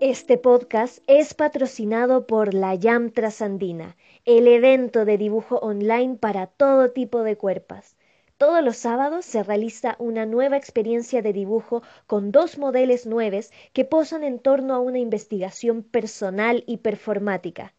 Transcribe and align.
Este 0.00 0.38
podcast 0.38 1.00
es 1.08 1.34
patrocinado 1.34 2.26
por 2.26 2.54
la 2.54 2.74
YAM 2.74 3.10
Trasandina, 3.10 3.98
el 4.24 4.48
evento 4.48 5.04
de 5.04 5.18
dibujo 5.18 5.56
online 5.56 6.16
para 6.16 6.46
todo 6.46 6.90
tipo 6.90 7.22
de 7.22 7.36
cuerpas. 7.36 7.98
Todos 8.38 8.64
los 8.64 8.78
sábados 8.78 9.26
se 9.26 9.42
realiza 9.42 9.96
una 9.98 10.24
nueva 10.24 10.56
experiencia 10.56 11.20
de 11.20 11.34
dibujo 11.34 11.82
con 12.06 12.32
dos 12.32 12.56
modelos 12.56 13.04
nuevos 13.04 13.50
que 13.74 13.84
posan 13.84 14.24
en 14.24 14.38
torno 14.38 14.72
a 14.72 14.80
una 14.80 14.98
investigación 14.98 15.82
personal 15.82 16.64
y 16.66 16.78
performática. 16.78 17.74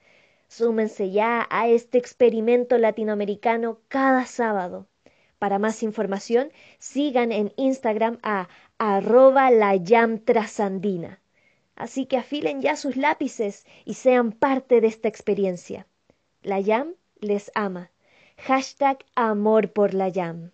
Súmense 0.47 1.09
ya 1.09 1.47
a 1.49 1.69
este 1.69 1.97
experimento 1.97 2.77
latinoamericano 2.77 3.79
cada 3.88 4.27
sábado. 4.27 4.85
Para 5.39 5.57
más 5.57 5.81
información, 5.81 6.51
sigan 6.77 7.31
en 7.31 7.51
Instagram 7.55 8.19
a 8.21 8.47
arroba 8.78 9.50
la 9.50 9.74
trasandina. 10.24 11.18
Así 11.81 12.05
que 12.05 12.17
afilen 12.17 12.61
ya 12.61 12.75
sus 12.75 12.95
lápices 12.95 13.65
y 13.85 13.95
sean 13.95 14.33
parte 14.33 14.81
de 14.81 14.87
esta 14.87 15.07
experiencia. 15.07 15.87
La 16.43 16.59
YAM 16.59 16.93
les 17.21 17.51
ama. 17.55 17.89
Hashtag 18.37 18.99
amor 19.15 19.73
por 19.73 19.95
la 19.95 20.07
YAM. 20.07 20.51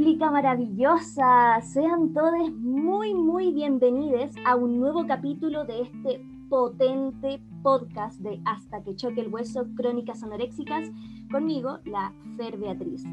Pública 0.00 0.30
maravillosa. 0.30 1.60
Sean 1.60 2.14
todos 2.14 2.50
muy, 2.54 3.12
muy 3.12 3.52
bienvenidos 3.52 4.34
a 4.46 4.56
un 4.56 4.80
nuevo 4.80 5.06
capítulo 5.06 5.66
de 5.66 5.82
este 5.82 6.24
potente 6.48 7.38
podcast 7.62 8.18
de 8.20 8.40
Hasta 8.46 8.82
que 8.82 8.96
choque 8.96 9.20
el 9.20 9.28
hueso, 9.28 9.66
Crónicas 9.76 10.22
Anoréxicas, 10.22 10.90
conmigo, 11.30 11.80
la 11.84 12.14
Fer 12.38 12.56
Beatriz. 12.56 13.04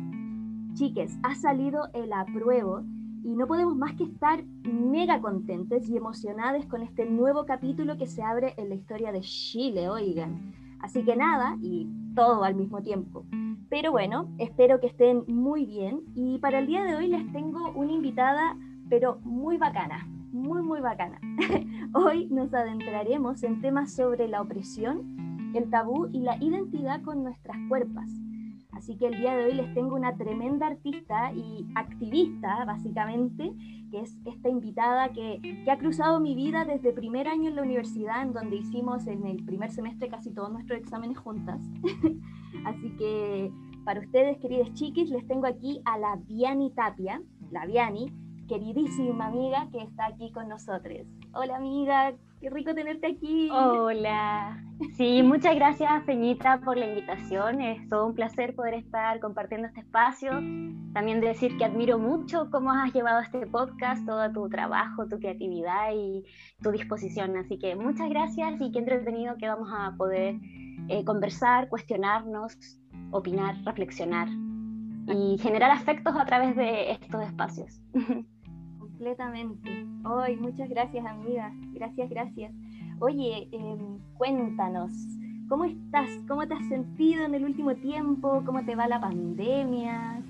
Chiques, 0.76 1.20
ha 1.24 1.36
salido 1.36 1.90
el 1.94 2.14
apruebo 2.14 2.84
y 3.22 3.36
no 3.36 3.48
podemos 3.48 3.76
más 3.76 3.94
que 3.96 4.06
estar 4.06 4.46
mega 4.64 5.20
contentes 5.20 5.90
y 5.90 5.98
emocionados 5.98 6.68
con 6.68 6.84
este 6.84 7.06
nuevo 7.06 7.46
capítulo 7.46 7.98
que 7.98 8.08
se 8.08 8.24
abre 8.24 8.54
en 8.56 8.70
la 8.70 8.76
historia 8.76 9.12
de 9.12 9.20
Chile, 9.20 9.90
oigan. 9.90 10.54
Así 10.80 11.04
que 11.04 11.18
nada, 11.18 11.58
y 11.62 11.86
todo 12.18 12.44
al 12.44 12.56
mismo 12.56 12.82
tiempo. 12.82 13.26
Pero 13.70 13.92
bueno, 13.92 14.28
espero 14.40 14.80
que 14.80 14.88
estén 14.88 15.24
muy 15.28 15.68
bien 15.68 16.02
y 16.16 16.40
para 16.40 16.58
el 16.58 16.66
día 16.66 16.84
de 16.84 16.96
hoy 16.96 17.08
les 17.08 17.32
tengo 17.32 17.72
una 17.76 17.92
invitada, 17.92 18.58
pero 18.90 19.20
muy 19.24 19.58
bacana, 19.58 20.08
muy, 20.32 20.64
muy 20.64 20.80
bacana. 20.80 21.20
hoy 21.94 22.26
nos 22.32 22.52
adentraremos 22.56 23.44
en 23.44 23.62
temas 23.62 23.94
sobre 23.94 24.28
la 24.28 24.42
opresión, 24.42 25.52
el 25.54 25.70
tabú 25.70 26.10
y 26.12 26.22
la 26.22 26.44
identidad 26.44 27.04
con 27.04 27.24
nuestras 27.24 27.58
cuerpas. 27.70 28.10
Así 28.78 28.96
que 28.96 29.08
el 29.08 29.18
día 29.18 29.36
de 29.36 29.46
hoy 29.46 29.54
les 29.54 29.74
tengo 29.74 29.96
una 29.96 30.16
tremenda 30.18 30.68
artista 30.68 31.34
y 31.34 31.66
activista, 31.74 32.64
básicamente, 32.64 33.52
que 33.90 34.02
es 34.02 34.16
esta 34.24 34.50
invitada 34.50 35.10
que, 35.10 35.40
que, 35.42 35.72
ha 35.72 35.80
cruzado 35.80 36.20
mi 36.20 36.36
vida 36.36 36.64
desde 36.64 36.94
primer 36.94 37.28
año 37.28 37.50
en 37.50 37.56
la 37.56 37.64
universidad, 37.64 38.22
en 38.22 38.34
donde 38.34 38.58
hicimos 38.58 39.08
en 39.08 39.26
el 39.26 39.44
primer 39.44 39.72
semestre 39.72 40.10
casi 40.10 40.32
todos 40.32 40.52
nuestros 40.52 40.80
exámenes 40.80 41.18
juntas. 41.18 41.60
Así 42.66 42.96
que 42.98 43.52
para 43.84 44.00
ustedes, 44.00 44.38
queridos 44.38 44.72
chiquis, 44.74 45.10
les 45.10 45.26
tengo 45.28 45.48
aquí 45.48 45.82
a 45.84 45.98
la 45.98 46.16
Viani 46.28 46.70
Tapia, 46.72 47.20
la 47.50 47.66
Viani, 47.66 48.14
queridísima 48.48 49.26
amiga 49.26 49.70
que 49.72 49.80
está 49.80 50.06
aquí 50.06 50.32
con 50.32 50.50
nosotros. 50.50 51.08
Hola 51.34 51.58
amiga, 51.58 52.14
qué 52.40 52.50
rico 52.50 52.74
tenerte 52.74 53.08
aquí. 53.08 53.50
Hola. 53.52 54.64
Sí, 54.96 55.24
muchas 55.24 55.56
gracias 55.56 56.04
Peñita 56.04 56.60
por 56.62 56.78
la 56.78 56.88
invitación. 56.88 57.62
Es 57.62 57.88
todo 57.90 58.08
un 58.08 58.16
placer 58.16 58.56
poder 58.56 58.76
estar 58.76 59.20
compartiendo 59.20 59.68
este 59.68 59.82
espacio. 59.82 60.32
También 60.94 61.20
decir 61.20 61.58
que 61.58 61.66
admiro 61.66 61.98
mucho 61.98 62.50
cómo 62.52 62.72
has 62.72 62.94
llevado 62.94 63.22
este 63.22 63.46
podcast, 63.48 64.06
todo 64.06 64.32
tu 64.32 64.50
trabajo, 64.50 65.08
tu 65.08 65.20
creatividad 65.20 65.92
y 65.96 66.24
tu 66.62 66.72
disposición. 66.72 67.38
Así 67.38 67.58
que 67.58 67.76
muchas 67.76 68.10
gracias 68.10 68.62
y 68.62 68.72
qué 68.72 68.80
entretenido 68.80 69.36
que 69.38 69.48
vamos 69.48 69.70
a 69.72 69.96
poder 69.98 70.36
eh, 70.90 71.04
conversar, 71.06 71.70
cuestionarnos, 71.70 72.58
opinar, 73.12 73.56
reflexionar 73.66 74.28
y 75.08 75.38
generar 75.40 75.72
afectos 75.72 76.16
a 76.16 76.26
través 76.26 76.56
de 76.56 76.92
estos 76.92 77.24
espacios. 77.24 77.82
Completamente. 78.98 79.86
Hoy, 80.06 80.38
muchas 80.38 80.70
gracias, 80.70 81.06
amiga. 81.06 81.52
Gracias, 81.74 82.10
gracias. 82.10 82.52
Oye, 83.00 83.48
em, 83.52 84.00
cuéntanos, 84.18 84.92
¿cómo 85.48 85.66
estás? 85.66 86.10
¿Cómo 86.28 86.48
te 86.48 86.56
has 86.56 86.68
sentido 86.68 87.24
en 87.24 87.36
el 87.36 87.46
último 87.46 87.76
tiempo? 87.76 88.42
¿Cómo 88.44 88.66
te 88.66 88.76
va 88.76 88.88
la 88.88 89.00
pandemia? 89.00 90.24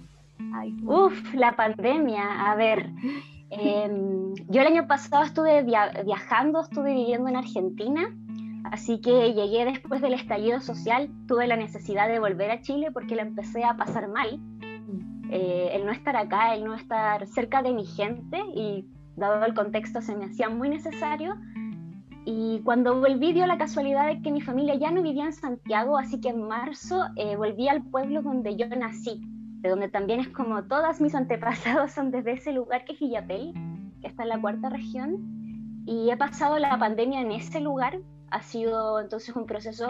Uf, 0.84 1.34
la 1.34 1.56
pandemia. 1.56 2.52
A 2.52 2.56
ver, 2.56 2.92
em, 3.52 4.34
yo 4.50 4.62
el 4.62 4.68
año 4.68 4.86
pasado 4.86 5.24
estuve 5.24 5.64
viajando, 5.64 6.60
estuve 6.60 6.94
viviendo 6.94 7.30
en 7.30 7.38
Argentina 7.38 8.14
Así 8.72 9.00
que 9.00 9.34
llegué 9.34 9.66
después 9.66 10.02
del 10.02 10.14
estallido 10.14 10.60
social, 10.60 11.10
tuve 11.28 11.48
la 11.48 11.56
necesidad 11.56 12.08
de 12.10 12.20
volver 12.20 12.52
a 12.52 12.62
Chile 12.62 12.92
porque 12.92 13.16
la 13.16 13.22
empecé 13.22 13.64
a 13.64 13.78
pasar 13.78 14.10
mal. 14.10 14.40
Eh, 15.30 15.72
el 15.74 15.86
no 15.86 15.92
estar 15.92 16.16
acá, 16.16 16.54
el 16.56 16.64
no 16.64 16.74
estar 16.74 17.26
cerca 17.28 17.62
de 17.62 17.74
mi 17.74 17.86
gente 17.86 18.40
y 18.56 18.86
dado 19.16 19.44
el 19.46 19.54
contexto 19.54 20.02
se 20.02 20.16
me 20.16 20.26
hacía 20.26 20.50
muy 20.50 20.70
necesario. 20.70 21.36
Y 22.26 22.62
cuando 22.64 23.00
volví 23.00 23.32
dio 23.34 23.48
la 23.48 23.58
casualidad 23.58 24.08
de 24.08 24.22
que 24.22 24.32
mi 24.32 24.42
familia 24.42 24.76
ya 24.76 24.92
no 24.92 25.02
vivía 25.02 25.26
en 25.26 25.34
Santiago, 25.34 25.98
así 25.98 26.20
que 26.20 26.30
en 26.30 26.46
marzo 26.46 27.06
eh, 27.16 27.38
volví 27.38 27.68
al 27.68 27.84
pueblo 27.84 28.22
donde 28.22 28.58
yo 28.58 28.68
nací, 28.68 29.22
de 29.62 29.70
donde 29.70 29.88
también 29.88 30.20
es 30.20 30.28
como 30.30 30.64
todas 30.64 31.00
mis 31.00 31.16
antepasados 31.16 31.92
son 31.92 32.12
desde 32.12 32.34
ese 32.34 32.52
lugar 32.52 32.84
que 32.84 32.94
es 32.94 33.00
Villapel, 33.00 33.54
que 34.02 34.08
está 34.08 34.24
en 34.24 34.30
la 34.30 34.42
cuarta 34.42 34.70
región. 34.70 35.84
Y 35.86 36.10
he 36.10 36.18
pasado 36.18 36.60
la 36.60 36.78
pandemia 36.78 37.22
en 37.22 37.32
ese 37.32 37.62
lugar, 37.62 38.00
ha 38.30 38.42
sido 38.42 39.00
entonces 39.00 39.34
un 39.36 39.46
proceso 39.46 39.88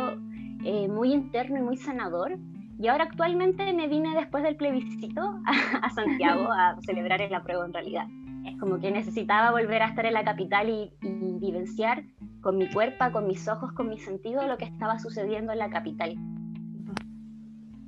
eh, 0.63 0.87
muy 0.87 1.13
interno 1.13 1.57
y 1.57 1.61
muy 1.61 1.77
sanador. 1.77 2.37
Y 2.79 2.87
ahora 2.87 3.05
actualmente 3.05 3.73
me 3.73 3.87
vine 3.87 4.15
después 4.15 4.43
del 4.43 4.55
plebiscito 4.55 5.39
a, 5.45 5.89
Santiago 5.89 6.51
a 6.51 6.77
celebrar 6.85 7.21
el 7.21 7.33
apruebo 7.33 7.65
en 7.65 7.73
realidad. 7.73 8.07
Es 8.45 8.57
como 8.59 8.79
que 8.79 8.91
necesitaba 8.91 9.51
volver 9.51 9.81
a 9.81 9.87
estar 9.87 10.05
en 10.05 10.13
la 10.13 10.23
capital 10.23 10.69
y, 10.69 10.91
y 11.01 11.39
vivenciar 11.39 12.03
con 12.41 12.57
mi 12.57 12.69
cuerpo, 12.69 13.05
con 13.11 13.27
mis 13.27 13.47
ojos, 13.47 13.73
con 13.73 13.89
mi 13.89 13.97
sentido 13.97 14.45
lo 14.47 14.57
que 14.57 14.65
estaba 14.65 14.99
sucediendo 14.99 15.51
en 15.51 15.59
la 15.59 15.69
capital. 15.69 16.15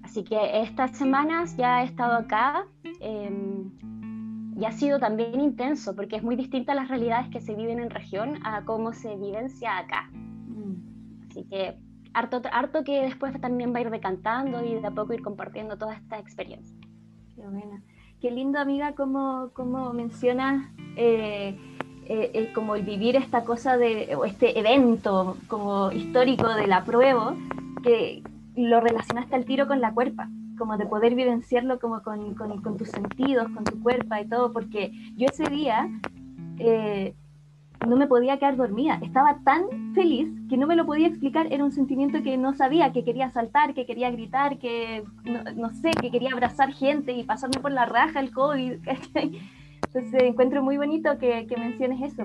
Así 0.10 0.24
que 0.24 0.62
estas 0.62 0.98
semanas 0.98 1.56
ya 1.56 1.84
he 1.84 1.86
estado 1.86 2.16
acá 2.16 2.66
em, 3.00 3.70
y 4.58 4.66
ha 4.66 4.72
sido 4.72 4.98
también 4.98 5.40
intenso 5.40 5.96
porque 5.96 6.16
es 6.16 6.24
muy 6.24 6.36
distinta 6.36 6.72
a 6.72 6.76
las 6.76 6.88
realidades 6.88 7.30
que 7.30 7.40
se 7.42 7.54
viven 7.54 7.80
en 7.80 7.92
región 7.92 8.40
a 8.44 8.66
cómo 8.66 8.92
se 8.92 9.16
vivencia 9.18 9.78
acá. 9.78 10.10
Así 11.30 11.46
que 11.46 11.78
harto, 12.14 12.42
harto 12.52 12.84
que 12.84 13.02
después 13.02 13.40
también 13.40 13.74
va 13.74 13.80
a 13.80 13.81
ir 13.81 13.90
decantando 13.90 14.64
y 14.64 14.75
de 14.75 14.88
a 14.88 14.92
poco 14.92 15.14
ir 15.14 15.22
compartiendo 15.22 15.78
toda 15.78 15.96
esta 15.96 16.20
experiencia. 16.20 16.75
Qué 17.36 17.42
buena. 17.42 17.81
Qué 18.22 18.31
lindo, 18.31 18.59
amiga, 18.59 18.94
como, 18.96 19.52
como 19.53 19.94
mencionas 19.94 20.70
eh, 20.97 21.58
eh, 22.06 22.31
eh, 22.34 22.52
como 22.53 22.75
el 22.75 22.84
vivir 22.84 23.16
esta 23.16 23.46
cosa 23.46 23.78
de, 23.78 24.14
o 24.16 24.26
este 24.26 24.59
evento 24.59 25.38
como 25.47 25.91
histórico 25.91 26.50
de 26.53 26.67
la 26.67 26.84
prueba, 26.84 27.35
que 27.82 28.22
lo 28.56 28.82
relacionaste 28.82 29.35
al 29.35 29.46
tiro 29.46 29.67
con 29.67 29.79
la 29.79 29.94
cuerpa, 29.94 30.28
como 30.58 30.76
de 30.78 30.85
poder 30.85 31.16
vivenciarlo 31.16 31.79
como 31.79 32.02
con, 32.02 32.35
con, 32.35 32.61
con 32.61 32.78
tus 32.78 32.90
sentidos, 32.90 33.47
con 33.53 33.64
tu 33.64 33.82
cuerpo 33.82 34.16
y 34.22 34.28
todo, 34.28 34.52
porque 34.52 34.91
yo 35.16 35.28
ese 35.28 35.50
día 35.50 35.90
no 37.87 37.96
me 37.96 38.08
podía 38.08 38.37
quedar 38.37 38.58
dormida. 38.58 38.99
Estaba 39.02 39.40
tan 39.43 39.93
feliz 39.93 40.29
que 40.49 40.58
no 40.58 40.67
me 40.67 40.76
lo 40.76 40.85
podía 40.85 41.08
explicar. 41.08 41.47
Era 41.52 41.64
un 41.64 41.72
sentimiento 41.72 42.22
que 42.23 42.37
no 42.37 42.53
sabía, 42.53 42.91
que 42.91 43.03
quería 43.03 43.29
saltar, 43.29 43.73
que 43.73 43.85
quería 43.85 44.11
gritar, 44.11 44.58
que 44.58 45.03
no, 45.55 45.70
sé, 45.70 45.91
que 45.91 46.11
quería 46.11 46.31
abrazar 46.34 46.73
gente 46.73 47.14
y 47.14 47.23
pasarme 47.23 47.61
por 47.61 47.72
la 47.72 47.85
raja 47.85 48.20
el 48.20 48.31
COVID. 48.31 48.73
Entonces 49.93 50.23
encuentro 50.23 50.61
muy 50.61 50.78
bonito 50.78 51.17
que, 51.17 51.47
menciones 51.58 52.14
eso. 52.14 52.23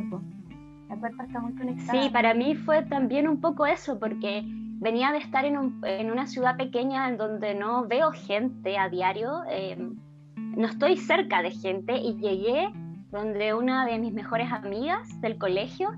La 0.88 0.96
cuerpa 0.96 1.24
está 1.24 1.40
muy 1.40 1.54
conectada. 1.54 2.02
Sí, 2.02 2.10
para 2.10 2.34
mí 2.34 2.54
fue 2.56 2.82
también 2.82 3.28
un 3.28 3.40
poco 3.40 3.64
eso, 3.64 3.98
porque 3.98 4.42
venía 4.44 5.12
de 5.12 5.18
estar 5.18 5.44
en, 5.44 5.80
en 5.84 6.10
una 6.10 6.26
ciudad 6.26 6.56
pequeña 6.56 7.08
en 7.08 7.16
donde 7.16 7.54
no 7.54 7.86
veo 7.86 8.10
gente 8.10 8.76
a 8.76 8.88
diario. 8.88 9.42
Eh, 9.48 9.78
no 10.36 10.66
estoy 10.66 10.96
cerca 10.96 11.42
de 11.42 11.52
gente 11.52 11.96
y 11.96 12.16
llegué 12.16 12.70
donde 13.14 13.54
una 13.54 13.86
de 13.86 13.98
mis 13.98 14.12
mejores 14.12 14.52
amigas 14.52 15.20
del 15.20 15.38
colegio 15.38 15.90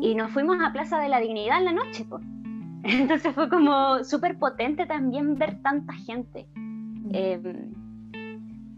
y 0.00 0.14
nos 0.14 0.30
fuimos 0.30 0.56
a 0.62 0.72
Plaza 0.72 1.00
de 1.00 1.08
la 1.08 1.18
Dignidad 1.18 1.58
en 1.58 1.64
la 1.64 1.72
noche. 1.72 2.06
Entonces 2.84 3.34
fue 3.34 3.48
como 3.48 4.04
súper 4.04 4.38
potente 4.38 4.86
también 4.86 5.34
ver 5.34 5.60
tanta 5.62 5.92
gente 5.92 6.46
em, 7.12 7.72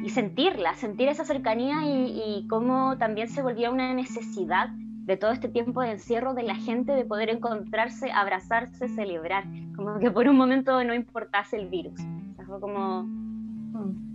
y 0.02 0.08
sentirla, 0.08 0.74
sentir 0.74 1.08
esa 1.08 1.26
cercanía 1.26 1.84
y, 1.84 2.38
y 2.38 2.46
cómo 2.48 2.96
también 2.96 3.28
se 3.28 3.42
volvía 3.42 3.70
una 3.70 3.92
necesidad 3.92 4.70
de 4.70 5.16
todo 5.18 5.32
este 5.32 5.48
tiempo 5.48 5.82
de 5.82 5.92
encierro 5.92 6.32
de 6.32 6.44
la 6.44 6.54
gente 6.54 6.92
de 6.92 7.04
poder 7.04 7.28
encontrarse, 7.28 8.10
abrazarse, 8.10 8.88
celebrar, 8.88 9.44
como 9.76 9.98
que 9.98 10.10
por 10.10 10.28
un 10.28 10.36
momento 10.36 10.82
no 10.82 10.94
importase 10.94 11.58
el 11.58 11.68
virus. 11.68 12.00
O 12.00 12.34
sea, 12.36 12.46
fue 12.46 12.60
como... 12.60 13.02
Mm. 13.02 14.11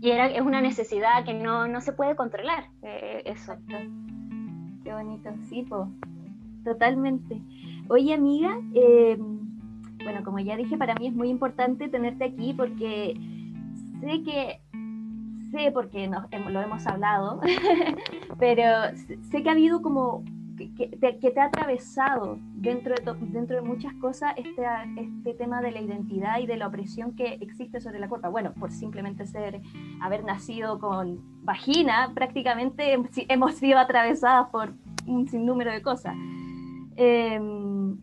Y 0.00 0.10
era, 0.10 0.26
es 0.26 0.40
una 0.40 0.60
necesidad 0.60 1.24
que 1.24 1.34
no, 1.34 1.68
no 1.68 1.80
se 1.80 1.92
puede 1.92 2.16
controlar, 2.16 2.64
eh, 2.82 3.22
eso. 3.26 3.54
Qué 4.82 4.92
bonito, 4.92 5.30
sí, 5.48 5.62
po. 5.62 5.88
totalmente. 6.64 7.40
Oye, 7.88 8.14
amiga, 8.14 8.58
eh, 8.74 9.18
bueno, 10.02 10.24
como 10.24 10.38
ya 10.38 10.56
dije, 10.56 10.78
para 10.78 10.94
mí 10.94 11.08
es 11.08 11.14
muy 11.14 11.28
importante 11.28 11.88
tenerte 11.88 12.24
aquí 12.24 12.54
porque 12.54 13.14
sé 14.00 14.22
que 14.22 14.60
sé 15.50 15.72
porque 15.72 16.08
lo 16.08 16.60
hemos 16.60 16.86
hablado, 16.86 17.40
pero 18.38 18.96
sé 19.30 19.42
que 19.42 19.48
ha 19.48 19.52
habido 19.52 19.82
como 19.82 20.24
que, 20.68 20.88
te, 20.88 21.40
ha 21.40 21.44
atravesado 21.44 22.38
dentro 22.54 22.94
de, 22.94 23.26
dentro 23.28 23.56
de 23.56 23.62
muchas 23.62 23.92
cosas 23.94 24.34
este, 24.36 24.62
este 24.96 25.34
tema 25.34 25.60
de 25.60 25.72
la 25.72 25.80
identidad 25.80 26.38
y 26.38 26.46
de 26.46 26.56
la 26.56 26.68
opresión 26.68 27.14
que 27.16 27.34
existe 27.40 27.80
sobre 27.80 27.98
la 27.98 28.08
cuerpa. 28.08 28.28
Bueno, 28.28 28.52
por 28.54 28.70
simplemente 28.70 29.26
ser, 29.26 29.60
haber 30.00 30.24
nacido 30.24 30.78
con 30.78 31.20
vagina, 31.44 32.12
prácticamente 32.14 32.96
hemos 33.28 33.54
sido 33.54 33.78
atravesadas 33.78 34.48
por 34.50 34.72
un 35.06 35.28
sinnúmero 35.28 35.72
de 35.72 35.82
cosas. 35.82 36.14
Em, 36.96 37.98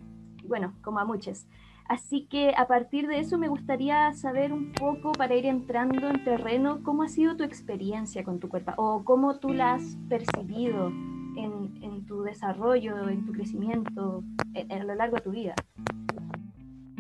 bueno, 0.48 0.74
como 0.82 1.00
a 1.00 1.06
muchos. 1.06 1.48
Así 1.88 2.26
que 2.26 2.54
a 2.58 2.68
partir 2.68 3.08
de 3.08 3.20
eso 3.20 3.38
me 3.38 3.48
gustaría 3.48 4.12
saber 4.14 4.52
un 4.52 4.74
poco 4.74 5.14
para 5.14 5.36
ir 5.36 5.46
entrando 5.46 6.10
en 6.10 6.24
terreno 6.24 6.82
cómo 6.84 7.04
ha 7.04 7.08
sido 7.08 7.38
tu 7.38 7.44
experiencia 7.44 8.24
con 8.24 8.40
tu 8.40 8.50
cuerpo 8.50 8.74
o 8.76 9.06
cómo 9.06 9.40
tú 9.40 9.54
la 9.54 9.76
has 9.76 9.98
percibido 10.10 10.92
en, 11.38 12.06
tu 12.06 12.24
desarrollo, 12.24 13.10
en 13.10 13.26
tu 13.26 13.32
crecimiento 13.34 14.24
a 14.70 14.84
lo 14.84 14.96
largo 14.96 15.18
de 15.18 15.22
tu 15.22 15.32
vida. 15.32 15.56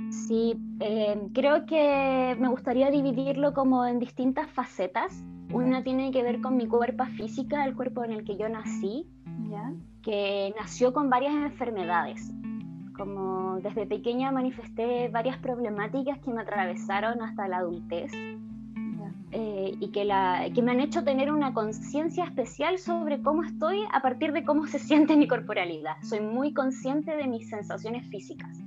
Sí, 0.10 0.56
eh, 0.80 1.30
creo 1.34 1.66
que 1.66 2.36
me 2.40 2.48
gustaría 2.50 2.92
dividirlo 2.92 3.54
como 3.54 3.86
en 3.86 4.00
distintas 4.00 4.50
facetas. 4.50 5.24
Una 5.52 5.84
tiene 5.84 6.12
que 6.12 6.24
ver 6.24 6.42
con 6.42 6.58
mi 6.58 6.68
cuerpo 6.68 7.06
física, 7.06 7.66
el 7.66 7.76
cuerpo 7.76 8.04
en 8.04 8.12
el 8.12 8.24
que 8.26 8.38
yo 8.38 8.50
nací, 8.50 9.08
¿Ya? 9.50 9.74
que 10.02 10.54
nació 10.58 10.94
con 10.94 11.10
varias 11.10 11.34
enfermedades 11.34 12.32
como 12.98 13.60
desde 13.62 13.86
pequeña 13.86 14.32
manifesté 14.32 15.08
varias 15.10 15.38
problemáticas 15.38 16.18
que 16.20 16.32
me 16.32 16.42
atravesaron 16.42 17.22
hasta 17.22 17.48
la 17.48 17.58
adultez 17.58 18.12
eh, 19.40 19.78
y 19.80 19.90
que, 19.90 20.04
la, 20.04 20.50
que 20.52 20.64
me 20.64 20.72
han 20.72 20.80
hecho 20.80 21.04
tener 21.04 21.32
una 21.32 21.54
conciencia 21.54 22.24
especial 22.24 22.80
sobre 22.80 23.22
cómo 23.22 23.44
estoy 23.44 23.82
a 23.94 24.02
partir 24.02 24.34
de 24.34 24.44
cómo 24.44 24.66
se 24.66 24.80
siente 24.88 25.16
mi 25.16 25.28
corporalidad. 25.28 25.94
Soy 26.02 26.22
muy 26.22 26.56
consciente 26.56 27.16
de 27.16 27.28
mis 27.28 27.48
sensaciones 27.48 28.08
físicas. 28.10 28.58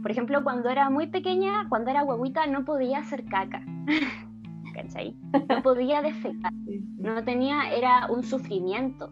Por 0.00 0.12
ejemplo, 0.12 0.44
cuando 0.44 0.68
era 0.70 0.90
muy 0.90 1.08
pequeña, 1.08 1.68
cuando 1.68 1.90
era 1.90 2.04
huevita, 2.04 2.46
no 2.46 2.64
podía 2.64 2.98
hacer 2.98 3.24
caca. 3.24 3.64
¿Cachai? 4.74 5.16
No 5.48 5.60
podía 5.60 6.02
defecar. 6.02 6.52
No 6.96 7.24
tenía, 7.24 7.72
era 7.72 8.06
un 8.06 8.22
sufrimiento 8.22 9.10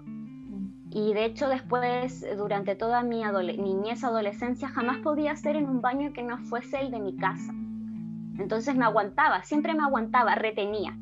y 0.91 1.13
de 1.13 1.25
hecho 1.25 1.49
después, 1.49 2.25
durante 2.37 2.77
toda 2.77 3.03
mi 3.03 3.23
niñez, 3.59 4.05
adolescencia, 4.05 4.69
jamás 4.69 4.99
podía 4.99 5.33
hacer 5.33 5.57
en 5.57 5.69
un 5.69 5.81
baño 5.81 6.13
que 6.13 6.23
no 6.23 6.39
fuese 6.39 6.81
el 6.81 6.93
de 6.93 7.01
mi 7.01 7.17
casa. 7.17 7.53
Entonces 8.39 8.77
me 8.77 8.85
aguantaba, 8.85 9.43
siempre 9.43 9.75
me 9.75 9.83
aguantaba, 9.83 10.35
retenía, 10.35 10.97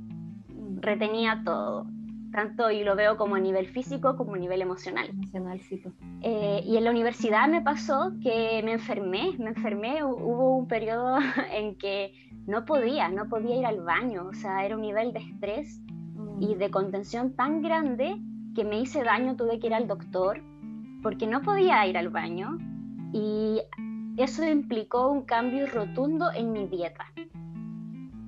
retenía 0.81 1.43
todo, 1.44 1.87
tanto 2.33 2.71
y 2.71 2.83
lo 2.83 2.97
veo 2.97 3.17
como 3.17 3.35
a 3.35 3.41
nivel 3.41 3.67
físico 3.67 4.17
como 4.17 4.35
a 4.35 4.38
nivel 4.38 4.62
emocional. 4.62 5.09
emocional 5.09 5.61
sí. 5.61 5.83
Eh, 6.23 6.62
y 6.65 6.77
en 6.77 6.85
la 6.85 6.91
universidad 6.91 7.49
me 7.49 7.62
pasó 7.62 8.12
que 8.23 8.61
me 8.65 8.73
enfermé, 8.73 9.35
me 9.38 9.50
enfermé, 9.50 10.03
hubo 10.03 10.56
un 10.56 10.67
periodo 10.67 11.19
en 11.53 11.77
que 11.77 12.12
no 12.47 12.65
podía, 12.65 13.09
no 13.09 13.29
podía 13.29 13.56
ir 13.56 13.67
al 13.67 13.81
baño, 13.81 14.29
o 14.29 14.35
sea, 14.35 14.65
era 14.65 14.77
un 14.77 14.83
nivel 14.83 15.12
de 15.12 15.21
estrés 15.21 15.81
y 16.41 16.55
mm. 16.55 16.59
de 16.59 16.71
contención 16.71 17.35
tan 17.35 17.62
grande 17.62 18.17
que 18.55 18.65
me 18.65 18.81
hice 18.81 19.03
daño, 19.03 19.37
tuve 19.37 19.59
que 19.59 19.67
ir 19.67 19.75
al 19.75 19.87
doctor 19.87 20.41
porque 21.03 21.27
no 21.27 21.43
podía 21.43 21.87
ir 21.87 21.99
al 21.99 22.09
baño 22.09 22.59
y 23.12 23.61
eso 24.17 24.45
implicó 24.45 25.11
un 25.11 25.23
cambio 25.23 25.67
rotundo 25.67 26.31
en 26.33 26.53
mi 26.53 26.67
dieta. 26.67 27.07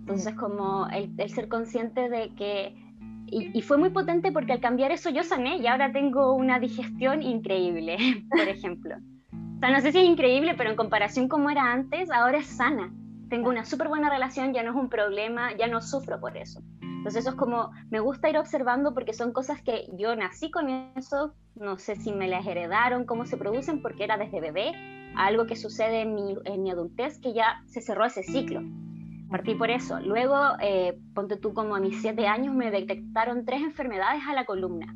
Entonces, 0.01 0.35
como 0.35 0.89
el, 0.89 1.31
ser 1.31 1.49
consciente 1.49 2.09
de 2.09 2.35
que... 2.35 2.75
Y, 3.31 3.61
fue 3.61 3.77
muy 3.77 3.91
potente 3.91 4.33
porque 4.33 4.53
al 4.53 4.61
cambiar 4.61 4.91
eso 4.91 5.11
yo 5.11 5.23
sané 5.23 5.59
y 5.59 5.67
ahora 5.67 5.93
tengo 5.93 6.33
una 6.33 6.59
digestión 6.59 7.23
increíble, 7.23 7.99
por 8.31 8.49
ejemplo. 8.49 8.95
O 9.31 9.59
sea, 9.61 9.71
no 9.71 9.81
sé 9.83 9.93
si 9.93 9.99
es 9.99 10.05
increíble, 10.05 10.55
pero 10.57 10.71
en 10.71 10.77
comparación 10.77 11.29
como 11.29 11.51
era 11.51 11.71
antes, 11.73 12.11
ahora 12.11 12.39
es 12.39 12.47
sana. 12.47 12.91
Tengo 13.29 13.51
una 13.51 13.67
súper 13.67 13.89
buena 13.89 14.09
relación, 14.09 14.55
ya 14.55 14.63
no 14.63 14.71
es 14.71 14.77
un 14.77 14.89
problema, 14.89 15.55
ya 15.59 15.67
no 15.67 15.83
sufro 15.83 16.19
por 16.19 16.39
eso. 16.39 16.63
Entonces 16.81 17.21
eso 17.21 17.31
es 17.31 17.37
como, 17.37 17.71
me 17.91 18.01
gusta 18.01 18.31
ir 18.31 18.39
observando 18.39 18.95
porque 18.95 19.13
son 19.13 19.33
cosas 19.33 19.61
que 19.63 19.89
yo 19.93 20.17
nací 20.17 20.51
con 20.51 20.69
eso, 20.97 21.35
no 21.55 21.77
sé 21.77 21.97
si 21.97 22.13
me 22.13 22.29
las 22.29 22.47
heredaron, 22.47 23.05
cómo 23.05 23.27
se 23.27 23.37
producen, 23.37 23.83
porque 23.83 24.05
era 24.05 24.17
desde 24.17 24.41
bebé, 24.41 24.73
algo 25.19 25.47
que 25.47 25.57
sucede 25.57 26.03
en 26.03 26.15
mi, 26.15 26.37
en 26.45 26.63
mi 26.63 26.71
adultez, 26.71 27.19
que 27.19 27.35
ya 27.35 27.63
se 27.67 27.81
cerró 27.81 28.05
ese 28.05 28.23
ciclo. 28.23 28.63
Partí 29.31 29.55
por 29.55 29.71
eso. 29.71 30.01
Luego, 30.01 30.37
eh, 30.61 30.99
ponte 31.15 31.37
tú 31.37 31.53
como 31.53 31.75
a 31.77 31.81
mis 31.81 32.01
siete 32.01 32.27
años, 32.27 32.55
me 32.55 32.71
detectaron 32.71 33.45
tres 33.45 33.63
enfermedades 33.63 34.23
a 34.27 34.33
la 34.33 34.47
columna. 34.47 34.95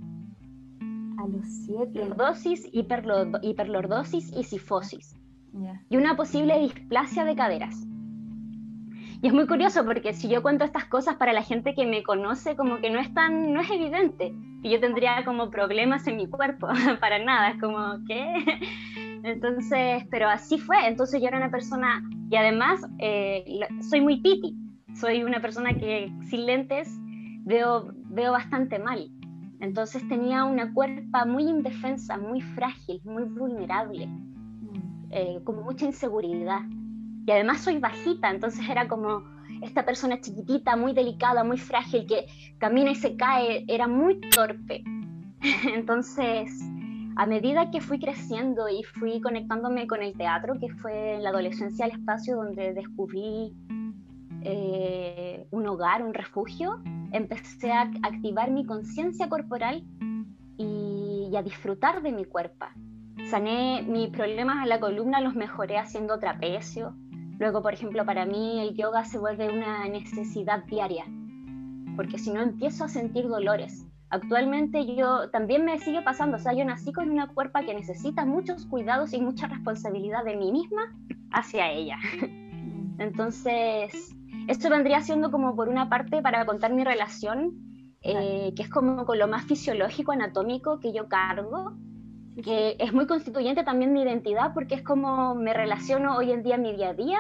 A 1.19 1.27
los 1.27 1.47
siete. 1.67 1.99
Lordosis, 1.99 2.69
hiperlordosis 2.73 4.33
y 4.33 4.45
sifosis. 4.45 5.17
Y 5.91 5.97
una 5.99 6.17
posible 6.17 6.59
displasia 6.61 7.25
de 7.25 7.37
caderas. 7.37 7.77
Y 9.21 9.29
es 9.29 9.35
muy 9.35 9.47
curioso 9.47 9.85
porque 9.85 10.15
si 10.15 10.29
yo 10.29 10.43
cuento 10.43 10.65
estas 10.65 10.87
cosas 10.87 11.17
para 11.17 11.33
la 11.33 11.43
gente 11.43 11.75
que 11.75 11.87
me 11.87 12.03
conoce, 12.03 12.57
como 12.57 12.79
que 12.79 12.91
no 12.91 12.99
es 12.99 13.13
tan, 13.13 13.53
no 13.53 13.61
es 13.61 13.71
evidente 13.71 14.35
que 14.63 14.71
yo 14.71 14.81
tendría 14.81 15.25
como 15.25 15.51
problemas 15.51 16.07
en 16.07 16.17
mi 16.17 16.29
cuerpo, 16.29 16.69
para 17.01 17.19
nada, 17.19 17.51
es 17.51 17.61
como, 17.61 17.99
¿qué? 18.07 18.33
Entonces, 19.25 20.05
pero 20.11 20.29
así 20.29 20.59
fue, 20.59 20.87
entonces 20.87 21.21
yo 21.21 21.29
era 21.29 21.39
una 21.39 21.51
persona, 21.51 22.03
y 22.31 22.37
además 22.37 22.81
eh, 22.99 23.45
soy 23.89 24.01
muy 24.01 24.21
piti, 24.21 24.57
soy 24.95 25.23
una 25.23 25.41
persona 25.41 25.75
que 25.75 26.13
sin 26.29 26.47
lentes 26.47 26.89
veo, 27.45 27.93
veo 28.11 28.33
bastante 28.33 28.79
mal. 28.79 29.11
Entonces 29.61 30.07
tenía 30.09 30.45
una 30.45 30.75
cuerpa 30.75 31.25
muy 31.25 31.45
indefensa, 31.45 32.19
muy 32.19 32.41
frágil, 32.41 33.01
muy 33.05 33.23
vulnerable, 33.23 34.09
mm. 34.09 35.13
eh, 35.13 35.41
con 35.45 35.63
mucha 35.63 35.87
inseguridad 35.87 36.63
y 37.27 37.31
además 37.31 37.61
soy 37.61 37.79
bajita, 37.79 38.31
entonces 38.31 38.69
era 38.69 38.89
como 38.89 39.23
esta 39.63 39.85
persona 39.85 40.21
chiquitita, 40.21 40.77
muy 40.77 40.93
delicada, 40.93 41.45
muy 41.45 41.59
frágil, 41.59 42.07
que 42.07 42.27
camina 42.59 42.91
y 42.91 42.95
se 42.97 43.17
cae, 43.17 43.65
era 43.69 43.87
muy 43.87 44.21
torpe. 44.31 44.83
Entonces, 45.75 46.51
a 47.17 47.27
medida 47.27 47.71
que 47.71 47.81
fui 47.81 47.99
creciendo 47.99 48.69
y 48.69 48.83
fui 48.83 49.21
conectándome 49.21 49.87
con 49.87 50.03
el 50.03 50.17
teatro, 50.17 50.59
que 50.59 50.69
fue 50.69 51.15
en 51.15 51.23
la 51.23 51.31
adolescencia 51.31 51.87
el 51.87 51.93
espacio 51.93 52.37
donde 52.37 52.75
descubrí 52.75 53.55
eh, 54.43 55.47
un 55.51 55.67
hogar, 55.67 56.03
un 56.03 56.15
refugio, 56.15 56.81
empecé 57.13 57.73
a 57.73 57.91
activar 58.03 58.51
mi 58.51 58.65
conciencia 58.65 59.29
corporal 59.29 59.85
y, 60.57 61.29
y, 61.31 61.37
a 61.37 61.43
disfrutar 61.43 62.03
de 62.03 62.13
mi 62.13 62.25
cuerpo. 62.25 62.67
Sané 63.31 63.83
mis 63.83 64.09
problemas 64.09 64.63
en 64.63 64.69
la 64.69 64.81
columna, 64.81 65.21
los 65.21 65.35
mejoré 65.35 65.79
haciendo 65.79 66.19
trapecio, 66.19 66.95
Luego, 67.43 67.61
por 67.61 67.75
ejemplo, 67.75 68.07
para 68.07 68.25
mí 68.25 68.61
el 68.61 68.77
yoga 68.77 69.05
se 69.05 69.19
vuelve 69.19 69.53
una 69.53 69.89
necesidad 69.89 70.65
diaria, 70.67 71.05
porque 71.97 72.17
si 72.17 72.33
no 72.33 72.41
empiezo 72.41 72.85
a 72.85 72.89
sentir 72.89 73.27
dolores. 73.27 73.85
Actualmente 74.13 74.95
yo 74.95 75.31
también 75.31 75.65
me 75.65 75.79
sigue 75.79 76.03
pasando, 76.03 76.37
o 76.37 76.39
sea, 76.39 76.53
yo 76.53 76.67
nací 76.67 76.93
con 76.93 77.11
una 77.11 77.29
cuerpa 77.29 77.65
que 77.65 77.73
necesita 77.73 78.27
muchos 78.27 78.67
cuidados 78.67 79.15
y 79.15 79.21
mucha 79.23 79.47
responsabilidad 79.47 80.23
de 80.23 80.37
mí 80.37 80.53
misma 80.53 80.95
hacia 81.31 81.71
ella. 81.71 81.97
Entonces, 82.99 84.15
esto 84.49 84.69
vendría 84.69 85.01
siendo 85.01 85.31
como 85.31 85.57
por 85.57 85.71
una 85.71 85.89
parte 85.89 86.21
para 86.21 86.45
contar 86.45 86.75
mi 86.75 86.85
relación, 86.85 87.55
eh, 88.03 88.53
que 88.55 88.65
es 88.65 88.69
como 88.69 89.07
con 89.07 89.19
lo 89.19 89.29
más 89.29 89.47
fisiológico, 89.47 90.13
anatómico 90.13 90.79
que 90.79 90.93
yo 90.93 91.09
cargo, 91.09 91.73
que 92.45 92.77
es 92.81 92.93
muy 92.93 93.07
constituyente 93.07 93.65
también 93.65 93.95
mi 93.95 94.03
identidad 94.03 94.53
porque 94.53 94.75
es 94.75 94.83
como 94.83 95.35
me 95.35 95.55
relaciono 95.55 96.19
hoy 96.19 96.33
en 96.33 96.43
día 96.43 96.57
en 96.57 96.63
mi 96.63 96.77
día 96.77 96.91
a 96.91 96.95
día, 96.95 97.19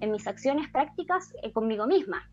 en 0.00 0.10
mis 0.10 0.26
acciones 0.26 0.68
prácticas 0.72 1.32
eh, 1.44 1.52
conmigo 1.52 1.86
misma, 1.86 2.28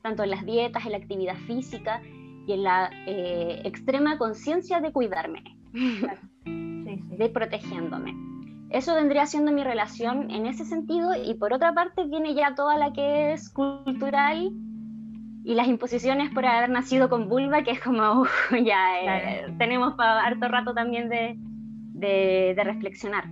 tanto 0.00 0.22
en 0.22 0.30
las 0.30 0.46
dietas, 0.46 0.86
en 0.86 0.92
la 0.92 0.98
actividad 0.98 1.36
física 1.48 2.00
y 2.48 2.52
en 2.54 2.62
la 2.62 2.90
eh, 3.06 3.60
extrema 3.64 4.16
conciencia 4.16 4.80
de 4.80 4.90
cuidarme, 4.90 5.44
de 6.44 7.28
protegiéndome. 7.28 8.14
eso 8.70 8.94
vendría 8.94 9.26
siendo 9.26 9.52
mi 9.52 9.62
relación 9.62 10.30
en 10.30 10.46
ese 10.46 10.64
sentido 10.64 11.10
y 11.14 11.34
por 11.34 11.52
otra 11.52 11.74
parte 11.74 12.06
viene 12.06 12.34
ya 12.34 12.54
toda 12.54 12.78
la 12.78 12.94
que 12.94 13.34
es 13.34 13.50
cultural 13.50 14.50
y 15.44 15.54
las 15.54 15.68
imposiciones 15.68 16.30
por 16.32 16.46
haber 16.46 16.70
nacido 16.70 17.10
con 17.10 17.28
vulva, 17.28 17.62
que 17.64 17.72
es 17.72 17.80
como, 17.80 18.24
ya 18.64 19.00
eh, 19.02 19.54
tenemos 19.58 19.94
para 19.94 20.24
harto 20.24 20.48
rato 20.48 20.72
también 20.72 21.10
de, 21.10 21.36
de, 22.54 22.64
reflexionar. 22.64 23.24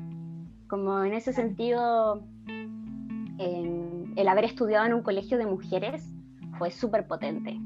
Como 0.66 1.04
en 1.04 1.14
ese 1.14 1.32
sentido, 1.32 2.22
el 3.38 4.28
haber 4.28 4.44
estudiado 4.44 4.84
en 4.84 4.92
un 4.92 5.02
colegio 5.02 5.38
de 5.38 5.46
mujeres 5.46 6.14
fue 6.58 6.70
súper 6.70 7.06
potente. 7.06 7.58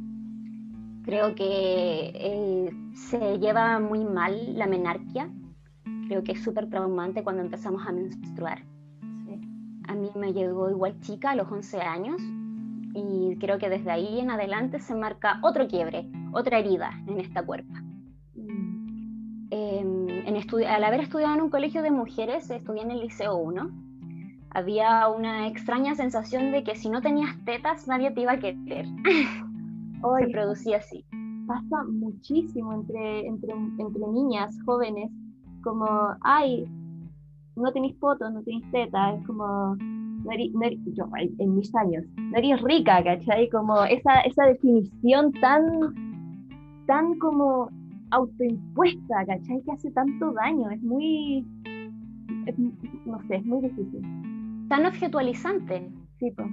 Creo 1.10 1.34
que 1.34 2.12
eh, 2.14 2.70
se 2.94 3.38
lleva 3.40 3.80
muy 3.80 4.04
mal 4.04 4.56
la 4.56 4.68
menarquia 4.68 5.28
creo 6.10 6.24
que 6.24 6.32
es 6.32 6.42
súper 6.42 6.68
traumante 6.68 7.22
cuando 7.22 7.40
empezamos 7.40 7.86
a 7.86 7.92
menstruar. 7.92 8.64
A 9.86 9.94
mí 9.94 10.10
me 10.16 10.32
llegó 10.32 10.68
igual 10.68 11.00
chica 11.00 11.30
a 11.30 11.34
los 11.36 11.50
11 11.50 11.80
años 11.80 12.20
y 12.94 13.36
creo 13.38 13.58
que 13.58 13.68
desde 13.68 13.92
ahí 13.92 14.18
en 14.18 14.32
adelante 14.32 14.80
se 14.80 14.96
marca 14.96 15.38
otro 15.42 15.68
quiebre, 15.68 16.10
otra 16.32 16.58
herida 16.58 16.90
en 17.06 17.20
esta 17.20 17.44
cuerpa. 17.44 17.80
Mm. 18.34 20.08
en 20.08 20.66
al 20.66 20.84
haber 20.84 21.00
estudiado 21.00 21.34
en 21.34 21.42
un 21.42 21.50
colegio 21.50 21.82
de 21.82 21.92
mujeres, 21.92 22.50
estudié 22.50 22.82
en 22.82 22.90
el 22.90 23.00
Liceo 23.00 23.36
1, 23.36 23.70
había 24.50 25.08
una 25.08 25.46
extraña 25.46 25.94
sensación 25.94 26.50
de 26.50 26.64
que 26.64 26.74
si 26.74 26.88
no 26.88 27.02
tenías 27.02 27.36
tetas 27.44 27.86
nadie 27.86 28.10
te 28.10 28.22
iba 28.22 28.32
a 28.32 28.38
querer. 28.40 28.86
se 30.18 30.28
producía 30.28 30.78
así. 30.78 31.04
Pasa 31.46 31.84
muchísimo 31.84 32.72
entre, 32.72 33.26
entre, 33.26 33.52
entre 33.52 34.06
niñas 34.08 34.56
jóvenes 34.64 35.10
como, 35.62 35.86
ay, 36.22 36.64
no 37.56 37.72
tenéis 37.72 37.98
fotos, 37.98 38.32
no 38.32 38.42
tenéis 38.42 38.64
teta, 38.70 39.14
es 39.14 39.26
como, 39.26 39.76
no 39.76 40.32
eres, 40.32 40.78
yo, 40.94 41.04
en 41.38 41.56
mis 41.56 41.74
años, 41.74 42.04
no 42.16 42.38
eres 42.38 42.60
rica, 42.62 43.02
¿cachai? 43.02 43.48
Como 43.50 43.84
esa, 43.84 44.20
esa 44.20 44.44
definición 44.46 45.32
tan, 45.40 45.62
tan 46.86 47.18
como 47.18 47.68
autoimpuesta, 48.10 49.26
¿cachai? 49.26 49.62
Que 49.62 49.72
hace 49.72 49.90
tanto 49.90 50.32
daño, 50.32 50.70
es 50.70 50.82
muy, 50.82 51.44
no 53.06 53.18
sé, 53.26 53.36
es 53.36 53.44
muy 53.44 53.60
difícil. 53.62 54.02
Tan 54.68 54.86
objetualizante. 54.86 55.90
Sí, 56.18 56.30
pues. 56.36 56.48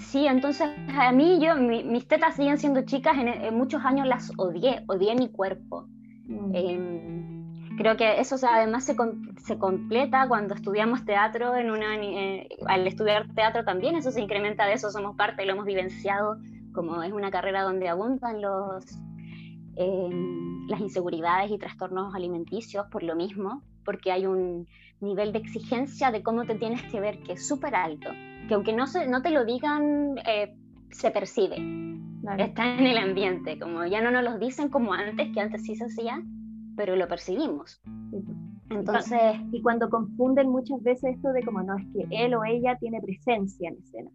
Sí, 0.00 0.26
entonces 0.26 0.68
a 0.98 1.12
mí 1.12 1.38
yo, 1.40 1.56
mis 1.56 2.08
tetas 2.08 2.36
siguen 2.36 2.58
siendo 2.58 2.82
chicas, 2.82 3.16
en, 3.18 3.54
muchos 3.54 3.84
años 3.84 4.06
las 4.06 4.32
odié, 4.36 4.82
odié 4.88 5.14
mi 5.14 5.28
cuerpo. 5.28 5.86
Mm. 6.26 6.54
Em, 6.54 7.76
creo 7.76 7.96
que 7.96 8.20
eso 8.20 8.36
además 8.48 8.84
se, 8.84 8.96
se, 9.38 9.58
completa 9.58 10.26
cuando 10.28 10.54
estudiamos 10.54 11.04
teatro, 11.04 11.54
en 11.56 11.70
una, 11.70 11.96
eh, 11.96 12.48
al 12.66 12.86
estudiar 12.86 13.32
teatro 13.34 13.64
también 13.64 13.96
eso 13.96 14.10
se 14.10 14.20
incrementa 14.20 14.66
de 14.66 14.74
eso, 14.74 14.90
somos 14.90 15.16
parte 15.16 15.42
y 15.42 15.46
lo 15.46 15.52
hemos 15.52 15.66
vivenciado, 15.66 16.38
como 16.72 17.02
es 17.02 17.12
una 17.12 17.30
carrera 17.30 17.62
donde 17.62 17.88
abundan 17.88 18.40
los, 18.40 18.84
em, 19.76 20.66
las 20.68 20.80
inseguridades 20.80 21.50
y 21.50 21.58
trastornos 21.58 22.14
alimenticios 22.14 22.86
por 22.90 23.02
lo 23.02 23.16
mismo, 23.16 23.62
porque 23.84 24.12
hay 24.12 24.26
un 24.26 24.66
nivel 25.00 25.32
de 25.32 25.38
exigencia 25.38 26.10
de 26.10 26.22
cómo 26.22 26.44
te 26.44 26.54
tienes 26.54 26.82
que 26.84 27.00
ver 27.00 27.22
que 27.22 27.32
es 27.32 27.46
súper 27.46 27.74
alto, 27.74 28.10
que 28.50 28.54
aunque 28.54 28.72
no, 28.72 28.88
se, 28.88 29.06
no 29.06 29.22
te 29.22 29.30
lo 29.30 29.44
digan, 29.44 30.18
eh, 30.26 30.56
se 30.90 31.12
percibe, 31.12 31.54
está 32.36 32.74
en 32.74 32.84
el 32.84 32.98
ambiente, 32.98 33.56
como 33.60 33.86
ya 33.86 34.00
no 34.00 34.10
nos 34.10 34.24
lo 34.24 34.38
dicen 34.38 34.70
como 34.70 34.92
antes, 34.92 35.32
que 35.32 35.40
antes 35.40 35.62
sí 35.62 35.76
se 35.76 35.84
hacía, 35.84 36.20
pero 36.76 36.96
lo 36.96 37.06
percibimos. 37.06 37.80
Entonces, 38.68 39.36
y 39.52 39.62
cuando 39.62 39.88
confunden 39.88 40.48
muchas 40.48 40.82
veces 40.82 41.14
esto 41.14 41.32
de 41.32 41.44
como 41.44 41.62
no 41.62 41.76
es 41.76 41.86
que 41.94 42.08
él 42.10 42.34
o 42.34 42.42
ella 42.44 42.76
tiene 42.80 43.00
presencia 43.00 43.68
en 43.68 43.76
escena. 43.76 44.10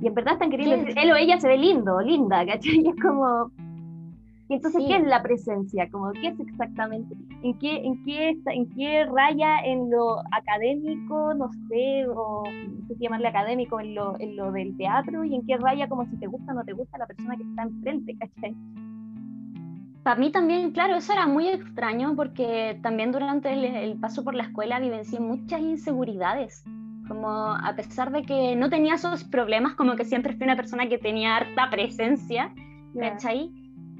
Y 0.00 0.06
en 0.06 0.14
verdad 0.14 0.34
están 0.34 0.50
queriendo 0.52 0.76
decir, 0.76 0.96
él 0.96 1.10
o 1.10 1.16
ella 1.16 1.40
se 1.40 1.48
ve 1.48 1.58
lindo, 1.58 2.00
linda, 2.00 2.46
¿cachai? 2.46 2.76
Y 2.84 2.88
es 2.88 3.02
como, 3.02 3.50
entonces, 4.54 4.82
¿qué 4.86 4.96
es 4.96 5.06
la 5.06 5.22
presencia? 5.22 5.88
Como, 5.90 6.12
¿Qué 6.12 6.28
es 6.28 6.40
exactamente? 6.40 7.14
¿En 7.42 7.58
qué, 7.58 7.76
en, 7.76 8.02
qué 8.04 8.36
¿En 8.46 8.68
qué 8.70 9.04
raya 9.06 9.60
en 9.64 9.90
lo 9.90 10.20
académico, 10.32 11.34
no 11.34 11.50
sé, 11.68 12.06
o 12.08 12.44
no 12.44 12.86
sé 12.86 12.94
si 12.94 13.02
llamarle 13.02 13.28
académico, 13.28 13.80
en 13.80 13.94
lo, 13.94 14.18
en 14.20 14.36
lo 14.36 14.52
del 14.52 14.76
teatro? 14.76 15.24
¿Y 15.24 15.34
en 15.34 15.46
qué 15.46 15.56
raya 15.56 15.88
como 15.88 16.04
si 16.06 16.16
te 16.18 16.26
gusta 16.26 16.52
o 16.52 16.54
no 16.54 16.64
te 16.64 16.72
gusta 16.72 16.98
la 16.98 17.06
persona 17.06 17.36
que 17.36 17.42
está 17.42 17.62
enfrente, 17.62 18.16
¿cachai? 18.16 18.54
Para 20.04 20.20
mí 20.20 20.30
también, 20.30 20.70
claro, 20.72 20.96
eso 20.96 21.14
era 21.14 21.26
muy 21.26 21.48
extraño 21.48 22.14
porque 22.14 22.78
también 22.82 23.10
durante 23.10 23.52
el, 23.52 23.98
paso 23.98 24.22
por 24.22 24.34
la 24.34 24.42
escuela 24.42 24.78
vivencié 24.78 25.18
muchas 25.18 25.60
inseguridades. 25.60 26.62
Como 27.08 27.28
a 27.28 27.74
pesar 27.74 28.12
de 28.12 28.22
que 28.22 28.54
no 28.54 28.68
tenía 28.68 28.94
esos 28.94 29.24
problemas, 29.24 29.74
como 29.74 29.96
que 29.96 30.04
siempre 30.04 30.34
fui 30.34 30.44
una 30.44 30.56
persona 30.56 30.88
que 30.88 30.98
tenía 30.98 31.36
harta 31.36 31.70
presencia, 31.70 32.52
¿cachai? 32.98 33.50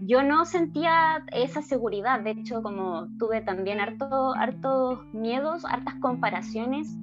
Yo 0.06 0.22
no 0.22 0.44
sentía 0.44 1.24
esa 1.32 1.62
seguridad. 1.62 2.20
De 2.20 2.32
hecho, 2.32 2.62
como 2.62 3.08
tuve 3.18 3.40
también 3.40 3.80
harto, 3.80 4.34
hartos 4.34 5.04
miedos, 5.14 5.64
hartas 5.64 5.94
comparaciones 5.94 6.94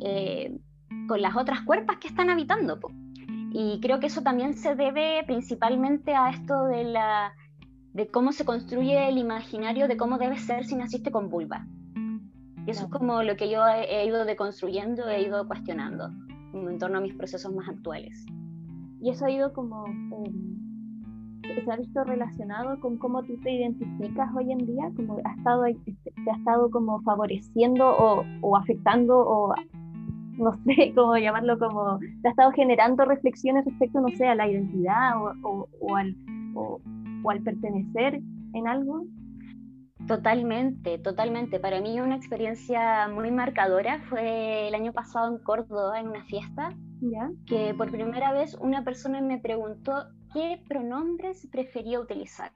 eh, 0.00 0.58
con 1.06 1.22
las 1.22 1.36
otras 1.36 1.60
cuerpas 1.62 1.98
que 1.98 2.08
están 2.08 2.28
habitando. 2.28 2.80
Y 3.52 3.80
creo 3.80 4.00
que 4.00 4.06
eso 4.06 4.22
también 4.22 4.54
se 4.54 4.74
debe 4.74 5.22
principalmente 5.26 6.14
a 6.14 6.30
esto 6.30 6.64
de 6.64 6.84
la 6.84 7.32
de 7.92 8.06
cómo 8.08 8.32
se 8.32 8.44
construye 8.44 9.08
el 9.08 9.18
imaginario 9.18 9.88
de 9.88 9.96
cómo 9.96 10.18
debe 10.18 10.38
ser 10.38 10.64
si 10.64 10.76
naciste 10.76 11.10
con 11.10 11.28
vulva. 11.28 11.66
Y 12.66 12.70
eso 12.70 12.84
es 12.84 12.90
como 12.90 13.22
lo 13.22 13.36
que 13.36 13.50
yo 13.50 13.66
he, 13.66 14.06
ido 14.06 14.24
deconstruyendo, 14.24 15.08
he 15.08 15.22
ido 15.22 15.46
cuestionando 15.46 16.10
en 16.52 16.78
torno 16.78 16.98
a 16.98 17.00
mis 17.00 17.14
procesos 17.14 17.52
más 17.52 17.68
actuales. 17.68 18.26
Y 19.00 19.10
eso 19.10 19.24
ha 19.24 19.30
ido 19.30 19.52
como, 19.52 19.86
eh, 19.86 20.32
se 21.54 21.72
ha 21.72 21.76
visto 21.76 22.04
relacionado 22.04 22.78
con 22.80 22.98
cómo 22.98 23.22
tú 23.22 23.36
te 23.42 23.52
identificas 23.52 24.28
hoy 24.34 24.52
en 24.52 24.58
día, 24.58 24.90
como 24.96 25.18
ha 25.24 25.34
estado, 25.34 25.64
este, 25.64 25.94
te 26.02 26.30
ha 26.30 26.36
estado 26.36 26.70
como 26.70 27.00
favoreciendo 27.02 27.88
o, 27.88 28.24
o 28.40 28.56
afectando 28.56 29.18
o 29.18 29.54
no 30.38 30.52
sé 30.64 30.92
cómo 30.94 31.16
llamarlo, 31.16 31.58
como 31.58 31.98
te 32.22 32.28
ha 32.28 32.30
estado 32.30 32.52
generando 32.52 33.04
reflexiones 33.04 33.64
respecto, 33.64 34.00
no 34.00 34.08
sé, 34.16 34.26
a 34.26 34.34
la 34.34 34.48
identidad 34.48 35.16
o, 35.22 35.34
o, 35.42 35.68
o 35.80 35.96
al, 35.96 36.16
o, 36.54 36.80
o 37.22 37.30
al 37.30 37.42
pertenecer 37.42 38.20
en 38.54 38.66
algo? 38.66 39.04
Totalmente, 40.06 40.98
totalmente. 40.98 41.60
Para 41.60 41.80
mí 41.80 42.00
una 42.00 42.16
experiencia 42.16 43.08
muy 43.08 43.30
marcadora 43.30 44.00
fue 44.08 44.68
el 44.68 44.74
año 44.74 44.92
pasado 44.92 45.30
en 45.30 45.42
Córdoba, 45.42 46.00
en 46.00 46.08
una 46.08 46.24
fiesta, 46.24 46.70
¿Ya? 47.00 47.30
que 47.46 47.74
por 47.74 47.90
primera 47.90 48.32
vez 48.32 48.56
una 48.60 48.82
persona 48.82 49.20
me 49.20 49.38
preguntó 49.38 49.92
qué 50.32 50.60
pronombres 50.68 51.46
prefería 51.50 52.00
utilizar. 52.00 52.52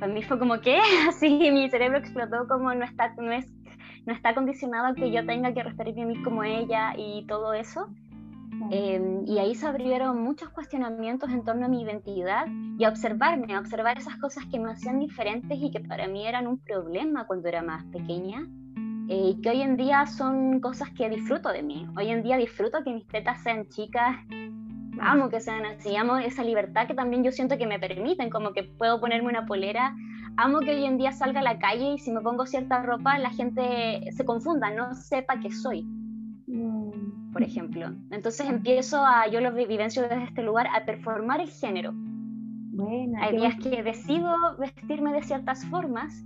Para 0.00 0.12
mí 0.12 0.22
fue 0.22 0.38
como 0.38 0.60
que 0.60 0.78
así 1.08 1.50
mi 1.50 1.70
cerebro 1.70 1.98
explotó 1.98 2.48
como 2.48 2.74
no 2.74 2.84
está, 2.84 3.14
no 3.14 3.32
es, 3.32 3.46
no 4.06 4.12
está 4.12 4.34
condicionado 4.34 4.88
a 4.88 4.94
que 4.94 5.10
yo 5.10 5.24
tenga 5.26 5.52
que 5.54 5.62
referirme 5.62 6.02
a 6.02 6.06
mí 6.06 6.22
como 6.22 6.42
ella 6.42 6.94
y 6.96 7.24
todo 7.26 7.52
eso. 7.52 7.88
Em, 8.70 9.26
y 9.26 9.38
ahí 9.38 9.54
se 9.54 9.66
abrieron 9.66 10.22
muchos 10.22 10.48
cuestionamientos 10.50 11.30
en 11.30 11.44
torno 11.44 11.66
a 11.66 11.68
mi 11.68 11.82
identidad 11.82 12.46
y 12.78 12.84
a 12.84 12.88
observarme, 12.88 13.54
a 13.54 13.60
observar 13.60 13.98
esas 13.98 14.16
cosas 14.16 14.44
que 14.46 14.58
me 14.58 14.70
hacían 14.70 14.98
diferentes 15.00 15.58
y 15.60 15.70
que 15.70 15.80
para 15.80 16.06
mí 16.06 16.26
eran 16.26 16.46
un 16.46 16.58
problema 16.58 17.26
cuando 17.26 17.48
era 17.48 17.62
más 17.62 17.84
pequeña. 17.86 18.46
Eh, 19.08 19.30
y 19.30 19.40
que 19.40 19.50
hoy 19.50 19.62
en 19.62 19.76
día 19.76 20.06
son 20.06 20.60
cosas 20.60 20.90
que 20.90 21.08
disfruto 21.08 21.50
de 21.50 21.62
mí. 21.62 21.86
Hoy 21.96 22.08
en 22.08 22.22
día 22.22 22.36
disfruto 22.36 22.82
que 22.84 22.92
mis 22.92 23.06
tetas 23.08 23.42
sean 23.42 23.68
chicas, 23.68 24.16
amo 25.02 25.28
que 25.28 25.40
sean 25.40 25.66
así, 25.66 25.94
amo 25.96 26.16
esa 26.16 26.42
libertad 26.42 26.86
que 26.86 26.94
también 26.94 27.24
yo 27.24 27.32
siento 27.32 27.58
que 27.58 27.66
me 27.66 27.78
permiten, 27.78 28.30
como 28.30 28.52
que 28.52 28.64
puedo 28.64 29.00
ponerme 29.00 29.28
una 29.28 29.46
polera. 29.46 29.94
Amo 30.36 30.60
que 30.60 30.70
hoy 30.70 30.84
en 30.86 30.96
día 30.96 31.12
salga 31.12 31.40
a 31.40 31.42
la 31.42 31.58
calle 31.58 31.94
y 31.94 31.98
si 31.98 32.10
me 32.10 32.20
pongo 32.20 32.46
cierta 32.46 32.82
ropa 32.82 33.18
la 33.18 33.30
gente 33.30 34.10
se 34.12 34.24
confunda, 34.24 34.70
no 34.70 34.94
sepa 34.94 35.38
que 35.40 35.50
soy 35.50 35.86
por 37.32 37.42
ejemplo. 37.42 37.90
Entonces 38.10 38.48
empiezo 38.48 39.04
a, 39.04 39.26
yo 39.28 39.40
lo 39.40 39.52
vivencio 39.52 40.02
desde 40.02 40.24
este 40.24 40.42
lugar, 40.42 40.66
a 40.74 40.84
performar 40.84 41.40
el 41.40 41.48
género. 41.48 41.92
Bueno, 41.94 43.18
Hay 43.20 43.36
días 43.36 43.56
que 43.56 43.82
decido 43.82 44.30
vestirme 44.58 45.12
de 45.12 45.22
ciertas 45.22 45.64
formas, 45.66 46.24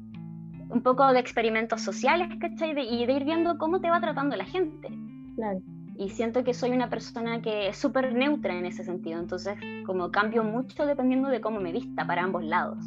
un 0.68 0.82
poco 0.82 1.12
de 1.12 1.20
experimentos 1.20 1.80
sociales, 1.80 2.28
¿cachai? 2.40 2.70
y 2.70 3.06
de 3.06 3.12
ir 3.12 3.24
viendo 3.24 3.56
cómo 3.58 3.80
te 3.80 3.88
va 3.88 4.00
tratando 4.00 4.36
la 4.36 4.44
gente. 4.44 4.88
Claro. 5.36 5.60
Y 5.98 6.10
siento 6.10 6.44
que 6.44 6.54
soy 6.54 6.70
una 6.70 6.90
persona 6.90 7.40
que 7.40 7.68
es 7.68 7.76
súper 7.76 8.12
neutra 8.14 8.54
en 8.54 8.66
ese 8.66 8.84
sentido, 8.84 9.18
entonces 9.18 9.56
como 9.86 10.10
cambio 10.10 10.44
mucho 10.44 10.84
dependiendo 10.84 11.28
de 11.28 11.40
cómo 11.40 11.60
me 11.60 11.72
vista 11.72 12.06
para 12.06 12.22
ambos 12.22 12.44
lados 12.44 12.78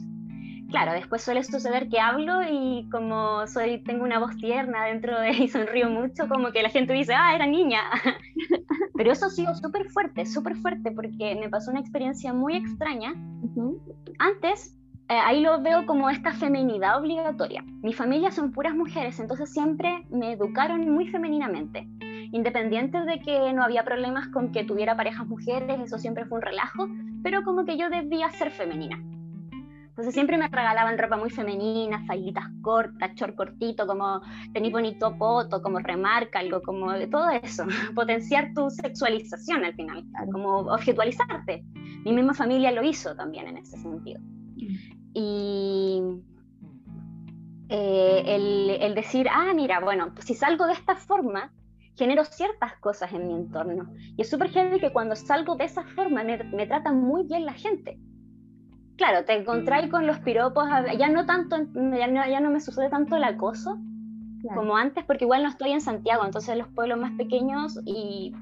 claro, 0.69 0.93
después 0.93 1.21
suele 1.21 1.43
suceder 1.43 1.89
que 1.89 1.99
hablo 1.99 2.41
y 2.49 2.87
como 2.89 3.45
soy, 3.47 3.83
tengo 3.83 4.03
una 4.03 4.19
voz 4.19 4.37
tierna 4.37 4.85
dentro 4.85 5.19
de 5.19 5.31
y 5.31 5.47
sonrío 5.47 5.89
mucho, 5.89 6.27
como 6.27 6.51
que 6.51 6.63
la 6.63 6.69
gente 6.69 6.93
dice, 6.93 7.13
ah, 7.13 7.35
era 7.35 7.45
niña. 7.45 7.81
Pero 8.95 9.11
eso 9.11 9.25
ha 9.25 9.29
sido 9.29 9.53
súper 9.55 9.89
fuerte, 9.89 10.25
súper 10.25 10.55
fuerte, 10.57 10.91
porque 10.91 11.35
me 11.35 11.49
pasó 11.49 11.71
una 11.71 11.79
experiencia 11.79 12.33
muy 12.33 12.55
extraña. 12.55 13.13
Antes 14.19 14.77
eh, 15.09 15.13
ahí 15.13 15.41
lo 15.41 15.61
veo 15.61 15.85
como 15.85 16.09
esta 16.09 16.33
feminidad 16.33 16.99
obligatoria. 16.99 17.63
Mi 17.81 17.93
familia 17.93 18.31
son 18.31 18.51
puras 18.51 18.75
mujeres, 18.75 19.19
entonces 19.19 19.51
siempre 19.51 20.05
me 20.09 20.33
educaron 20.33 20.89
muy 20.89 21.07
femeninamente. 21.07 21.87
Independiente 22.31 23.01
de 23.01 23.19
que 23.19 23.53
no 23.53 23.63
había 23.63 23.83
problemas 23.83 24.27
con 24.27 24.51
que 24.51 24.63
tuviera 24.63 24.95
parejas 24.95 25.27
mujeres, 25.27 25.79
eso 25.79 25.97
siempre 25.97 26.25
fue 26.25 26.37
un 26.37 26.43
relajo, 26.43 26.87
pero 27.23 27.43
como 27.43 27.65
que 27.65 27.77
yo 27.77 27.89
debía 27.89 28.29
ser 28.31 28.51
femenina. 28.51 29.01
Entonces 29.99 30.13
siempre 30.13 30.37
me 30.37 30.47
regalaban 30.47 30.97
ropa 30.97 31.17
muy 31.17 31.29
femenina, 31.29 32.05
falditas 32.05 32.45
cortas, 32.61 33.13
short 33.15 33.35
cortito, 33.35 33.85
como 33.85 34.21
tener 34.53 34.71
bonito 34.71 35.17
poto, 35.17 35.61
como 35.61 35.79
remarca 35.79 36.39
algo, 36.39 36.61
como 36.61 36.93
todo 37.09 37.29
eso, 37.31 37.65
potenciar 37.95 38.53
tu 38.55 38.69
sexualización 38.69 39.65
al 39.65 39.73
final, 39.73 40.05
como 40.31 40.59
objetualizarte. 40.59 41.65
Mi 42.05 42.13
misma 42.13 42.33
familia 42.33 42.71
lo 42.71 42.81
hizo 42.81 43.13
también 43.13 43.47
en 43.49 43.57
ese 43.57 43.77
sentido. 43.77 44.21
Y 45.13 46.01
eh, 47.67 48.23
el, 48.25 48.69
el, 48.81 48.95
decir, 48.95 49.27
ah, 49.29 49.51
mira, 49.53 49.81
bueno, 49.81 50.13
pues 50.13 50.27
si 50.27 50.33
salgo 50.33 50.65
de 50.65 50.73
esta 50.73 50.95
forma, 50.95 51.51
genero 51.99 52.25
ciertas 52.25 52.73
cosas 52.79 53.13
en 53.13 53.27
mi 53.27 53.35
entorno. 53.35 53.93
Y 54.17 54.23
es 54.23 54.29
súper 54.29 54.49
genial 54.49 54.79
que 54.79 54.91
cuando 54.91 55.15
salgo 55.15 55.55
de 55.55 55.65
esa 55.65 55.83
forma 55.83 56.23
me, 56.23 56.43
me 56.45 56.65
tratan 56.65 56.99
muy 56.99 57.27
bien 57.27 57.45
la 57.45 57.53
gente 57.53 57.99
claro, 58.99 59.23
te 59.23 59.33
encontráis 59.33 59.89
con 59.89 60.05
los 60.05 60.19
piropos, 60.19 60.65
ya 60.97 61.07
no 61.07 61.25
tanto, 61.25 61.55
ya 61.55 62.07
no, 62.07 62.27
ya 62.27 62.39
no 62.41 62.51
me 62.51 62.59
sucede 62.59 62.89
tanto 62.89 63.15
el 63.15 63.23
acoso 63.23 63.79
como 64.53 64.75
antes, 64.75 65.05
porque 65.05 65.23
igual 65.23 65.43
no 65.43 65.49
estoy 65.49 65.71
en 65.71 65.81
Santiago, 65.81 66.25
entonces 66.25 66.57
los 66.57 66.67
pueblos 66.67 66.99
más 66.99 67.13
pequeños 67.13 67.79
y 67.85 68.33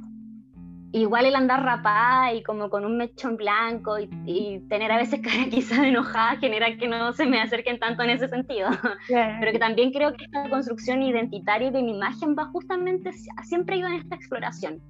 igual 0.92 1.26
el 1.26 1.36
andar 1.36 1.64
rapada 1.64 2.34
y 2.34 2.44
como 2.44 2.70
con 2.70 2.86
un 2.86 2.98
mechón 2.98 3.38
blanco 3.38 3.98
y, 4.00 4.60
tener 4.70 4.92
a 4.92 4.98
veces 4.98 5.22
cara 5.24 5.50
quizás 5.50 5.80
enojada 5.80 6.38
genera 6.38 6.76
que 6.78 6.88
no 6.88 7.14
se 7.14 7.26
me 7.26 7.42
acerquen 7.42 7.80
tanto 7.80 8.04
en 8.04 8.12
ese 8.12 8.28
sentido. 8.28 8.70
Pero 9.08 9.52
que 9.52 9.60
también 9.60 9.92
creo 9.92 10.14
que 10.14 10.26
esta 10.26 10.50
construcción 10.50 11.04
identitaria 11.04 11.72
de 11.72 11.82
mi 11.84 11.96
imagen 11.96 12.36
va 12.38 12.46
justamente, 12.46 13.12
siempre 13.44 13.78
ido 13.78 13.88
en 13.88 13.96
esta 13.96 14.16
exploración, 14.16 14.82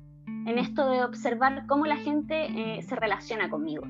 en 0.46 0.58
esto 0.58 0.90
de 0.90 1.04
observar 1.04 1.66
cómo 1.68 1.86
la 1.86 1.98
gente 1.98 2.48
eh, 2.48 2.82
se 2.82 2.96
relaciona 2.96 3.50
conmigo. 3.50 3.84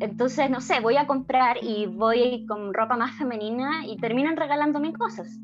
Entonces, 0.00 0.48
no 0.48 0.62
sé, 0.62 0.80
voy 0.80 0.96
a 0.96 1.06
comprar 1.06 1.58
y 1.62 1.86
voy 1.86 2.46
con 2.46 2.72
ropa 2.72 2.96
más 2.96 3.16
femenina 3.16 3.86
y 3.86 3.98
terminan 3.98 4.36
regalándome 4.36 4.94
cosas. 4.94 5.38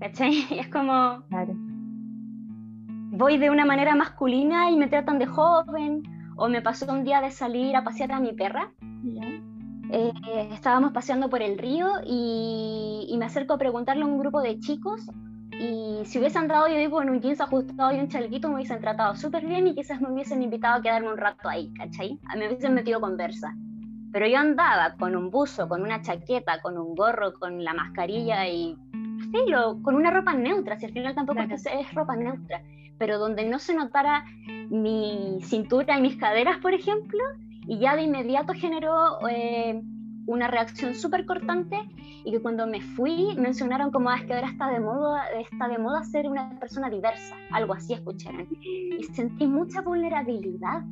¿Cachai? 0.00 0.44
Es 0.58 0.68
como... 0.68 1.22
Claro. 1.28 1.54
Voy 3.10 3.38
de 3.38 3.50
una 3.50 3.64
manera 3.64 3.94
masculina 3.94 4.70
y 4.70 4.76
me 4.76 4.86
tratan 4.86 5.18
de 5.18 5.26
joven. 5.26 6.02
O 6.36 6.48
me 6.48 6.62
pasó 6.62 6.90
un 6.92 7.04
día 7.04 7.20
de 7.20 7.30
salir 7.30 7.74
a 7.74 7.82
pasear 7.82 8.12
a 8.12 8.20
mi 8.20 8.32
perra. 8.32 8.70
Eh, 9.90 10.12
estábamos 10.52 10.92
paseando 10.92 11.28
por 11.28 11.42
el 11.42 11.58
río 11.58 11.88
y, 12.06 13.06
y, 13.08 13.16
me 13.18 13.24
acerco 13.24 13.54
a 13.54 13.58
preguntarle 13.58 14.02
a 14.02 14.06
un 14.06 14.18
grupo 14.18 14.40
de 14.40 14.60
chicos 14.60 15.08
y 15.58 16.04
si 16.04 16.18
hubiesen 16.18 16.42
andado 16.42 16.68
yo 16.68 16.76
digo 16.76 17.02
en 17.02 17.10
un 17.10 17.20
jeans 17.20 17.40
ajustado 17.40 17.92
y 17.92 17.98
un 17.98 18.08
chalequito, 18.08 18.48
me 18.48 18.56
hubiesen 18.56 18.80
tratado 18.80 19.16
súper 19.16 19.44
bien 19.44 19.66
y 19.66 19.74
quizás 19.74 20.00
me 20.00 20.10
hubiesen 20.10 20.40
invitado 20.40 20.76
a 20.76 20.82
quedarme 20.82 21.10
un 21.10 21.16
rato 21.16 21.48
ahí, 21.48 21.72
¿cachai? 21.74 22.18
A 22.28 22.34
mí 22.34 22.40
me 22.40 22.48
hubiesen 22.48 22.74
metido 22.74 23.00
conversa. 23.00 23.56
Pero 24.12 24.26
yo 24.26 24.38
andaba 24.38 24.94
con 24.94 25.16
un 25.16 25.30
buzo, 25.30 25.68
con 25.68 25.82
una 25.82 26.00
chaqueta, 26.00 26.62
con 26.62 26.78
un 26.78 26.94
gorro, 26.94 27.34
con 27.34 27.64
la 27.64 27.74
mascarilla 27.74 28.46
y 28.46 28.76
filo, 29.32 29.80
con 29.82 29.96
una 29.96 30.12
ropa 30.12 30.32
neutra, 30.32 30.78
si 30.78 30.86
al 30.86 30.92
final 30.92 31.14
tampoco 31.14 31.40
es, 31.40 31.66
es 31.66 31.92
ropa 31.92 32.14
neutra, 32.14 32.62
pero 32.98 33.18
donde 33.18 33.48
no 33.48 33.58
se 33.58 33.74
notara 33.74 34.24
mi 34.68 35.38
cintura 35.42 35.98
y 35.98 36.02
mis 36.02 36.16
caderas, 36.16 36.58
por 36.58 36.74
ejemplo, 36.74 37.18
y 37.66 37.78
ya 37.78 37.96
de 37.96 38.02
inmediato 38.02 38.52
generó 38.54 39.26
eh, 39.28 39.80
una 40.26 40.48
reacción 40.48 40.94
súper 40.94 41.26
cortante 41.26 41.78
y 42.24 42.32
que 42.32 42.40
cuando 42.40 42.66
me 42.66 42.80
fui 42.80 43.34
mencionaron 43.36 43.90
como 43.90 44.10
ah, 44.10 44.16
es 44.16 44.24
que 44.24 44.34
ahora 44.34 44.48
está 44.48 44.70
de 44.70 44.80
moda, 44.80 45.24
está 45.38 45.68
de 45.68 45.78
moda 45.78 46.02
ser 46.04 46.28
una 46.28 46.58
persona 46.58 46.90
diversa, 46.90 47.34
algo 47.50 47.74
así 47.74 47.94
escucharon. 47.94 48.48
Y 48.60 49.04
sentí 49.14 49.46
mucha 49.46 49.80
vulnerabilidad, 49.80 50.82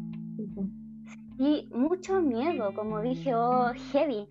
y 1.38 1.68
mucho 1.74 2.20
miedo, 2.22 2.72
como 2.74 3.00
dije, 3.02 3.34
oh, 3.34 3.72
heavy. 3.92 4.26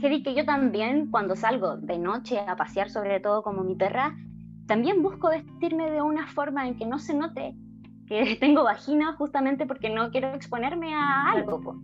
Heavy 0.00 0.22
que 0.22 0.34
yo 0.34 0.44
también 0.44 1.10
cuando 1.10 1.36
salgo 1.36 1.76
de 1.76 1.98
noche 1.98 2.38
a 2.38 2.56
pasear, 2.56 2.90
sobre 2.90 3.20
todo 3.20 3.42
como 3.42 3.62
mi 3.62 3.74
perra, 3.74 4.14
también 4.66 5.02
busco 5.02 5.28
vestirme 5.28 5.90
de 5.90 6.02
una 6.02 6.26
forma 6.28 6.66
en 6.66 6.76
que 6.76 6.86
no 6.86 6.98
se 6.98 7.14
note 7.14 7.54
que 8.06 8.36
tengo 8.40 8.64
vagina 8.64 9.14
justamente 9.14 9.66
porque 9.66 9.90
no 9.90 10.10
quiero 10.10 10.34
exponerme 10.34 10.94
a 10.94 11.30
algo, 11.30 11.80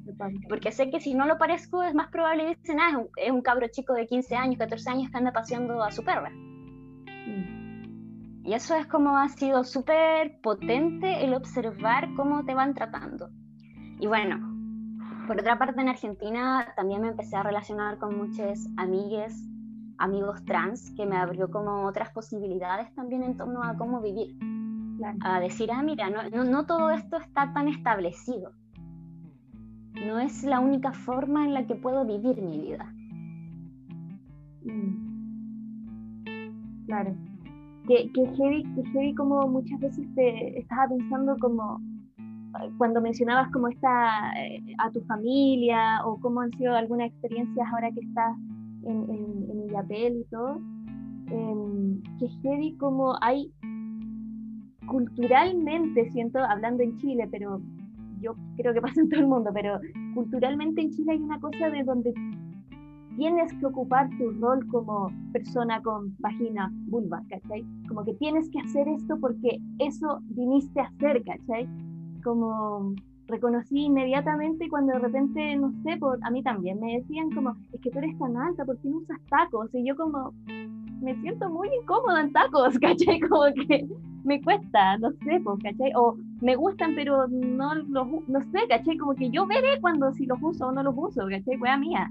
porque 0.48 0.72
sé 0.72 0.90
que 0.90 1.00
si 1.00 1.14
no 1.14 1.26
lo 1.26 1.38
parezco 1.38 1.82
es 1.82 1.94
más 1.94 2.08
probable 2.08 2.44
que 2.44 2.54
dicen, 2.56 2.80
ah, 2.80 3.02
es 3.16 3.30
un, 3.30 3.42
cabro 3.42 3.66
chico 3.68 3.94
de 3.94 4.06
15 4.06 4.36
años, 4.36 4.58
14 4.58 4.90
años 4.90 5.10
que 5.10 5.18
anda 5.18 5.32
paseando 5.32 5.82
a 5.82 5.90
su 5.90 6.04
perra. 6.04 6.30
Mm. 6.30 8.44
Y 8.44 8.54
eso 8.54 8.74
es 8.74 8.86
como 8.86 9.16
ha 9.16 9.28
sido 9.28 9.64
súper 9.64 10.40
potente 10.40 11.24
el 11.24 11.34
observar 11.34 12.08
cómo 12.16 12.44
te 12.44 12.54
van 12.54 12.74
tratando. 12.74 13.30
Y 14.00 14.06
bueno, 14.06 14.38
por 15.26 15.38
otra 15.38 15.58
parte 15.58 15.80
en 15.80 15.88
Argentina 15.88 16.72
también 16.74 17.02
me 17.02 17.08
empecé 17.08 17.36
a 17.36 17.42
relacionar 17.42 17.98
con 17.98 18.16
muchas 18.16 18.66
amigues, 18.78 19.46
amigos 20.00 20.44
trans, 20.44 20.90
que 20.96 21.06
me 21.06 21.16
abrió 21.16 21.50
como 21.50 21.84
otras 21.84 22.10
posibilidades 22.10 22.92
también 22.94 23.22
en 23.22 23.36
torno 23.36 23.62
a 23.62 23.76
cómo 23.76 24.00
vivir 24.00 24.36
a 25.22 25.40
decir, 25.40 25.70
ah, 25.72 25.82
mira, 25.82 26.10
no, 26.10 26.44
no, 26.44 26.66
todo 26.66 26.90
esto 26.90 27.16
está 27.18 27.52
tan 27.52 27.68
establecido. 27.68 28.52
No 30.06 30.18
es 30.18 30.44
la 30.44 30.60
única 30.60 30.92
forma 30.92 31.44
en 31.44 31.54
la 31.54 31.66
que 31.66 31.74
puedo 31.74 32.04
vivir 32.04 32.40
mi 32.42 32.58
vida. 32.60 32.92
Mm. 34.64 35.10
Claro. 36.86 37.14
Que, 37.86 38.10
que, 38.12 38.26
heavy, 38.36 38.62
que 38.74 38.82
heavy 38.90 39.14
como 39.14 39.46
muchas 39.48 39.80
veces 39.80 40.06
te 40.14 40.58
estaba 40.58 40.88
pensando 40.88 41.36
como 41.40 41.80
cuando 42.78 43.00
mencionabas 43.00 43.50
como 43.52 43.68
está 43.68 44.32
eh, 44.36 44.60
a 44.78 44.90
tu 44.90 45.00
familia 45.02 46.04
o 46.04 46.18
cómo 46.20 46.40
han 46.40 46.50
sido 46.52 46.74
algunas 46.74 47.08
experiencias 47.08 47.66
ahora 47.72 47.90
que 47.92 48.00
estás 48.00 48.36
en, 48.84 49.10
en, 49.10 49.70
en 49.70 50.20
y 50.20 50.24
todo, 50.30 50.60
em, 51.26 52.02
que 52.18 52.28
heavy 52.42 52.76
como 52.76 53.14
hay 53.22 53.52
culturalmente, 54.86 56.10
siento, 56.10 56.38
hablando 56.40 56.82
en 56.82 56.96
Chile, 56.96 57.28
pero 57.30 57.60
yo 58.20 58.34
creo 58.56 58.74
que 58.74 58.80
pasa 58.82 59.00
en 59.00 59.08
todo 59.08 59.20
el 59.20 59.26
mundo, 59.26 59.50
pero 59.52 59.80
culturalmente 60.14 60.82
en 60.82 60.90
Chile 60.90 61.12
hay 61.12 61.18
una 61.18 61.40
cosa 61.40 61.70
de 61.70 61.84
donde 61.84 62.12
tienes 63.16 63.52
que 63.54 63.66
ocupar 63.66 64.08
tu 64.18 64.30
rol 64.40 64.66
como 64.68 65.10
persona 65.32 65.82
con 65.82 66.16
vagina, 66.20 66.72
vulva, 66.86 67.22
¿cachai? 67.28 67.64
Como 67.88 68.04
que 68.04 68.14
tienes 68.14 68.48
que 68.50 68.60
hacer 68.60 68.88
esto 68.88 69.18
porque 69.20 69.58
eso 69.78 70.20
viniste 70.24 70.80
a 70.80 70.84
hacer, 70.84 71.22
¿cachai? 71.24 71.68
Como 72.22 72.94
reconocí 73.30 73.84
inmediatamente 73.84 74.68
cuando 74.68 74.92
de 74.94 74.98
repente, 74.98 75.56
no 75.56 75.72
sé, 75.82 75.96
por, 75.98 76.18
a 76.22 76.30
mí 76.30 76.42
también 76.42 76.80
me 76.80 76.98
decían 76.98 77.30
como, 77.30 77.56
es 77.72 77.80
que 77.80 77.90
tú 77.90 77.98
eres 77.98 78.18
tan 78.18 78.36
alta, 78.36 78.64
¿por 78.64 78.78
qué 78.78 78.88
no 78.88 78.98
usas 78.98 79.18
tacos? 79.28 79.74
Y 79.74 79.86
yo 79.86 79.96
como, 79.96 80.32
me 81.00 81.14
siento 81.20 81.48
muy 81.48 81.68
incómoda 81.82 82.20
en 82.20 82.32
tacos, 82.32 82.78
¿cachai? 82.80 83.20
Como 83.20 83.44
que 83.54 83.86
me 84.24 84.40
cuesta, 84.42 84.98
no 84.98 85.10
sé, 85.12 85.40
pues, 85.42 85.58
¿cachai? 85.62 85.92
O 85.96 86.16
me 86.40 86.56
gustan, 86.56 86.94
pero 86.94 87.26
no 87.28 87.74
los, 87.74 88.28
no 88.28 88.40
sé, 88.40 88.58
¿cachai? 88.68 88.96
Como 88.98 89.14
que 89.14 89.30
yo 89.30 89.46
veré 89.46 89.80
cuando 89.80 90.12
si 90.12 90.26
los 90.26 90.38
uso 90.42 90.68
o 90.68 90.72
no 90.72 90.82
los 90.82 90.94
uso, 90.96 91.26
¿cachai? 91.28 91.56
Wea 91.56 91.76
mía. 91.76 92.10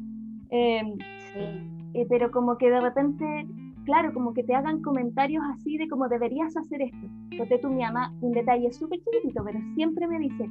Em, 0.50 0.98
sí. 1.34 1.80
Eh, 1.94 2.06
pero 2.08 2.32
como 2.32 2.58
que 2.58 2.70
de 2.70 2.82
repente, 2.82 3.48
claro, 3.84 4.14
como 4.14 4.34
que 4.34 4.44
te 4.44 4.56
hagan 4.56 4.82
comentarios 4.82 5.44
así 5.52 5.78
de 5.78 5.88
como 5.88 6.08
deberías 6.08 6.56
hacer 6.56 6.82
esto. 6.82 7.08
Porque 7.38 7.58
tú, 7.60 7.70
mi 7.70 7.84
ama, 7.84 8.14
un 8.22 8.32
detalle 8.32 8.72
súper 8.72 9.00
chiquitito, 9.00 9.44
pero 9.44 9.60
siempre 9.76 10.08
me 10.08 10.20
dice, 10.20 10.50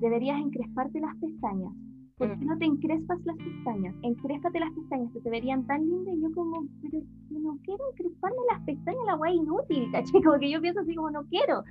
deberías 0.00 0.40
encresparte 0.40 1.00
las 1.00 1.16
pestañas 1.16 1.72
¿por 2.18 2.38
qué 2.38 2.44
no 2.44 2.56
te 2.56 2.64
encrespas 2.64 3.18
las 3.24 3.36
pestañas? 3.36 3.94
Encréspate 4.02 4.60
las 4.60 4.72
pestañas, 4.72 5.12
que 5.12 5.20
te 5.20 5.30
verían 5.30 5.66
tan 5.66 5.86
lindas. 5.86 6.14
Y 6.14 6.22
yo 6.22 6.32
como, 6.34 6.66
pero 6.82 7.02
no 7.30 7.58
quiero 7.64 7.84
encresparme 7.92 8.38
las 8.50 8.62
pestañas, 8.62 9.06
la 9.06 9.14
guay 9.16 9.36
inútil, 9.36 9.88
¿cachai? 9.92 10.22
Como 10.22 10.38
que 10.38 10.50
yo 10.50 10.60
pienso 10.60 10.80
así 10.80 10.94
como, 10.94 11.10
no 11.10 11.24
quiero. 11.24 11.62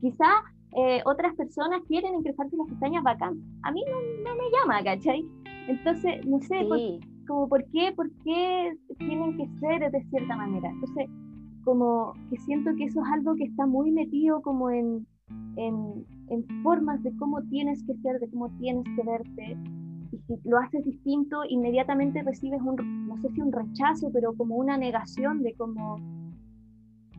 Quizá 0.00 0.28
eh, 0.76 1.02
otras 1.04 1.34
personas 1.34 1.82
quieren 1.86 2.14
encresparse 2.14 2.56
las 2.56 2.68
pestañas 2.68 3.02
bacán. 3.02 3.40
A 3.62 3.72
mí 3.72 3.84
no, 4.24 4.34
me 4.34 4.50
llama, 4.50 4.82
¿cachai? 4.82 5.24
Entonces, 5.68 6.24
no 6.26 6.40
sé, 6.40 6.66
como, 7.26 7.48
¿por 7.48 7.64
qué, 7.70 7.92
¿por 7.94 8.10
qué 8.24 8.76
tienen 8.98 9.36
que 9.36 9.46
ser 9.60 9.90
de 9.90 10.02
cierta 10.04 10.36
manera? 10.36 10.70
Entonces, 10.70 11.08
como 11.64 12.14
que 12.30 12.38
siento 12.38 12.74
que 12.76 12.84
eso 12.84 13.02
es 13.02 13.12
algo 13.12 13.34
que 13.36 13.44
está 13.44 13.66
muy 13.66 13.92
metido 13.92 14.40
como 14.40 14.70
en, 14.70 15.06
en, 15.56 16.04
en 16.28 16.62
formas 16.62 17.02
de 17.02 17.14
cómo 17.16 17.42
tienes 17.42 17.82
que 17.84 17.94
ser, 17.96 18.20
de 18.20 18.28
cómo 18.30 18.50
tienes 18.58 18.84
que 18.96 19.02
verte, 19.02 19.56
y 20.12 20.18
si 20.18 20.48
lo 20.48 20.58
haces 20.58 20.84
distinto, 20.84 21.42
inmediatamente 21.48 22.22
recibes 22.22 22.60
un, 22.62 23.08
no 23.08 23.16
sé 23.18 23.28
si 23.30 23.40
un 23.40 23.52
rechazo, 23.52 24.10
pero 24.12 24.34
como 24.34 24.56
una 24.56 24.76
negación 24.76 25.42
de 25.42 25.54
como, 25.54 26.00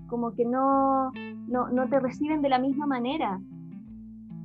como 0.08 0.34
que 0.34 0.46
no, 0.46 1.12
no, 1.48 1.70
no 1.70 1.88
te 1.88 2.00
reciben 2.00 2.42
de 2.42 2.50
la 2.50 2.60
misma 2.60 2.86
manera. 2.86 3.40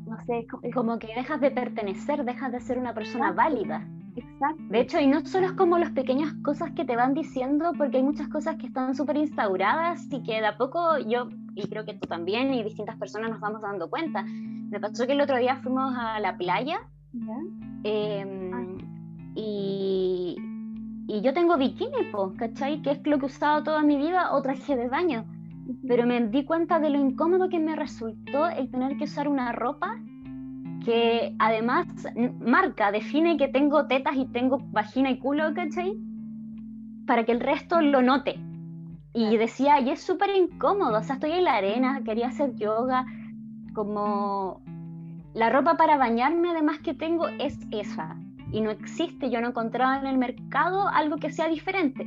No 0.07 0.17
sé, 0.27 0.47
es 0.63 0.75
como, 0.75 0.99
que 1.01 1.09
dejas 1.09 1.41
de 1.41 1.51
pertenecer, 1.51 2.25
dejas 2.25 2.53
de 2.53 2.61
ser 2.61 2.79
una 2.79 2.95
persona 2.95 3.33
válida. 3.33 3.89
Exacto. 4.15 4.63
De 4.71 4.81
hecho, 4.81 5.01
y 5.01 5.09
no 5.09 5.27
solo 5.27 5.47
es 5.47 5.53
como 5.53 5.77
las 5.79 5.91
pequeñas 5.91 6.33
cosas 6.45 6.71
que 6.71 6.85
te 6.85 6.95
van 6.95 7.13
diciendo, 7.13 7.73
porque 7.77 7.97
hay 7.97 8.05
muchas 8.05 8.29
cosas 8.29 8.57
que 8.57 8.67
están 8.67 8.95
súper 8.95 9.17
instauradas 9.17 10.07
y 10.13 10.23
que 10.23 10.41
de 10.41 10.47
a 10.47 10.57
poco 10.57 10.99
yo, 10.99 11.29
y 11.57 11.67
creo 11.69 11.85
que 11.85 11.95
tú 11.95 12.07
también 12.07 12.53
y 12.53 12.63
distintas 12.63 12.97
personas 12.97 13.31
nos 13.31 13.41
vamos 13.41 13.63
dando 13.63 13.89
cuenta. 13.89 14.23
Me 14.23 14.79
pasó 14.79 15.07
que 15.07 15.15
el 15.15 15.21
otro 15.21 15.39
día 15.39 15.57
fuimos 15.57 15.95
a 15.97 16.21
la 16.21 16.37
playa 16.37 16.79
em, 17.83 18.79
y, 19.35 20.37
y, 21.09 21.21
yo 21.23 21.33
tengo 21.33 21.57
bikini, 21.57 22.11
¿cachai? 22.37 22.83
Que 22.83 22.91
es 22.91 23.07
lo 23.07 23.19
que 23.19 23.25
he 23.25 23.29
usado 23.29 23.63
toda 23.63 23.83
mi 23.83 23.97
vida 23.97 24.33
o 24.33 24.43
traje 24.43 24.77
de 24.77 24.89
baño. 24.89 25.25
Pero 25.89 26.07
me 26.07 26.27
di 26.29 26.45
cuenta 26.45 26.79
de 26.79 26.91
lo 26.91 26.99
incómodo 26.99 27.49
que 27.49 27.59
me 27.59 27.75
resultó 27.75 28.49
el 28.49 28.71
tener 28.71 28.99
que 28.99 29.05
usar 29.05 29.27
una 29.27 29.53
ropa 29.53 29.99
que 30.85 31.35
además 31.39 31.87
marca, 32.39 32.93
define 32.93 33.37
que 33.37 33.49
tengo 33.49 33.87
tetas 33.87 34.15
y 34.15 34.27
tengo 34.27 34.59
vagina 34.71 35.11
y 35.11 35.19
culo, 35.19 35.55
¿cachai? 35.55 35.97
Para 37.07 37.25
que 37.25 37.33
el 37.33 37.41
resto 37.41 37.81
lo 37.81 38.03
note. 38.03 38.46
Y 39.19 39.39
decía, 39.39 39.81
y 39.81 39.89
es 39.89 40.03
súper 40.03 40.29
incómodo, 40.37 40.99
o 40.99 41.03
sea, 41.03 41.15
estoy 41.15 41.33
en 41.33 41.45
la 41.45 41.55
arena, 41.55 42.03
quería 42.05 42.29
hacer 42.29 42.55
yoga, 42.57 43.07
como 43.75 44.61
la 45.33 45.49
ropa 45.49 45.79
para 45.79 45.97
bañarme 45.97 46.51
además 46.51 46.81
que 46.81 46.93
tengo 46.93 47.27
es 47.29 47.59
esa. 47.71 48.15
Y 48.53 48.61
no 48.61 48.71
existe, 48.71 49.31
yo 49.31 49.41
no 49.41 49.49
encontraba 49.49 49.97
en 49.97 50.07
el 50.07 50.19
mercado 50.19 50.87
algo 50.89 51.17
que 51.17 51.33
sea 51.33 51.49
diferente. 51.49 52.07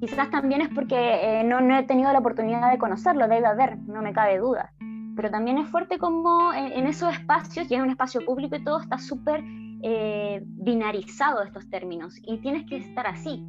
Quizás 0.00 0.28
también 0.30 0.60
es 0.60 0.70
porque 0.70 0.96
eh, 0.96 1.44
no, 1.44 1.60
no 1.60 1.78
he 1.78 1.84
tenido 1.84 2.12
la 2.12 2.18
oportunidad 2.18 2.72
de 2.72 2.78
conocerlo, 2.78 3.28
debe 3.28 3.46
haber, 3.46 3.78
no 3.78 4.02
me 4.02 4.12
cabe 4.12 4.38
duda 4.38 4.72
pero 5.20 5.30
también 5.30 5.58
es 5.58 5.68
fuerte 5.68 5.98
como 5.98 6.50
en, 6.54 6.86
esos 6.86 7.12
espacios, 7.12 7.70
y 7.70 7.74
es 7.74 7.80
un 7.82 7.90
espacio 7.90 8.24
público 8.24 8.56
y 8.56 8.64
todo, 8.64 8.80
está 8.80 8.96
súper 8.96 9.44
eh, 9.82 10.42
binarizado 10.42 11.42
estos 11.42 11.68
términos 11.68 12.16
y 12.22 12.38
tienes 12.38 12.64
que 12.64 12.78
estar 12.78 13.06
así. 13.06 13.44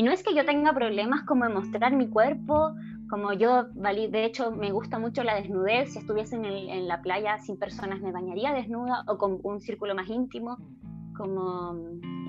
Y 0.00 0.02
no 0.02 0.12
es 0.12 0.22
que 0.22 0.34
yo 0.34 0.46
tenga 0.46 0.72
problemas 0.72 1.24
como 1.24 1.44
de 1.44 1.52
mostrar 1.52 1.94
mi 1.94 2.08
cuerpo, 2.08 2.74
como 3.10 3.34
yo, 3.34 3.64
de 3.64 4.24
hecho, 4.24 4.50
me 4.50 4.72
gusta 4.72 4.98
mucho 4.98 5.22
la 5.22 5.34
desnudez, 5.34 5.92
si 5.92 5.98
estuviese 5.98 6.36
en, 6.36 6.46
en 6.46 6.88
la 6.88 7.02
playa 7.02 7.38
sin 7.38 7.58
personas 7.58 8.00
me 8.00 8.10
bañaría 8.10 8.54
desnuda 8.54 9.04
o 9.08 9.18
con 9.18 9.40
un 9.42 9.60
círculo 9.60 9.94
más 9.94 10.08
íntimo, 10.08 10.56
como 11.14 11.76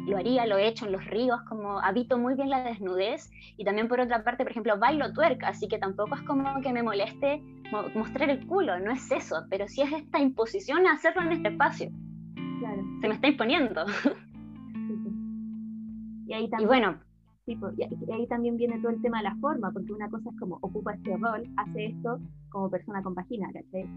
lo 0.06 0.18
haría, 0.18 0.46
lo 0.48 0.58
he 0.58 0.68
hecho 0.68 0.86
en 0.86 0.92
los 0.92 1.06
ríos, 1.06 1.40
como 1.48 1.80
habito 1.80 2.18
muy 2.18 2.36
bien 2.36 2.50
la 2.50 2.62
desnudez 2.62 3.32
y 3.56 3.64
también 3.64 3.88
por 3.88 4.02
otra 4.02 4.22
parte, 4.22 4.44
por 4.44 4.52
ejemplo, 4.52 4.78
bailo 4.78 5.14
tuerca, 5.14 5.48
así 5.48 5.70
que 5.70 5.78
tampoco 5.78 6.16
es 6.16 6.24
como 6.24 6.60
que 6.60 6.74
me 6.74 6.84
moleste 6.84 7.42
mostrar 7.96 8.30
el 8.30 8.46
culo, 8.48 8.78
no 8.82 8.92
es 8.92 9.10
eso, 9.14 9.46
pero 9.50 9.70
sí 9.70 9.82
es 9.82 9.94
esta 9.94 10.20
imposición 10.20 10.86
a 10.88 10.96
hacerlo 10.96 11.22
en 11.22 11.32
este 11.32 11.48
espacio. 11.48 11.90
Claro. 12.60 12.84
Se 13.00 13.08
me 13.08 13.14
está 13.14 13.30
imponiendo. 13.30 13.86
Y 16.28 16.34
ahí 16.34 16.50
también, 16.50 16.70
bueno, 16.70 16.98
y 17.48 18.12
ahí 18.12 18.28
también 18.28 18.56
viene 18.58 18.80
todo 18.80 18.92
el 18.92 19.02
tema 19.02 19.18
de 19.20 19.26
la 19.26 19.36
forma, 19.38 19.72
porque 19.72 19.92
una 19.94 20.10
cosa 20.10 20.30
es 20.30 20.40
como 20.40 20.58
ocupa 20.62 20.94
este 20.94 21.18
rol, 21.18 21.44
hace 21.58 21.86
esto 21.88 22.20
como 22.50 22.70
persona 22.70 23.02
con 23.02 23.16
vagina, 23.16 23.48
¿cachai? 23.52 23.90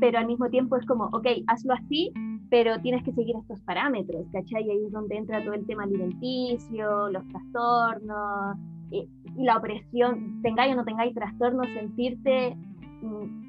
Pero 0.00 0.18
al 0.18 0.26
mismo 0.26 0.48
tiempo 0.48 0.76
es 0.76 0.86
como, 0.86 1.04
ok, 1.06 1.26
hazlo 1.46 1.74
así, 1.74 2.12
pero 2.50 2.80
tienes 2.80 3.02
que 3.04 3.12
seguir 3.12 3.36
estos 3.36 3.60
parámetros, 3.62 4.26
¿cachai? 4.32 4.66
Y 4.66 4.70
ahí 4.70 4.84
es 4.86 4.92
donde 4.92 5.16
entra 5.16 5.42
todo 5.42 5.54
el 5.54 5.66
tema 5.66 5.84
alimenticio, 5.84 7.08
los 7.10 7.26
trastornos, 7.28 8.58
y, 8.90 9.08
la 9.36 9.56
opresión, 9.56 10.42
tengáis 10.42 10.74
o 10.74 10.76
no 10.76 10.84
tengáis 10.84 11.14
trastornos, 11.14 11.68
sentirte 11.68 12.56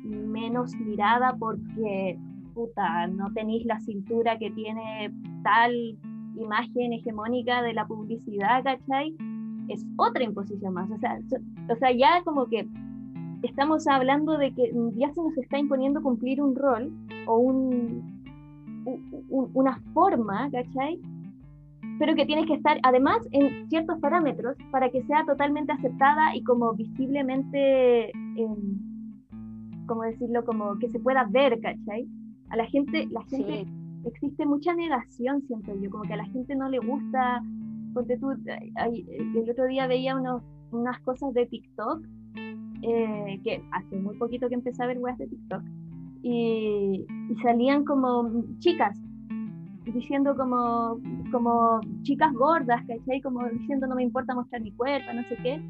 menos 0.03 0.73
mirada 0.75 1.35
porque, 1.37 2.17
puta, 2.53 3.07
no 3.07 3.33
tenéis 3.33 3.65
la 3.65 3.79
cintura 3.81 4.37
que 4.37 4.51
tiene 4.51 5.13
tal 5.43 5.97
imagen 6.41 6.93
hegemónica 6.93 7.61
de 7.61 7.73
la 7.73 7.85
publicidad, 7.85 8.63
¿cachai? 8.63 9.15
Es 9.69 9.85
otra 9.97 10.23
imposición 10.23 10.73
más, 10.73 10.89
o 10.91 10.97
sea, 10.97 11.19
o 11.69 11.75
sea, 11.75 11.91
ya 11.91 12.21
como 12.23 12.47
que 12.47 12.67
estamos 13.43 13.87
hablando 13.87 14.37
de 14.37 14.53
que 14.53 14.71
ya 14.95 15.11
se 15.13 15.21
nos 15.21 15.37
está 15.37 15.57
imponiendo 15.57 16.01
cumplir 16.01 16.41
un 16.41 16.55
rol 16.55 16.91
o 17.27 17.37
un, 17.37 18.21
una 19.29 19.79
forma, 19.93 20.49
¿cachai? 20.51 20.99
Pero 21.99 22.15
que 22.15 22.25
tienes 22.25 22.45
que 22.47 22.55
estar 22.55 22.79
además 22.83 23.17
en 23.31 23.69
ciertos 23.69 23.99
parámetros 23.99 24.57
para 24.71 24.89
que 24.89 25.03
sea 25.03 25.23
totalmente 25.25 25.71
aceptada 25.71 26.35
y 26.35 26.43
como 26.43 26.73
visiblemente, 26.73 28.09
eh, 28.09 28.47
como 29.85 30.03
decirlo, 30.03 30.43
como 30.43 30.77
que 30.79 30.89
se 30.89 30.99
pueda 30.99 31.25
ver, 31.29 31.59
¿cachai? 31.61 32.07
A 32.49 32.57
la 32.57 32.65
gente, 32.65 33.07
la 33.11 33.23
gente, 33.25 33.65
existe 34.05 34.45
mucha 34.45 34.73
negación, 34.73 35.41
siento 35.47 35.73
yo, 35.79 35.89
como 35.89 36.03
que 36.03 36.13
a 36.13 36.17
la 36.17 36.25
gente 36.25 36.55
no 36.55 36.69
le 36.69 36.79
gusta, 36.79 37.43
porque 37.93 38.17
tú, 38.17 38.31
el 38.31 39.49
otro 39.49 39.65
día 39.67 39.87
veía 39.87 40.15
unos, 40.15 40.43
unas 40.71 40.99
cosas 41.01 41.33
de 41.33 41.45
TikTok, 41.45 42.03
eh, 42.83 43.39
que 43.43 43.63
hace 43.71 43.95
muy 43.97 44.17
poquito 44.17 44.49
que 44.49 44.55
empecé 44.55 44.83
a 44.83 44.87
ver 44.87 44.99
weas 44.99 45.17
de 45.17 45.27
TikTok, 45.27 45.63
y, 46.23 47.05
salían 47.41 47.83
como 47.83 48.43
chicas, 48.59 48.97
diciendo 49.85 50.35
como, 50.35 50.99
como 51.31 51.79
chicas 52.03 52.31
gordas, 52.33 52.81
¿cachai? 52.87 53.21
Como 53.21 53.47
diciendo 53.49 53.87
no 53.87 53.95
me 53.95 54.03
importa 54.03 54.35
mostrar 54.35 54.61
mi 54.61 54.71
cuerpo, 54.71 55.11
no 55.13 55.23
sé 55.23 55.37
qué. 55.37 55.61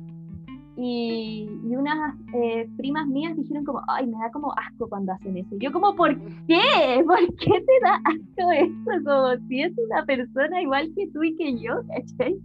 Y, 0.77 1.49
y 1.63 1.75
unas 1.75 2.15
eh, 2.33 2.67
primas 2.77 3.05
mías 3.07 3.35
dijeron 3.35 3.65
como, 3.65 3.81
ay, 3.87 4.07
me 4.07 4.17
da 4.17 4.31
como 4.31 4.53
asco 4.53 4.87
cuando 4.87 5.11
hacen 5.11 5.37
eso. 5.37 5.55
yo 5.59 5.71
como, 5.71 5.95
¿por 5.95 6.17
qué? 6.47 7.03
¿Por 7.05 7.35
qué 7.35 7.61
te 7.61 7.79
da 7.83 8.01
asco 8.05 8.51
eso? 8.51 9.03
Como 9.03 9.47
si 9.47 9.61
es 9.61 9.73
una 9.89 10.05
persona 10.05 10.61
igual 10.61 10.91
que 10.95 11.07
tú 11.07 11.23
y 11.23 11.35
que 11.35 11.57
yo, 11.59 11.81
¿cachai? 11.87 12.39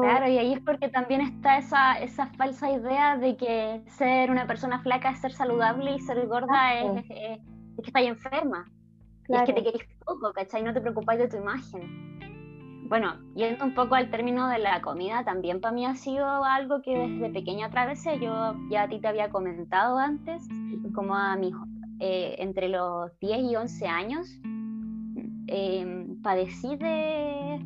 Claro, 0.00 0.28
y 0.28 0.38
ahí 0.38 0.54
es 0.54 0.60
porque 0.60 0.88
también 0.88 1.20
está 1.20 1.58
esa, 1.58 1.98
esa 2.00 2.26
falsa 2.38 2.72
idea 2.72 3.18
de 3.18 3.36
que 3.36 3.82
ser 3.86 4.30
una 4.30 4.46
persona 4.46 4.80
flaca 4.80 5.10
es 5.10 5.20
ser 5.20 5.32
saludable 5.32 5.94
y 5.94 5.98
ser 5.98 6.26
gorda 6.26 6.80
es, 6.80 7.06
que 7.06 7.40
estáis 7.84 8.08
enferma. 8.08 8.64
es 9.28 9.42
que 9.42 9.52
te 9.52 9.62
querés 9.62 9.82
poco, 10.06 10.32
¿cachai? 10.32 10.62
No 10.62 10.72
te 10.72 10.80
preocupáis 10.80 11.20
de 11.20 11.28
tu 11.28 11.36
imagen. 11.36 12.17
Bueno, 12.88 13.14
yendo 13.34 13.64
un 13.64 13.74
poco 13.74 13.94
al 13.94 14.10
término 14.10 14.48
de 14.48 14.58
la 14.58 14.80
comida, 14.80 15.24
también 15.24 15.60
para 15.60 15.74
mí 15.74 15.84
ha 15.84 15.94
sido 15.94 16.44
algo 16.44 16.80
que 16.82 16.96
desde 16.96 17.30
pequeña 17.30 17.66
atravesé. 17.66 18.18
Yo 18.18 18.54
ya 18.70 18.84
a 18.84 18.88
ti 18.88 19.00
te 19.00 19.08
había 19.08 19.28
comentado 19.30 19.98
antes, 19.98 20.46
como 20.94 21.14
a 21.14 21.36
mi, 21.36 21.52
eh, 22.00 22.36
entre 22.38 22.68
los 22.68 23.18
10 23.20 23.50
y 23.50 23.56
11 23.56 23.86
años, 23.86 24.40
eh, 25.48 26.06
padecí 26.22 26.76
de 26.76 27.60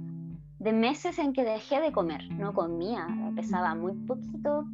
de 0.62 0.72
meses 0.72 1.18
en 1.18 1.32
que 1.32 1.42
dejé 1.42 1.80
de 1.80 1.90
comer, 1.90 2.30
no 2.30 2.54
comía, 2.54 3.08
pesaba 3.34 3.74
muy 3.74 3.94
poquito, 4.06 4.64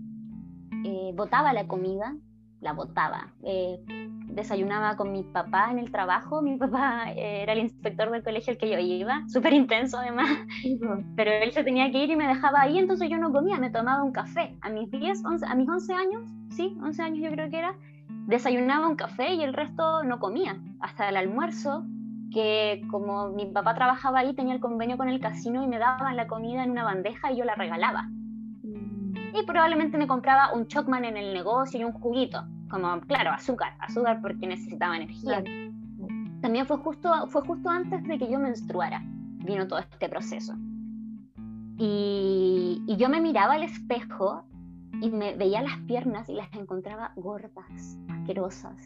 eh, 0.84 1.12
botaba 1.14 1.54
la 1.54 1.66
comida, 1.66 2.14
la 2.60 2.72
botaba. 2.72 3.32
Eh, 3.42 3.78
desayunaba 4.28 4.96
con 4.96 5.12
mi 5.12 5.22
papá 5.22 5.70
en 5.70 5.78
el 5.78 5.90
trabajo, 5.90 6.42
mi 6.42 6.56
papá 6.56 7.10
era 7.16 7.52
el 7.52 7.60
inspector 7.60 8.10
del 8.10 8.22
colegio 8.22 8.52
al 8.52 8.58
que 8.58 8.70
yo 8.70 8.78
iba, 8.78 9.24
súper 9.28 9.52
intenso 9.52 9.98
además, 9.98 10.28
pero 11.16 11.30
él 11.32 11.52
se 11.52 11.64
tenía 11.64 11.90
que 11.90 12.04
ir 12.04 12.10
y 12.10 12.16
me 12.16 12.28
dejaba 12.28 12.62
ahí, 12.62 12.78
entonces 12.78 13.08
yo 13.10 13.18
no 13.18 13.32
comía, 13.32 13.58
me 13.58 13.70
tomaba 13.70 14.02
un 14.02 14.12
café. 14.12 14.56
A 14.60 14.70
mis 14.70 14.90
10, 14.90 15.24
11, 15.24 15.46
a 15.46 15.54
mis 15.54 15.68
11 15.68 15.92
años, 15.92 16.22
sí, 16.50 16.76
11 16.82 17.02
años 17.02 17.18
yo 17.22 17.30
creo 17.30 17.50
que 17.50 17.58
era, 17.58 17.74
desayunaba 18.26 18.88
un 18.88 18.96
café 18.96 19.34
y 19.34 19.42
el 19.42 19.54
resto 19.54 20.04
no 20.04 20.18
comía, 20.18 20.60
hasta 20.80 21.08
el 21.08 21.16
almuerzo 21.16 21.84
que 22.32 22.82
como 22.90 23.30
mi 23.30 23.46
papá 23.46 23.74
trabajaba 23.74 24.20
ahí, 24.20 24.34
tenía 24.34 24.54
el 24.54 24.60
convenio 24.60 24.98
con 24.98 25.08
el 25.08 25.18
casino 25.18 25.62
y 25.64 25.66
me 25.66 25.78
daban 25.78 26.14
la 26.16 26.26
comida 26.26 26.62
en 26.62 26.70
una 26.70 26.84
bandeja 26.84 27.32
y 27.32 27.38
yo 27.38 27.44
la 27.44 27.54
regalaba. 27.54 28.10
Y 29.34 29.44
probablemente 29.44 29.98
me 29.98 30.06
compraba 30.06 30.52
un 30.52 30.66
Chocman 30.66 31.04
en 31.04 31.16
el 31.16 31.34
negocio 31.34 31.80
y 31.80 31.84
un 31.84 31.92
juguito, 31.92 32.44
como, 32.70 33.00
claro, 33.02 33.30
azúcar, 33.30 33.74
azúcar 33.80 34.20
porque 34.20 34.46
necesitaba 34.46 34.96
energía. 34.96 35.42
También 36.40 36.66
fue 36.66 36.78
justo, 36.78 37.26
fue 37.28 37.42
justo 37.42 37.68
antes 37.68 38.02
de 38.04 38.18
que 38.18 38.30
yo 38.30 38.38
menstruara, 38.38 39.02
vino 39.04 39.66
todo 39.66 39.80
este 39.80 40.08
proceso. 40.08 40.54
Y, 41.78 42.82
y 42.86 42.96
yo 42.96 43.08
me 43.08 43.20
miraba 43.20 43.54
al 43.54 43.62
espejo 43.62 44.44
y 45.00 45.10
me 45.10 45.34
veía 45.34 45.62
las 45.62 45.78
piernas 45.86 46.28
y 46.28 46.34
las 46.34 46.52
encontraba 46.54 47.12
gordas, 47.16 47.98
asquerosas 48.08 48.84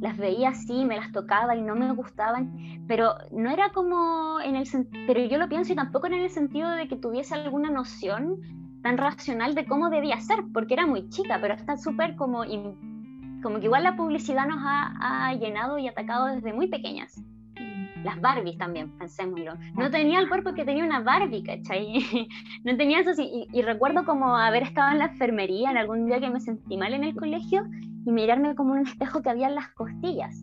las 0.00 0.16
veía 0.16 0.48
así, 0.48 0.84
me 0.84 0.96
las 0.96 1.12
tocaba 1.12 1.54
y 1.54 1.62
no 1.62 1.76
me 1.76 1.92
gustaban, 1.92 2.84
pero 2.88 3.14
no 3.30 3.50
era 3.50 3.70
como 3.70 4.40
en 4.40 4.56
el 4.56 4.66
pero 5.06 5.20
yo 5.24 5.38
lo 5.38 5.48
pienso 5.48 5.72
y 5.72 5.76
tampoco 5.76 6.06
en 6.06 6.14
el 6.14 6.30
sentido 6.30 6.70
de 6.70 6.88
que 6.88 6.96
tuviese 6.96 7.34
alguna 7.34 7.70
noción 7.70 8.38
tan 8.82 8.98
racional 8.98 9.54
de 9.54 9.66
cómo 9.66 9.90
debía 9.90 10.20
ser, 10.20 10.38
porque 10.52 10.74
era 10.74 10.86
muy 10.86 11.08
chica, 11.08 11.38
pero 11.40 11.54
está 11.54 11.76
súper 11.76 12.16
como, 12.16 12.44
como 13.42 13.58
que 13.58 13.66
igual 13.66 13.84
la 13.84 13.96
publicidad 13.96 14.46
nos 14.46 14.60
ha, 14.62 15.34
llenado 15.34 15.78
y 15.78 15.88
atacado 15.88 16.26
desde 16.26 16.52
muy 16.52 16.68
pequeñas. 16.68 17.22
Las 18.02 18.18
Barbies 18.20 18.56
también, 18.56 18.96
pensémoslo. 18.96 19.52
No 19.74 19.90
tenía 19.90 20.20
el 20.20 20.28
cuerpo 20.28 20.54
que 20.54 20.64
tenía 20.64 20.84
una 20.84 21.00
Barbie, 21.00 21.42
¿cachai? 21.42 22.28
no 22.64 22.76
tenía 22.76 23.00
eso. 23.00 23.10
Y, 23.20 23.46
y 23.52 23.62
recuerdo 23.62 24.06
como 24.06 24.36
haber 24.36 24.62
estado 24.62 24.92
en 24.92 24.98
la 24.98 25.06
enfermería 25.06 25.70
en 25.70 25.76
algún 25.76 26.06
día 26.06 26.18
que 26.18 26.30
me 26.30 26.40
sentí 26.40 26.78
mal 26.78 26.94
en 26.94 27.04
el 27.04 27.14
colegio 27.14 27.62
y 28.06 28.10
mirarme 28.10 28.54
como 28.54 28.72
un 28.72 28.86
espejo 28.86 29.20
que 29.20 29.28
había 29.28 29.48
en 29.48 29.54
las 29.54 29.68
costillas. 29.74 30.42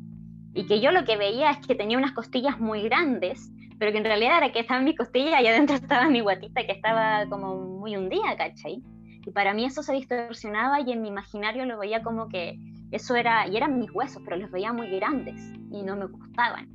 Y 0.57 0.65
que 0.65 0.81
yo 0.81 0.89
lo 0.89 1.05
que 1.05 1.17
veía 1.17 1.51
es 1.51 1.67
que 1.67 1.75
tenía 1.75 1.99
unas 1.99 2.13
costillas 2.13 2.59
muy 2.59 2.81
grandes, 2.81 3.51
pero 3.77 3.91
que 3.91 3.99
en 3.99 4.05
realidad 4.05 4.37
era 4.37 4.51
que 4.51 4.61
estaba 4.61 4.79
en 4.79 4.85
mi 4.85 4.95
costilla 4.95 5.39
y 5.39 5.45
adentro 5.45 5.75
estaba 5.75 6.09
mi 6.09 6.19
guatita 6.19 6.65
que 6.65 6.71
estaba 6.71 7.27
como 7.29 7.57
muy 7.79 7.95
hundida, 7.95 8.35
¿cachai? 8.35 8.81
Y 9.23 9.31
para 9.31 9.53
mí 9.53 9.65
eso 9.65 9.83
se 9.83 9.93
distorsionaba 9.93 10.81
y 10.81 10.91
en 10.91 11.03
mi 11.03 11.09
imaginario 11.09 11.63
lo 11.65 11.77
veía 11.77 12.01
como 12.01 12.27
que 12.27 12.57
eso 12.89 13.15
era, 13.15 13.47
y 13.47 13.55
eran 13.55 13.77
mis 13.77 13.91
huesos, 13.91 14.19
pero 14.25 14.35
los 14.35 14.49
veía 14.49 14.73
muy 14.73 14.89
grandes 14.89 15.39
y 15.69 15.83
no 15.83 15.95
me 15.95 16.07
gustaban. 16.07 16.67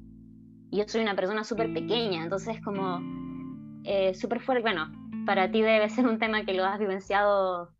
Y 0.70 0.78
yo 0.78 0.84
soy 0.86 1.00
una 1.00 1.16
persona 1.16 1.42
súper 1.42 1.74
pequeña, 1.74 2.22
entonces 2.22 2.62
como 2.62 3.00
eh, 3.82 4.14
súper 4.14 4.40
fuerte, 4.42 4.62
bueno, 4.62 4.92
para 5.26 5.50
ti 5.50 5.60
debe 5.60 5.88
ser 5.88 6.06
un 6.06 6.20
tema 6.20 6.44
que 6.44 6.54
lo 6.54 6.64
has 6.64 6.78
vivenciado 6.78 7.70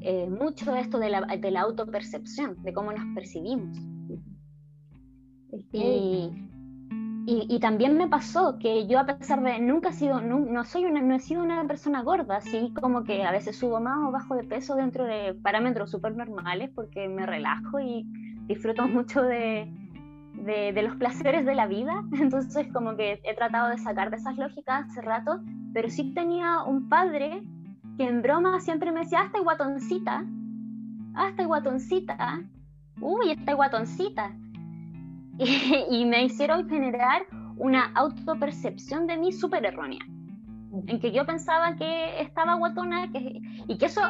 eh, 0.00 0.30
mucho 0.30 0.74
esto 0.76 0.98
de 0.98 1.10
la, 1.10 1.20
de 1.26 1.50
la 1.50 1.60
autopercepción, 1.60 2.62
de 2.62 2.72
cómo 2.72 2.90
nos 2.90 3.04
percibimos. 3.14 3.76
Y, 7.28 7.44
y, 7.50 7.58
también 7.58 7.96
me 7.96 8.06
pasó 8.06 8.56
que 8.60 8.86
yo 8.86 9.00
a 9.00 9.06
pesar 9.06 9.42
de 9.42 9.58
nunca 9.58 9.88
he 9.88 9.92
sido, 9.92 10.20
no, 10.20 10.64
soy 10.64 10.84
una, 10.84 11.02
no 11.02 11.16
he 11.16 11.18
sido 11.18 11.42
una 11.42 11.66
persona 11.66 12.02
gorda, 12.02 12.36
así 12.36 12.72
como 12.80 13.02
que 13.02 13.24
a 13.24 13.32
veces 13.32 13.58
subo 13.58 13.80
más 13.80 13.98
o 14.06 14.12
bajo 14.12 14.36
de 14.36 14.44
peso 14.44 14.76
dentro 14.76 15.04
de 15.04 15.34
parámetros 15.34 15.90
súper 15.90 16.16
normales 16.16 16.70
porque 16.72 17.08
me 17.08 17.26
relajo 17.26 17.80
y 17.80 18.04
disfruto 18.46 18.86
mucho 18.86 19.22
de, 19.22 19.68
de, 20.34 20.72
de, 20.72 20.82
los 20.82 20.94
placeres 20.96 21.44
de 21.44 21.56
la 21.56 21.66
vida, 21.66 22.04
entonces 22.12 22.68
como 22.72 22.96
que 22.96 23.20
he 23.24 23.34
tratado 23.34 23.70
de 23.70 23.78
sacar 23.78 24.10
de 24.10 24.18
esas 24.18 24.38
lógicas 24.38 24.86
hace 24.88 25.02
rato, 25.02 25.40
pero 25.72 25.90
sí 25.90 26.14
tenía 26.14 26.62
un 26.62 26.88
padre 26.88 27.42
que 27.96 28.06
en 28.06 28.22
broma 28.22 28.60
siempre 28.60 28.92
me 28.92 29.00
decía, 29.00 29.22
hasta 29.22 29.40
guatoncita, 29.40 30.24
hasta 31.14 31.44
guatoncita, 31.44 32.44
uy, 33.00 33.32
esta 33.32 33.54
guatoncita. 33.54 34.32
y, 35.90 36.04
me 36.04 36.24
hicieron 36.24 36.68
generar 36.68 37.26
una 37.56 37.92
autopercepción 37.94 39.06
de 39.06 39.16
mí 39.16 39.32
súper 39.32 39.64
errónea, 39.66 40.00
en 40.86 41.00
que 41.00 41.12
yo 41.12 41.26
pensaba 41.26 41.76
que 41.76 42.20
estaba 42.20 42.54
guatona 42.54 43.10
que, 43.10 43.40
y 43.66 43.78
que 43.78 43.86
eso, 43.86 44.00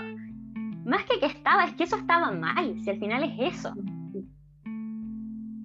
más 0.85 1.05
que 1.05 1.19
que 1.19 1.27
estaba, 1.27 1.65
es 1.65 1.75
que 1.75 1.85
eso 1.85 1.97
estaba 1.97 2.31
mal, 2.31 2.79
si 2.81 2.91
al 2.91 2.99
final 2.99 3.25
es 3.25 3.55
eso. 3.55 3.73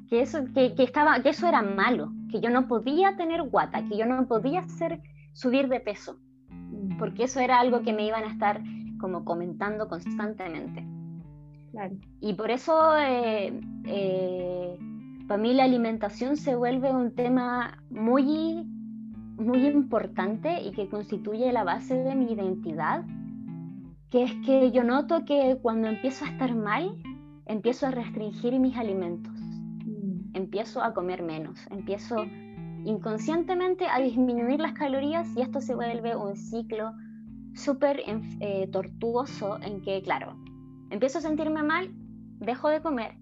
Que 0.10 0.22
eso, 0.22 0.40
que, 0.54 0.76
que 0.76 0.84
estaba, 0.84 1.22
que 1.22 1.30
eso 1.30 1.48
era 1.48 1.62
malo, 1.62 2.12
que 2.30 2.42
yo 2.42 2.50
no 2.50 2.68
podía 2.68 3.16
tener 3.16 3.44
guata, 3.44 3.84
que 3.84 3.98
yo 3.98 4.06
no 4.06 4.28
podía 4.28 4.62
hacer, 4.62 5.02
subir 5.34 5.70
de 5.70 5.80
peso, 5.80 6.18
porque 7.00 7.24
eso 7.24 7.40
era 7.40 7.60
algo 7.60 7.82
que 7.82 7.94
me 7.94 8.06
iban 8.06 8.24
a 8.24 8.32
estar 8.32 8.62
como 9.00 9.26
comentando 9.26 9.88
constantemente. 9.88 10.86
Y 12.20 12.34
por 12.34 12.52
eso 12.52 12.98
eh, 12.98 13.60
eh, 13.86 14.78
para 15.32 15.44
mí 15.44 15.54
la 15.54 15.64
alimentación 15.64 16.36
se 16.36 16.58
vuelve 16.58 16.92
un 16.92 17.16
tema 17.16 17.82
muy, 17.90 18.66
muy 19.38 19.66
importante 19.66 20.62
y 20.62 20.72
que 20.72 20.90
constituye 20.90 21.54
la 21.54 21.64
base 21.64 21.96
de 21.96 22.16
mi 22.16 22.34
identidad, 22.34 23.06
que 24.10 24.24
es 24.24 24.34
que 24.46 24.72
yo 24.72 24.84
noto 24.84 25.24
que 25.24 25.58
cuando 25.62 25.88
empiezo 25.88 26.26
a 26.26 26.28
estar 26.28 26.54
mal, 26.54 27.02
empiezo 27.46 27.88
a 27.88 27.92
restringir 27.92 28.60
mis 28.60 28.76
alimentos, 28.76 29.32
mm. 29.32 30.36
empiezo 30.36 30.84
a 30.84 30.94
comer 30.94 31.24
menos, 31.24 31.66
empiezo 31.72 32.26
inconscientemente 32.84 33.88
a 33.88 34.02
disminuir 34.02 34.60
las 34.60 34.74
calorías 34.74 35.30
y 35.38 35.44
esto 35.44 35.62
se 35.62 35.76
vuelve 35.76 36.14
un 36.14 36.36
ciclo 36.36 36.92
súper 37.54 38.02
eh, 38.42 38.68
tortuoso 38.70 39.62
en 39.62 39.82
que, 39.82 40.02
claro, 40.02 40.36
empiezo 40.90 41.20
a 41.20 41.22
sentirme 41.22 41.64
mal, 41.64 41.90
dejo 42.42 42.68
de 42.68 42.82
comer 42.82 43.16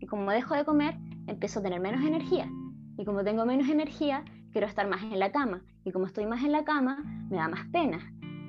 y 0.00 0.06
como 0.06 0.32
dejo 0.32 0.56
de 0.56 0.64
comer, 0.64 0.98
empiezo 1.26 1.60
a 1.60 1.62
tener 1.62 1.80
menos 1.80 2.04
energía. 2.04 2.48
Y 2.96 3.04
como 3.04 3.24
tengo 3.24 3.46
menos 3.46 3.68
energía, 3.68 4.24
quiero 4.52 4.66
estar 4.66 4.88
más 4.88 5.02
en 5.02 5.18
la 5.18 5.32
cama. 5.32 5.62
Y 5.84 5.92
como 5.92 6.06
estoy 6.06 6.26
más 6.26 6.42
en 6.44 6.52
la 6.52 6.64
cama, 6.64 7.02
me 7.30 7.36
da 7.36 7.48
más 7.48 7.66
pena. 7.72 7.98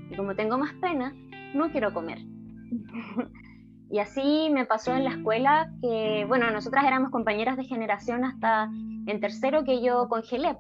Y 0.09 0.15
como 0.15 0.35
tengo 0.35 0.57
más 0.57 0.73
pena, 0.73 1.13
no 1.53 1.71
quiero 1.71 1.93
comer. 1.93 2.19
y 3.89 3.99
así 3.99 4.49
me 4.51 4.65
pasó 4.65 4.93
en 4.93 5.05
la 5.05 5.11
escuela 5.11 5.71
que, 5.81 6.25
bueno, 6.27 6.51
nosotras 6.51 6.85
éramos 6.85 7.11
compañeras 7.11 7.57
de 7.57 7.63
generación 7.63 8.23
hasta 8.25 8.69
en 9.05 9.19
tercero 9.19 9.63
que 9.63 9.81
yo 9.81 10.07
congelé. 10.09 10.57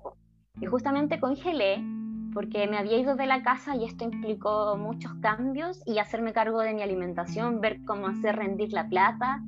Y 0.61 0.65
justamente 0.65 1.19
congelé 1.19 1.83
porque 2.33 2.67
me 2.67 2.77
había 2.77 2.97
ido 2.97 3.15
de 3.15 3.27
la 3.27 3.43
casa 3.43 3.75
y 3.75 3.85
esto 3.85 4.05
implicó 4.05 4.75
muchos 4.77 5.13
cambios 5.15 5.83
y 5.85 5.99
hacerme 5.99 6.33
cargo 6.33 6.61
de 6.61 6.73
mi 6.73 6.81
alimentación, 6.81 7.61
ver 7.61 7.83
cómo 7.85 8.07
hacer 8.07 8.35
rendir 8.35 8.73
la 8.73 8.87
plata. 8.87 9.43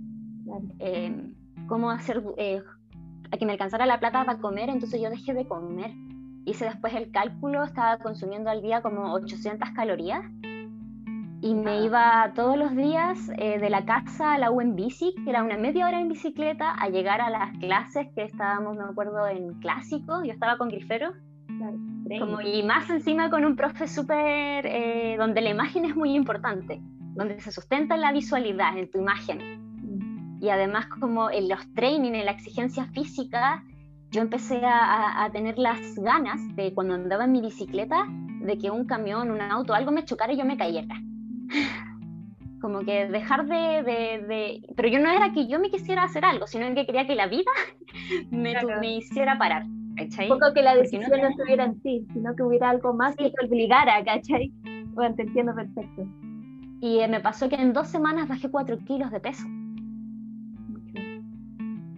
Eh, 0.79 1.31
cómo 1.67 1.91
hacer 1.91 2.23
eh, 2.37 2.61
a 3.31 3.37
que 3.37 3.45
me 3.45 3.53
alcanzara 3.53 3.85
la 3.85 3.99
plata 3.99 4.23
para 4.25 4.39
comer, 4.39 4.69
entonces 4.69 5.01
yo 5.01 5.09
dejé 5.09 5.33
de 5.33 5.47
comer. 5.47 5.91
Hice 6.45 6.65
después 6.65 6.93
el 6.93 7.11
cálculo, 7.11 7.63
estaba 7.63 7.97
consumiendo 7.97 8.49
al 8.49 8.61
día 8.61 8.81
como 8.81 9.13
800 9.13 9.69
calorías 9.71 10.23
y 11.41 11.53
me 11.53 11.71
ah. 11.71 11.83
iba 11.83 12.31
todos 12.35 12.57
los 12.57 12.75
días 12.75 13.19
eh, 13.37 13.59
de 13.59 13.69
la 13.69 13.85
casa 13.85 14.33
a 14.33 14.37
la 14.37 14.51
U 14.51 14.61
en 14.61 14.75
bici, 14.75 15.13
que 15.23 15.29
era 15.29 15.43
una 15.43 15.57
media 15.57 15.87
hora 15.87 15.99
en 15.99 16.07
bicicleta, 16.07 16.71
a 16.71 16.89
llegar 16.89 17.21
a 17.21 17.29
las 17.29 17.57
clases 17.57 18.07
que 18.15 18.23
estábamos, 18.23 18.75
me 18.77 18.83
acuerdo, 18.83 19.27
en 19.27 19.53
clásico, 19.59 20.23
yo 20.23 20.31
estaba 20.31 20.57
con 20.57 20.69
grifero. 20.69 21.13
como, 22.19 22.41
y 22.41 22.63
más 22.63 22.89
encima 22.89 23.29
con 23.29 23.43
un 23.45 23.55
profe 23.55 23.87
súper, 23.87 24.65
eh, 24.65 25.15
donde 25.17 25.41
la 25.41 25.49
imagen 25.49 25.85
es 25.85 25.95
muy 25.95 26.15
importante, 26.15 26.79
donde 27.15 27.39
se 27.39 27.51
sustenta 27.51 27.97
la 27.97 28.11
visualidad 28.11 28.77
en 28.77 28.89
tu 28.89 28.99
imagen 28.99 29.64
y 30.45 30.49
además 30.49 30.85
como 30.85 31.31
en 31.31 31.49
los 31.49 31.73
training, 31.73 32.13
en 32.13 32.25
la 32.25 32.31
exigencia 32.31 32.85
física, 32.85 33.63
yo 34.11 34.21
empecé 34.21 34.61
a, 34.63 35.27
tener 35.33 35.57
las 35.57 35.95
ganas 35.95 36.39
de 36.55 36.71
cuando 36.73 36.93
andaba 36.93 37.25
en 37.25 37.31
mi 37.31 37.41
bicicleta, 37.41 38.05
de 38.41 38.57
que 38.59 38.69
un 38.69 38.85
camión, 38.85 39.31
un 39.31 39.41
auto, 39.41 39.73
algo 39.73 39.91
me 39.91 40.05
chocara 40.05 40.33
y 40.33 40.37
yo 40.37 40.45
me 40.45 40.55
cayera. 40.55 40.95
Como 42.61 42.81
que 42.81 43.07
dejar 43.07 43.47
de, 43.47 43.83
de, 43.83 44.61
Pero 44.75 44.87
yo 44.87 44.99
no 44.99 45.09
era 45.09 45.33
que 45.33 45.47
yo 45.47 45.59
me 45.59 45.71
quisiera 45.71 46.03
hacer 46.03 46.23
algo, 46.23 46.45
sino 46.45 46.67
que 46.75 46.85
quería 46.85 47.07
que 47.07 47.15
la 47.15 47.27
vida 47.27 47.51
me, 48.29 48.53
me 48.79 48.97
hiciera 48.97 49.37
parar. 49.39 49.65
¿cachai? 49.97 50.31
Un 50.31 50.37
poco 50.39 50.53
que 50.53 50.61
la 50.61 50.75
decisión 50.75 51.09
no, 51.09 51.27
estuviera 51.27 51.65
en 51.65 51.81
ti, 51.81 52.05
sino 52.13 52.35
que 52.35 52.43
hubiera 52.43 52.69
algo 52.69 52.93
más 52.93 53.15
que 53.15 53.31
te 53.31 53.45
obligara, 53.45 54.03
¿cachai? 54.03 54.53
Bueno, 54.93 55.15
te 55.15 55.23
entiendo 55.23 55.55
perfecto. 55.55 56.05
Y 56.81 56.99
eh, 56.99 57.07
me 57.07 57.19
pasó 57.19 57.49
que 57.49 57.55
en 57.55 57.73
dos 57.73 57.87
semanas 57.87 58.27
bajé 58.27 58.51
cuatro 58.51 58.77
kilos 58.85 59.09
de 59.09 59.19
peso 59.19 59.47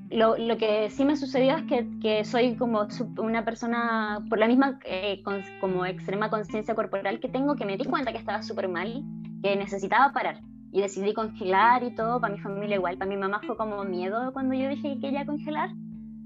lo, 0.10 0.58
que 0.58 0.90
sí 0.90 1.04
me 1.04 1.18
sucedió 1.18 1.58
es 1.58 1.64
que, 2.02 2.24
soy 2.24 2.56
como 2.56 2.88
una 3.18 3.44
persona, 3.44 4.24
por 4.30 4.40
la 4.40 4.48
misma 4.48 4.80
eh, 4.86 5.22
como 5.60 5.86
extrema 5.86 6.30
conciencia 6.30 6.76
corporal 6.76 7.20
que 7.20 7.28
tengo, 7.28 7.56
que 7.56 7.66
me 7.66 7.78
di 7.78 7.86
cuenta 7.86 8.12
que 8.12 8.18
estaba 8.18 8.42
súper 8.42 8.70
mal, 8.70 9.04
que 9.44 9.56
necesitaba 9.56 10.14
parar. 10.14 10.42
Y 10.72 10.82
decidí 10.82 11.14
congelar 11.14 11.84
y 11.84 11.96
todo, 11.96 12.22
para 12.22 12.34
mi 12.34 12.40
familia 12.40 12.76
igual. 12.76 12.98
Para 12.98 13.10
mi 13.10 13.18
mamá 13.18 13.42
fue 13.46 13.58
como 13.58 13.84
miedo 13.84 14.32
cuando 14.34 14.54
yo 14.54 14.70
dije 14.70 14.96
que 14.96 15.00
quería 15.00 15.26
congelar. 15.26 15.72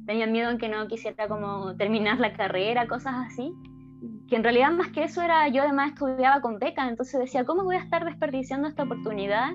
Tenía 0.06 0.28
miedo 0.28 0.50
en 0.50 0.58
que 0.58 0.68
no 0.68 0.88
quisiera 0.88 1.28
como 1.28 1.76
terminar 1.76 2.20
la 2.20 2.34
carrera, 2.34 2.88
cosas 2.88 3.14
así. 3.28 3.54
Que 4.28 4.36
en 4.36 4.44
realidad 4.44 4.72
más 4.72 4.90
que 4.90 5.04
eso 5.04 5.22
era, 5.22 5.48
yo 5.48 5.62
además 5.62 5.92
estudiaba 5.92 6.42
con 6.42 6.58
beca, 6.60 6.88
entonces 6.88 7.20
decía, 7.20 7.46
¿cómo 7.46 7.64
voy 7.64 7.76
a 7.76 7.84
estar 7.84 8.04
desperdiciando 8.04 8.68
esta 8.68 8.84
oportunidad 8.84 9.54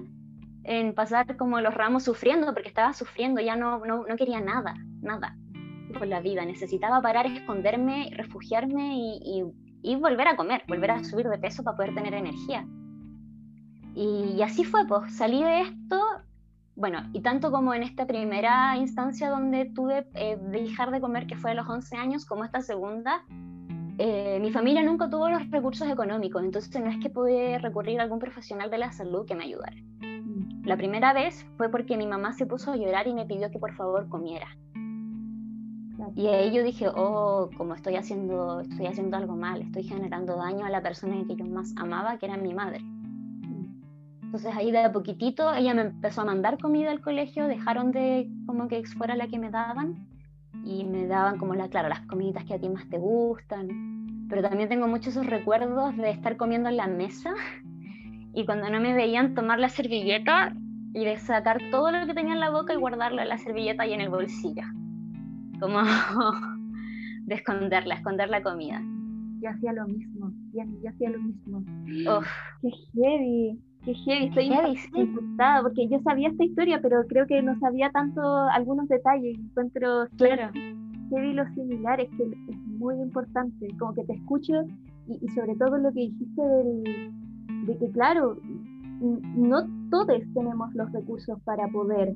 en 0.66 0.94
pasar 0.94 1.37
como 1.37 1.61
los 1.61 1.74
ramos 1.74 2.02
sufriendo, 2.02 2.52
porque 2.52 2.68
estaba 2.68 2.92
sufriendo, 2.92 3.40
ya 3.40 3.55
no, 3.55 3.85
no, 3.87 4.05
no 4.07 4.16
quería 4.16 4.40
nada, 4.40 4.74
nada 5.00 5.37
con 5.96 6.11
la 6.11 6.20
vida. 6.20 6.44
Necesitaba 6.44 7.00
parar, 7.00 7.26
esconderme, 7.26 8.11
refugiarme 8.12 8.96
y, 8.96 9.44
y, 9.83 9.96
volver 9.96 10.26
a 10.26 10.37
comer, 10.37 10.62
volver 10.66 10.90
a 10.90 11.05
subir 11.05 11.29
de 11.29 11.38
peso 11.38 11.62
para 11.62 11.76
poder 11.76 11.94
tener 11.94 12.14
energía. 12.14 12.66
Y, 13.94 14.42
así 14.42 14.64
fue, 14.64 14.87
pues 14.87 15.16
salí 15.16 15.42
de 15.42 15.62
esto, 15.62 16.00
bueno, 16.74 16.98
y 17.12 17.20
tanto 17.20 17.50
como 17.50 17.72
en 17.72 17.85
esta 17.85 18.07
primera 18.07 18.76
instancia 18.76 19.31
donde 19.31 19.66
tuve 19.66 20.07
eh, 20.14 20.37
dejar 20.50 20.90
de 20.90 21.00
comer, 21.00 21.26
que 21.26 21.37
fue 21.37 21.52
a 21.52 21.55
los 21.55 21.68
11 21.68 21.96
años, 21.96 22.26
como 22.26 22.44
esta 22.44 22.61
segunda, 22.61 23.24
eh, 23.98 24.38
mi 24.42 24.50
familia 24.50 24.83
nunca 24.83 25.09
tuvo 25.09 25.31
los 25.31 25.50
recursos 25.50 25.88
económicos, 25.88 26.42
entonces 26.42 26.79
no 26.83 26.90
es 26.90 26.98
que 26.98 27.09
pude 27.09 27.59
recurrir 27.59 28.00
a 28.00 28.02
algún 28.02 28.18
profesional 28.18 28.70
de 28.70 28.79
la 28.79 28.92
salud 28.92 29.24
que 29.24 29.35
me 29.35 29.44
ayudara. 29.44 29.76
La 30.64 30.76
primera 30.76 31.12
vez 31.12 31.46
fue 31.56 31.68
porque 31.70 31.96
mi 31.96 32.06
mamá 32.06 32.32
se 32.32 32.46
puso 32.46 32.72
a 32.72 32.76
llorar 32.76 33.06
y 33.06 33.14
me 33.14 33.24
pidió 33.24 33.50
que 33.50 33.59
por 33.59 33.72
favor 33.74 34.09
comiera. 34.09 34.48
Y 36.14 36.26
ahí 36.28 36.52
yo 36.52 36.62
dije, 36.62 36.88
oh, 36.88 37.50
como 37.56 37.74
estoy 37.74 37.96
haciendo, 37.96 38.61
estoy 38.61 38.87
haciendo 38.87 39.16
algo 39.16 39.37
mal, 39.37 39.62
estoy 39.62 39.85
generando 39.85 40.37
daño 40.37 40.64
a 40.66 40.70
la 40.70 40.82
persona 40.82 41.16
que 41.26 41.37
yo 41.37 41.44
más 41.46 41.74
amaba, 41.76 42.18
que 42.18 42.26
era 42.26 42.37
mi 42.37 42.54
madre. 42.54 42.80
Entonces 44.22 44.56
ahí 44.56 44.70
de 44.70 44.78
a 44.78 44.92
poquitito 44.92 45.54
ella 45.54 45.72
me 45.72 45.82
empezó 45.82 46.22
a 46.22 46.24
mandar 46.24 46.59
comida 46.59 46.90
al 46.90 47.00
colegio, 47.00 47.46
dejaron 47.46 47.92
de 47.92 48.28
como 48.44 48.66
que 48.66 48.85
fuera 48.85 49.14
la 49.14 49.28
que 49.28 49.38
me 49.38 49.50
daban 49.50 50.06
y 50.64 50.85
me 50.85 51.06
daban 51.06 51.38
como 51.38 51.54
la, 51.54 51.68
claro, 51.68 51.88
las 51.88 52.00
comiditas 52.02 52.44
que 52.44 52.54
a 52.54 52.59
ti 52.59 52.68
más 52.68 52.88
te 52.88 52.98
gustan. 52.98 54.26
Pero 54.28 54.42
también 54.42 54.68
tengo 54.68 54.88
muchos 54.88 55.09
esos 55.09 55.26
recuerdos 55.26 55.96
de 55.96 56.11
estar 56.11 56.37
comiendo 56.37 56.68
en 56.68 56.76
la 56.76 56.88
mesa 56.88 57.35
y 58.37 58.44
cuando 58.44 58.68
no 58.68 58.81
me 58.81 58.92
veían 58.92 59.35
tomar 59.35 59.59
la 59.59 59.70
servilleta 59.70 60.55
y 60.92 61.07
de 61.07 61.16
sacar 61.16 61.59
todo 61.70 61.90
lo 61.90 62.07
que 62.07 62.12
tenía 62.12 62.35
en 62.35 62.40
la 62.40 62.51
boca 62.51 62.75
y 62.75 62.77
guardarlo 62.77 63.22
en 63.22 63.31
la 63.31 63.38
servilleta 63.38 63.87
y 63.87 63.94
en 63.94 64.03
el 64.03 64.11
bolsillo. 64.11 64.62
como 65.59 65.79
de 67.25 67.35
esconderla, 67.35 67.94
esconder 67.94 68.29
la 68.29 68.42
comida. 68.42 68.83
Yo 69.40 69.49
hacía 69.49 69.72
lo 69.72 69.88
mismo, 69.88 70.33
yo 70.53 70.62
hacía 70.90 71.11
lo 71.11 71.18
mismo. 71.18 71.64
Qué 72.61 72.70
heavy, 72.92 73.59
qué 73.87 73.94
heavy, 73.94 74.75
estoy 74.75 75.01
impactada 75.01 75.62
porque 75.62 75.88
yo 75.88 75.99
sabía 76.01 76.29
esta 76.29 76.44
historia, 76.44 76.79
pero 76.83 77.07
creo 77.09 77.27
que 77.27 77.40
no 77.40 77.59
sabía 77.59 77.90
tanto 77.90 78.20
algunos 78.51 78.87
detalles. 78.88 79.38
Encuentro 79.38 80.09
claro. 80.18 80.53
heavy 80.53 81.33
los 81.33 81.49
similares, 81.55 82.11
que 82.18 82.25
es 82.25 82.59
muy 82.66 82.96
importante, 82.96 83.68
como 83.79 83.94
que 83.94 84.05
te 84.05 84.12
escucho 84.12 84.53
y, 85.09 85.27
sobre 85.29 85.57
todo 85.57 85.79
lo 85.79 85.90
que 85.92 86.01
dijiste 86.01 86.42
del, 86.42 86.85
de 87.66 87.76
que, 87.79 87.90
claro, 87.90 88.38
no 89.00 89.66
todos 89.90 90.20
tenemos 90.35 90.74
los 90.74 90.90
recursos 90.92 91.40
para 91.44 91.68
poder 91.68 92.14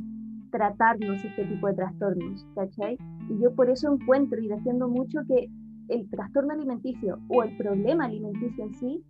tratarnos 0.51 1.25
este 1.25 1.45
tipo 1.45 1.69
de 1.69 1.75
trastornos, 1.75 2.47
¿cachai? 2.55 2.97
Y 3.29 3.43
yo 3.43 3.55
por 3.55 3.71
eso 3.71 3.93
encuentro 3.93 4.41
y 4.41 4.49
defiendo 4.49 4.89
mucho 4.89 5.21
que 5.29 5.49
el 5.89 6.09
trastorno 6.11 6.53
alimenticio 6.53 7.19
o 7.29 7.43
el 7.43 7.57
problema 7.57 8.07
alimenticio 8.07 8.65
en 8.65 8.75
sí, 8.75 9.05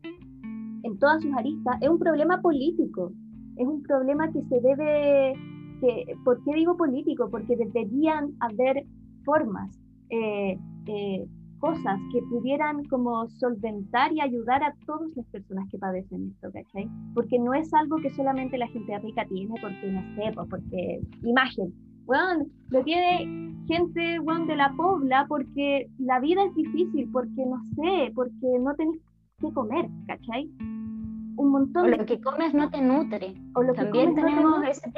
en 0.82 0.98
todas 0.98 1.22
sus 1.22 1.32
aristas, 1.34 1.76
es 1.80 1.88
un 1.88 1.98
problema 1.98 2.40
político, 2.40 3.12
es 3.56 3.66
un 3.66 3.82
problema 3.82 4.30
que 4.32 4.42
se 4.42 4.60
debe, 4.60 5.34
que, 5.80 6.16
¿por 6.24 6.42
qué 6.44 6.54
digo 6.54 6.76
político? 6.76 7.28
Porque 7.30 7.56
deberían 7.56 8.30
haber 8.40 8.86
formas 9.24 9.78
eh, 10.08 10.58
eh, 10.86 11.26
cosas 11.60 12.00
que 12.12 12.22
pudieran 12.22 12.84
como 12.86 13.28
solventar 13.28 14.12
y 14.12 14.20
ayudar 14.20 14.62
a 14.62 14.74
todas 14.86 15.10
las 15.14 15.26
personas 15.26 15.68
que 15.70 15.78
padecen 15.78 16.32
esto, 16.34 16.50
¿cachai? 16.52 16.88
Porque 17.14 17.38
no 17.38 17.54
es 17.54 17.72
algo 17.74 17.96
que 17.98 18.10
solamente 18.10 18.58
la 18.58 18.68
gente 18.68 18.98
rica 18.98 19.24
tiene 19.26 19.54
porque, 19.60 19.92
no 19.92 20.02
sé, 20.14 20.32
porque 20.48 21.00
imagen, 21.22 21.72
bueno, 22.06 22.44
lo 22.70 22.82
tiene 22.82 23.54
gente, 23.68 24.18
bueno, 24.20 24.46
de 24.46 24.56
la 24.56 24.72
pobla 24.76 25.26
porque 25.28 25.88
la 25.98 26.18
vida 26.18 26.42
es 26.44 26.54
difícil, 26.54 27.08
porque 27.12 27.46
no 27.46 27.62
sé, 27.76 28.12
porque 28.14 28.58
no 28.60 28.74
tenés 28.74 28.98
que 29.38 29.52
comer, 29.52 29.88
¿cachai? 30.06 30.50
Un 31.36 31.50
montón. 31.50 31.84
O 31.84 31.88
lo 31.88 32.04
que 32.04 32.20
comes 32.20 32.52
no 32.52 32.68
te 32.68 32.80
nutre. 32.80 33.34
O 33.54 33.62
lo 33.62 33.72
También 33.74 34.14
que 34.14 34.22
tenemos 34.22 34.64
ese, 34.64 34.90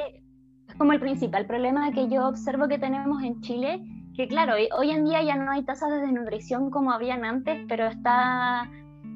es 0.68 0.74
como 0.76 0.92
el 0.92 1.00
principal 1.00 1.46
problema 1.46 1.92
que 1.92 2.08
yo 2.08 2.26
observo 2.26 2.66
que 2.66 2.78
tenemos 2.78 3.22
en 3.22 3.40
Chile, 3.42 3.82
que 4.16 4.28
claro, 4.28 4.54
hoy 4.76 4.90
en 4.90 5.04
día 5.04 5.22
ya 5.22 5.36
no 5.36 5.50
hay 5.50 5.62
tasas 5.62 5.90
de 5.90 6.00
desnutrición 6.00 6.70
como 6.70 6.92
habían 6.92 7.24
antes, 7.24 7.64
pero 7.68 7.86
está 7.86 8.68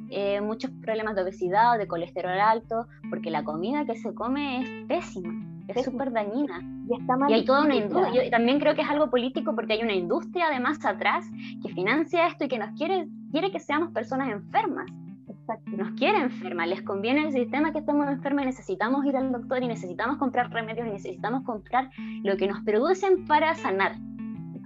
eh, 0.08 0.40
muchos 0.40 0.70
problemas 0.82 1.14
de 1.16 1.22
obesidad 1.22 1.74
o 1.74 1.78
de 1.78 1.86
colesterol 1.86 2.38
alto, 2.40 2.86
porque 3.10 3.30
la 3.30 3.44
comida 3.44 3.84
que 3.84 3.96
se 3.96 4.14
come 4.14 4.62
es 4.62 4.86
pésima, 4.86 5.34
es 5.68 5.84
súper 5.84 6.12
dañina. 6.12 6.62
Y, 6.88 6.94
está 6.94 7.16
y 7.28 7.32
hay 7.32 7.44
toda 7.44 7.64
una 7.64 7.74
industria, 7.74 8.24
yo 8.24 8.30
también 8.30 8.58
creo 8.58 8.74
que 8.74 8.82
es 8.82 8.88
algo 8.88 9.10
político 9.10 9.54
porque 9.54 9.74
hay 9.74 9.82
una 9.82 9.94
industria 9.94 10.46
además 10.46 10.84
atrás 10.84 11.26
que 11.62 11.72
financia 11.74 12.28
esto 12.28 12.44
y 12.44 12.48
que 12.48 12.58
nos 12.58 12.70
quiere, 12.78 13.08
quiere 13.32 13.50
que 13.50 13.60
seamos 13.60 13.92
personas 13.92 14.30
enfermas. 14.30 14.86
Exacto. 15.28 15.70
Nos 15.76 15.90
quiere 15.92 16.18
enfermas, 16.18 16.68
les 16.68 16.82
conviene 16.82 17.26
el 17.26 17.32
sistema 17.32 17.72
que 17.72 17.80
estemos 17.80 18.08
enfermas 18.08 18.44
y 18.44 18.46
necesitamos 18.46 19.04
ir 19.04 19.16
al 19.16 19.30
doctor 19.30 19.62
y 19.62 19.68
necesitamos 19.68 20.16
comprar 20.16 20.50
remedios 20.50 20.86
y 20.88 20.90
necesitamos 20.90 21.44
comprar 21.44 21.90
lo 22.22 22.36
que 22.36 22.48
nos 22.48 22.60
producen 22.64 23.26
para 23.26 23.54
sanar 23.54 23.96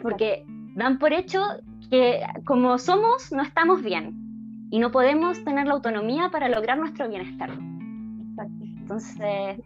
porque 0.02 0.44
dan 0.74 0.98
por 0.98 1.12
hecho 1.12 1.40
que 1.90 2.20
como 2.44 2.78
somos 2.78 3.32
no 3.32 3.42
estamos 3.42 3.82
bien 3.82 4.14
y 4.70 4.78
no 4.78 4.90
podemos 4.90 5.42
tener 5.44 5.66
la 5.66 5.74
autonomía 5.74 6.30
para 6.30 6.48
lograr 6.48 6.78
nuestro 6.78 7.08
bienestar. 7.08 7.50
Exacto. 7.50 8.64
Entonces, 8.80 9.60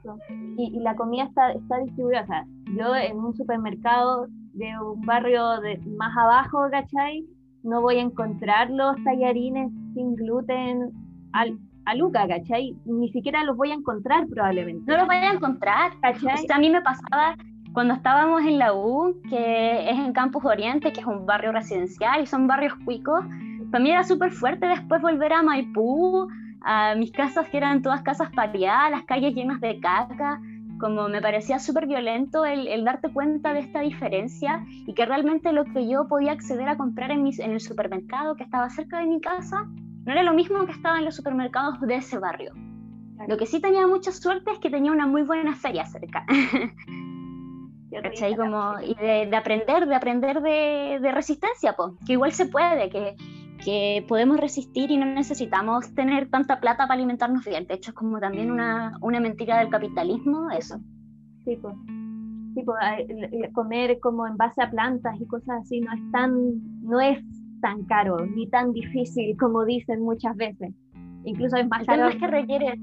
y, 0.56 0.80
la 0.80 0.96
comida 0.96 1.24
está, 1.24 1.52
está 1.52 1.78
distribuida, 1.78 2.22
o 2.22 2.26
sea, 2.26 2.46
yo 2.76 2.94
en 2.94 3.18
un 3.18 3.34
supermercado 3.34 4.26
de 4.54 4.70
un 4.80 5.00
barrio 5.02 5.60
de, 5.60 5.78
más 5.96 6.16
abajo, 6.16 6.66
¿cachai? 6.70 7.26
No 7.62 7.80
voy 7.80 7.96
a 7.96 8.02
encontrar 8.02 8.70
los 8.70 8.96
tallarines 9.04 9.70
sin 9.94 10.14
gluten 10.14 10.90
al, 11.32 11.58
a 11.86 11.94
Luca, 11.94 12.26
¿cachai? 12.26 12.76
Ni 12.84 13.10
siquiera 13.10 13.44
los 13.44 13.56
voy 13.56 13.70
a 13.70 13.74
encontrar 13.74 14.26
probablemente. 14.28 14.90
No 14.90 14.98
los 14.98 15.06
voy 15.06 15.16
a 15.16 15.32
encontrar, 15.32 15.92
¿cachai? 16.00 16.46
a 16.48 16.58
mí 16.58 16.70
me 16.70 16.82
pasaba 16.82 17.36
cuando 17.74 17.94
estábamos 17.94 18.42
en 18.42 18.58
la 18.58 18.72
U, 18.72 19.20
que 19.28 19.90
es 19.90 19.98
en 19.98 20.12
Campus 20.12 20.44
Oriente, 20.44 20.92
que 20.92 21.00
es 21.00 21.06
un 21.06 21.26
barrio 21.26 21.50
residencial 21.50 22.22
y 22.22 22.26
son 22.26 22.46
barrios 22.46 22.74
cuicos, 22.84 23.24
para 23.72 23.82
mí 23.82 23.90
era 23.90 24.04
súper 24.04 24.30
fuerte 24.30 24.66
después 24.66 25.02
volver 25.02 25.32
a 25.32 25.42
Maipú, 25.42 26.28
a 26.62 26.94
mis 26.94 27.10
casas 27.10 27.48
que 27.48 27.56
eran 27.56 27.82
todas 27.82 28.02
casas 28.02 28.30
pareadas, 28.30 28.92
las 28.92 29.02
calles 29.02 29.34
llenas 29.34 29.60
de 29.60 29.80
caca, 29.80 30.40
como 30.78 31.08
me 31.08 31.20
parecía 31.20 31.58
súper 31.58 31.88
violento 31.88 32.44
el, 32.44 32.84
darte 32.84 33.12
cuenta 33.12 33.52
de 33.52 33.60
esta 33.60 33.80
diferencia 33.80 34.64
y 34.68 34.94
que 34.94 35.04
realmente 35.04 35.52
lo 35.52 35.64
que 35.64 35.88
yo 35.88 36.06
podía 36.06 36.30
acceder 36.30 36.68
a 36.68 36.76
comprar 36.76 37.10
en, 37.10 37.24
mis, 37.24 37.40
en 37.40 37.50
el 37.50 37.60
supermercado 37.60 38.37
que 38.37 38.44
estaba 38.44 38.70
cerca 38.70 39.00
de 39.00 39.06
mi 39.06 39.20
casa 39.20 39.66
no 40.04 40.12
era 40.12 40.22
lo 40.22 40.32
mismo 40.32 40.64
que 40.64 40.72
estaba 40.72 40.98
en 40.98 41.06
los 41.06 41.16
supermercados 41.16 41.80
de 41.80 41.96
ese 41.96 42.18
barrio. 42.18 42.52
Lo 43.26 43.37
que 43.37 43.46
sí 43.46 43.60
tenía 43.60 43.87
mucha 43.88 44.12
suerte 44.12 44.52
es 44.52 44.58
que 44.58 44.70
tenía 44.70 44.92
una 44.92 45.06
muy 45.06 45.22
buena 45.22 45.56
feria 45.56 45.84
cerca. 45.87 46.24
Como, 48.37 48.74
y 48.80 48.94
de, 48.94 49.37
aprender, 49.37 49.87
de 49.87 49.94
aprender 49.94 50.40
de, 50.40 51.12
resistencia, 51.12 51.74
pues, 51.76 51.92
que 52.07 52.14
igual 52.14 52.33
se 52.33 52.46
puede, 52.46 52.88
que, 52.88 53.16
que 53.64 54.04
podemos 54.09 54.38
resistir 54.38 54.90
y 54.90 54.96
no 54.96 55.07
necesitamos 55.07 55.94
tener 55.94 56.28
tanta 56.28 56.61
plata 56.61 56.87
para 56.87 56.94
alimentarnos 56.94 57.44
bien. 57.44 57.66
De 57.66 57.74
hecho, 57.74 57.90
es 57.90 57.94
como 57.94 58.18
también 58.20 58.50
una, 58.50 58.96
una 59.00 59.20
mentira 59.20 59.59
del 59.59 59.68
capitalismo, 59.68 60.50
eso. 60.50 60.78
Sí, 61.44 61.57
pues. 61.61 61.74
Sí, 62.54 62.64
comer 63.52 63.98
como 63.98 64.28
en 64.28 64.37
base 64.37 64.62
a 64.62 64.70
plantas 64.70 65.20
y 65.20 65.26
cosas 65.26 65.62
así 65.62 65.80
no 65.80 65.92
es 65.92 66.11
tan, 66.12 66.83
no 66.83 67.00
es 67.00 67.18
tan 67.61 67.85
caro 67.87 68.24
ni 68.24 68.48
tan 68.48 68.72
difícil 68.72 69.37
como 69.37 69.64
dicen 69.64 70.02
muchas 70.02 70.37
veces. 70.37 70.72
Incluso 71.24 71.57
es 71.57 71.68
más 71.68 71.85
caro. 71.85 72.07
Es 72.07 72.16
que 72.16 72.28
requiere, 72.28 72.78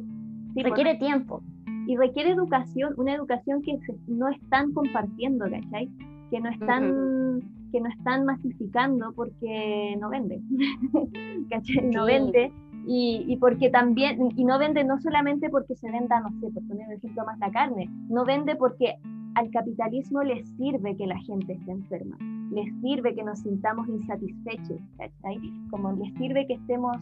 requiere 0.55 0.95
tiempo 0.95 1.41
y 1.87 1.97
requiere 1.97 2.31
educación, 2.31 2.93
una 2.97 3.13
educación 3.13 3.61
que 3.61 3.79
no 4.07 4.29
están 4.29 4.71
compartiendo, 4.73 5.45
¿cachai? 5.49 5.89
Que 6.29 6.39
no 6.39 6.49
están, 6.49 7.41
que 7.71 7.81
no 7.81 7.89
están 7.89 8.25
masificando 8.25 9.13
porque 9.13 9.97
no 9.99 10.09
vende, 10.09 10.41
¿cachai? 11.49 11.89
No 11.89 12.05
vende. 12.05 12.51
Y, 12.87 13.25
y, 13.27 13.37
porque 13.37 13.69
también, 13.69 14.29
y 14.35 14.43
no 14.43 14.57
vende 14.57 14.83
no 14.83 14.99
solamente 14.99 15.49
porque 15.51 15.75
se 15.75 15.91
venda, 15.91 16.19
no 16.19 16.29
sé, 16.39 16.51
por 16.51 16.67
poner 16.67 16.87
un 16.87 16.93
ejemplo 16.93 17.23
más 17.25 17.37
la 17.37 17.51
carne, 17.51 17.87
no 18.09 18.25
vende 18.25 18.55
porque 18.55 18.95
al 19.35 19.51
capitalismo 19.51 20.23
le 20.23 20.43
sirve 20.43 20.97
que 20.97 21.05
la 21.05 21.17
gente 21.19 21.53
esté 21.53 21.71
enferma, 21.71 22.17
les 22.51 22.73
sirve 22.81 23.15
que 23.15 23.23
nos 23.23 23.39
sintamos 23.39 23.87
insatisfechos, 23.87 24.79
¿cachai? 24.97 25.39
Como 25.69 25.91
les 25.93 26.13
sirve 26.15 26.47
que 26.47 26.55
estemos 26.55 26.97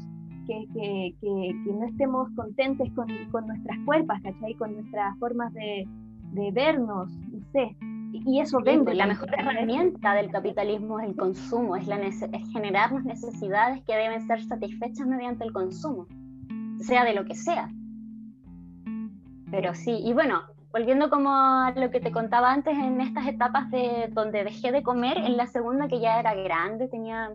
que, 0.74 1.16
que, 1.22 1.54
no 1.66 1.86
estemos 1.86 2.30
contentes 2.36 2.92
con, 2.94 3.08
con, 3.32 3.48
nuestras 3.48 3.78
cuerpas, 3.86 4.22
¿cachai? 4.22 4.56
Con 4.56 4.74
nuestras 4.74 5.18
formas 5.20 5.54
de, 5.54 5.88
de 6.32 6.52
vernos, 6.52 7.12
no 7.32 7.40
sé. 7.52 7.76
Y 8.12 8.40
eso 8.40 8.60
vende. 8.60 8.96
La 8.96 9.06
mejor 9.06 9.30
herramienta 9.38 10.16
del 10.16 10.32
capitalismo 10.32 11.00
es 11.00 11.10
el 11.10 11.16
consumo, 11.16 11.76
es, 11.76 11.88
la 11.88 11.98
es 11.98 12.20
generarnos 12.52 13.04
necesidades 13.04 13.84
que 13.86 13.96
deben 13.96 14.26
ser 14.26 14.44
satisfechas 14.44 15.06
mediante 15.06 15.46
el 15.46 15.54
consumo, 15.54 16.08
sea 16.80 17.06
de 17.06 17.14
lo 17.14 17.26
que 17.26 17.36
sea. 17.36 17.70
Pero 19.52 19.76
sí, 19.76 20.00
y 20.04 20.14
bueno, 20.14 20.42
volviendo 20.72 21.10
como 21.10 21.30
a 21.32 21.72
lo 21.76 21.92
que 21.92 22.00
te 22.00 22.12
contaba 22.12 22.52
antes, 22.52 22.76
en 22.76 23.00
estas 23.02 23.28
etapas 23.28 23.70
de 23.70 24.10
donde 24.12 24.44
dejé 24.44 24.72
de 24.72 24.82
comer, 24.82 25.18
en 25.18 25.38
la 25.38 25.46
segunda 25.46 25.88
que 25.88 26.00
ya 26.00 26.20
era 26.20 26.34
grande, 26.34 26.88
tenía 26.88 27.32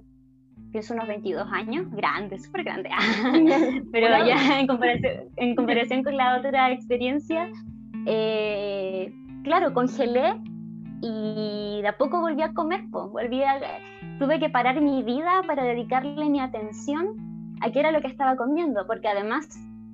pienso 0.74 0.92
unos 0.92 1.06
22 1.06 1.46
años, 1.52 1.88
grande, 1.92 2.36
súper 2.36 2.64
grande, 2.64 2.90
pero 3.92 4.08
ya 4.26 4.58
en 4.58 4.66
comparación, 4.66 5.28
en 5.36 5.54
comparación 5.54 6.02
con 6.02 6.16
la 6.16 6.36
otra 6.36 6.72
experiencia, 6.72 7.48
eh, 8.06 9.14
claro, 9.44 9.72
congelé 9.72 10.34
y 11.00 11.80
de 11.80 11.86
a 11.86 11.96
poco 11.96 12.20
volví 12.20 12.42
a 12.42 12.52
comer, 12.54 12.86
pues, 12.90 13.06
volví 13.12 13.44
a, 13.44 13.60
tuve 14.18 14.40
que 14.40 14.50
parar 14.50 14.80
mi 14.80 15.04
vida 15.04 15.42
para 15.46 15.62
dedicarle 15.62 16.28
mi 16.28 16.40
atención 16.40 17.06
a 17.60 17.70
qué 17.70 17.78
era 17.78 17.92
lo 17.92 18.00
que 18.00 18.08
estaba 18.08 18.34
comiendo, 18.34 18.84
porque 18.88 19.06
además 19.06 19.48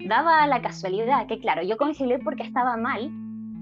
daba 0.08 0.46
la 0.46 0.62
casualidad 0.62 1.26
que, 1.26 1.40
claro, 1.40 1.62
yo 1.62 1.76
congelé 1.76 2.20
porque 2.20 2.44
estaba 2.44 2.78
mal, 2.78 3.10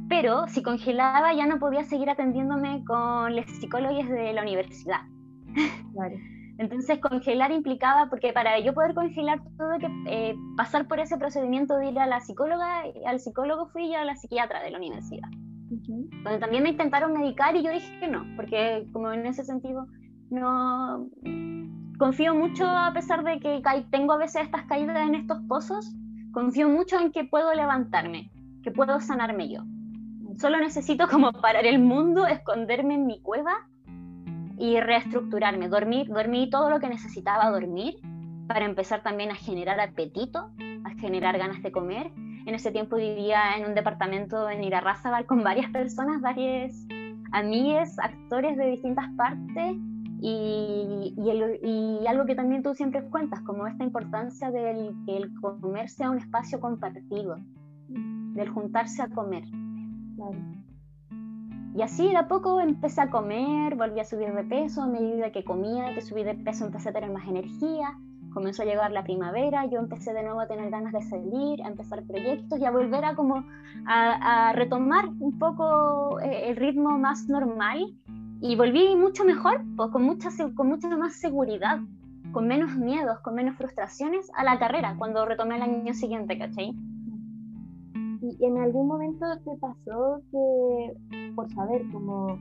pero 0.09 0.47
si 0.47 0.63
congelaba 0.63 1.35
ya 1.35 1.47
no 1.47 1.59
podía 1.59 1.83
seguir 1.83 2.11
atendiéndome 2.11 2.85
con 2.85 3.35
los 3.35 3.45
psicólogos 3.47 4.09
de 4.09 4.33
la 4.35 4.43
universidad. 4.43 5.01
Entonces 6.59 6.99
congelar 6.99 7.53
implicaba, 7.53 8.11
porque 8.11 8.33
para 8.33 8.59
yo 8.59 8.75
poder 8.75 8.93
congelar 8.93 9.41
tuve 9.57 9.79
que 9.79 9.89
eh, 10.07 10.37
pasar 10.57 10.89
por 10.89 10.99
ese 10.99 11.17
procedimiento 11.17 11.77
de 11.77 11.91
ir 11.91 11.99
a 12.01 12.07
la 12.07 12.21
psicóloga, 12.21 12.83
al 13.07 13.21
psicólogo 13.21 13.69
fui 13.69 13.87
y 13.87 13.95
a 13.95 14.05
la 14.05 14.17
psiquiatra 14.17 14.61
de 14.63 14.73
la 14.73 14.79
universidad. 14.79 15.29
Donde 15.71 16.39
también 16.41 16.65
me 16.65 16.71
intentaron 16.71 17.13
medicar 17.13 17.55
y 17.55 17.63
yo 17.63 17.71
dije 17.71 18.01
que 18.01 18.09
no, 18.09 18.25
porque 18.37 18.87
como 18.93 19.13
en 19.13 19.27
ese 19.27 19.45
sentido 19.45 19.87
no 20.31 21.09
confío 21.99 22.35
mucho 22.35 22.67
a 22.67 22.93
pesar 22.93 23.23
de 23.23 23.39
que 23.39 23.63
tengo 23.91 24.15
a 24.15 24.19
veces 24.19 24.43
estas 24.43 24.65
caídas 24.65 24.97
en 25.07 25.15
estos 25.15 25.39
pozos, 25.49 25.95
confío 26.33 26.69
mucho 26.69 26.99
en 26.99 27.13
que 27.13 27.25
puedo 27.25 27.55
levantarme, 27.55 28.33
que 28.65 28.73
puedo 28.73 29.01
sanarme 29.01 29.49
yo. 29.49 29.63
Solo 30.39 30.59
necesito 30.59 31.07
como 31.09 31.33
parar 31.33 31.67
el 31.67 31.79
mundo, 31.79 32.27
esconderme 32.27 32.95
en 32.95 33.07
mi 33.07 33.21
cueva 33.21 33.53
y 34.59 34.81
reestructurarme. 34.81 35.69
Dormir, 35.69 36.09
dormí 36.09 36.51
todo 36.51 36.71
lo 36.71 36.81
que 36.81 36.89
necesitaba 36.89 37.51
dormir 37.51 37.97
para 38.47 38.65
empezar 38.65 39.03
también 39.03 39.31
a 39.31 39.35
generar 39.35 39.79
apetito, 39.81 40.51
a 40.85 40.91
generar 41.01 41.39
ganas 41.39 41.63
de 41.63 41.71
comer. 41.71 42.11
En 42.47 42.55
ese 42.55 42.73
tiempo 42.73 42.97
vivía 42.97 43.57
en 43.57 43.67
un 43.67 43.75
departamento 43.75 44.49
en 44.49 44.65
Irarrázaval 44.65 45.27
con 45.27 45.43
varias 45.45 45.71
personas, 45.71 46.21
varias 46.23 46.87
amigas, 47.33 47.99
actores 47.99 48.57
de 48.57 48.71
distintas 48.71 49.07
partes 49.17 49.77
y, 50.21 51.15
y, 51.17 52.07
algo 52.07 52.25
que 52.25 52.35
también 52.35 52.63
tú 52.63 52.75
siempre 52.75 53.05
cuentas, 53.05 53.41
como 53.43 53.67
esta 53.67 53.85
importancia 53.85 54.51
del 54.51 54.95
que 55.07 55.17
el 55.17 55.33
comer 55.41 55.89
sea 55.89 56.11
un 56.11 56.19
espacio 56.19 56.59
compartido, 56.59 57.37
del 57.89 58.49
juntarse 58.49 59.03
a 59.03 59.09
comer. 59.09 59.45
Y 61.79 61.83
así 61.83 62.09
de 62.09 62.17
a 62.17 62.27
poco 62.27 62.61
empecé 62.61 63.03
a 63.03 63.09
comer, 63.09 63.77
volví 63.77 64.01
a 64.01 64.05
subir 64.05 64.33
de 64.33 64.43
peso, 64.43 64.83
a 64.83 64.89
medida 64.89 65.31
que 65.31 65.45
comía, 65.45 65.95
que 65.95 66.01
subí 66.01 66.25
de 66.25 66.35
peso 66.35 66.65
empecé 66.65 66.89
a 66.89 66.93
tener 66.93 67.09
más 67.13 67.29
energía, 67.29 67.97
comenzó 68.35 68.63
a 68.63 68.65
llegar 68.65 68.91
la 68.91 69.05
primavera, 69.05 69.65
yo 69.67 69.79
empecé 69.79 70.13
de 70.13 70.25
nuevo 70.25 70.41
a 70.41 70.49
tener 70.49 70.71
ganas 70.71 70.93
de 70.93 71.03
salir, 71.03 71.63
a 71.63 71.69
empezar 71.69 72.03
proyectos 72.03 72.59
y 72.59 72.65
a 72.65 72.73
volver 72.73 73.05
a 73.05 73.15
como 73.15 73.45
a, 73.87 74.53
retomar 74.57 75.07
un 75.21 75.39
poco 75.39 76.19
eh, 76.19 76.49
el 76.49 76.57
ritmo 76.57 76.99
más 76.99 77.29
normal 77.29 77.95
y 78.41 78.57
volví 78.57 78.97
mucho 78.97 79.25
mejor, 79.25 79.63
pues 79.77 79.93
con 79.93 80.03
mucha, 80.03 80.31
con 80.57 80.67
mucha 80.67 80.89
más 80.97 81.15
seguridad, 81.15 81.79
con 82.33 82.49
menos 82.49 82.75
miedos, 82.75 83.21
con 83.21 83.37
menos 83.37 83.57
frustraciones 83.57 84.29
a 84.35 84.43
la 84.43 84.59
carrera 84.59 84.97
cuando 84.99 85.25
retomé 85.27 85.55
el 85.55 85.63
año 85.63 85.95
siguiente, 85.95 86.37
¿cachai? 86.39 86.75
¿Y 88.39 88.45
en 88.45 88.59
algún 88.59 88.89
momento 88.89 89.27
te 89.45 89.57
pasó 89.57 90.21
que, 90.31 91.33
por 91.35 91.49
saber, 91.53 91.83
como, 91.93 92.39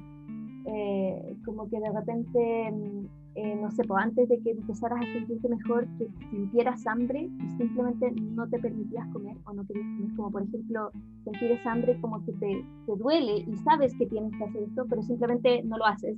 eh, 0.66 1.38
como 1.46 1.70
que 1.70 1.80
de 1.80 1.92
repente 1.92 3.08
eh, 3.38 3.56
no 3.56 3.70
sé, 3.70 3.84
pues 3.84 4.04
antes 4.04 4.28
de 4.30 4.40
que 4.40 4.50
empezaras 4.50 5.00
a 5.00 5.14
sentirte 5.14 5.48
mejor, 5.48 5.88
que 6.00 6.08
sintieras 6.32 6.88
hambre 6.88 7.30
y 7.40 7.50
simplemente 7.58 8.12
no 8.20 8.50
te 8.50 8.58
permitías 8.58 9.08
comer 9.14 9.38
o 9.46 9.54
no 9.54 9.64
querías 9.68 9.86
comer, 9.86 10.16
como 10.16 10.32
por 10.32 10.42
ejemplo 10.42 10.92
sentir 11.24 11.52
esa 11.52 11.72
hambre 11.72 12.02
como 12.02 12.26
que 12.26 12.32
te, 12.34 12.66
te 12.88 12.96
duele 12.96 13.46
y 13.48 13.56
sabes 13.58 13.94
que 13.96 14.08
tienes 14.08 14.36
que 14.36 14.44
hacer 14.44 14.64
esto, 14.64 14.88
pero 14.90 15.04
simplemente 15.04 15.62
no 15.64 15.78
lo 15.78 15.86
haces. 15.86 16.18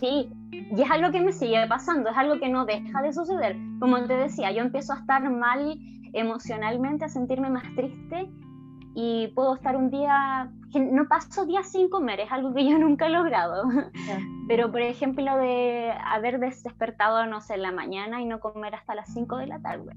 Sí, 0.00 0.28
y 0.50 0.80
es 0.80 0.90
algo 0.90 1.12
que 1.12 1.20
me 1.20 1.30
sigue 1.30 1.68
pasando, 1.68 2.10
es 2.10 2.16
algo 2.16 2.40
que 2.40 2.48
no 2.48 2.64
deja 2.64 3.00
de 3.00 3.12
suceder. 3.12 3.54
Como 3.78 4.02
te 4.04 4.16
decía, 4.16 4.50
yo 4.50 4.62
empiezo 4.62 4.92
a 4.92 4.96
estar 4.96 5.30
mal 5.30 5.78
emocionalmente, 6.14 7.04
a 7.04 7.08
sentirme 7.08 7.48
más 7.48 7.62
triste 7.76 8.28
y 8.94 9.28
puedo 9.34 9.56
estar 9.56 9.76
un 9.76 9.90
día, 9.90 10.50
no 10.72 11.08
paso 11.08 11.44
días 11.46 11.70
sin 11.70 11.88
comer, 11.88 12.20
es 12.20 12.30
algo 12.30 12.54
que 12.54 12.68
yo 12.68 12.78
nunca 12.78 13.06
he 13.06 13.10
logrado. 13.10 13.64
Pero 14.48 14.70
por 14.70 14.82
ejemplo 14.82 15.36
de 15.36 15.92
haber 16.04 16.38
despertado, 16.38 17.26
no 17.26 17.40
sé, 17.40 17.54
en 17.54 17.62
la 17.62 17.72
mañana 17.72 18.22
y 18.22 18.24
no 18.24 18.40
comer 18.40 18.74
hasta 18.74 18.94
las 18.94 19.12
5 19.12 19.36
de 19.38 19.46
la 19.48 19.58
tarde. 19.60 19.96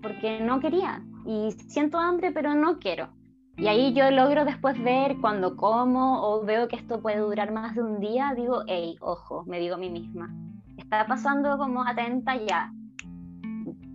Porque 0.00 0.40
no 0.40 0.58
quería. 0.58 1.02
Y 1.26 1.52
siento 1.68 1.98
hambre, 1.98 2.32
pero 2.32 2.54
no 2.54 2.78
quiero. 2.78 3.10
Y 3.56 3.66
ahí 3.66 3.92
yo 3.92 4.10
logro 4.10 4.44
después 4.44 4.82
ver 4.82 5.18
cuando 5.20 5.56
como 5.56 6.22
o 6.22 6.44
veo 6.44 6.66
que 6.68 6.76
esto 6.76 7.02
puede 7.02 7.18
durar 7.18 7.52
más 7.52 7.74
de 7.74 7.82
un 7.82 8.00
día, 8.00 8.32
digo, 8.34 8.62
hey, 8.66 8.96
ojo, 9.00 9.44
me 9.46 9.60
digo 9.60 9.74
a 9.74 9.78
mí 9.78 9.90
misma. 9.90 10.34
Está 10.78 11.06
pasando 11.06 11.58
como 11.58 11.84
atenta 11.84 12.34
ya. 12.36 12.72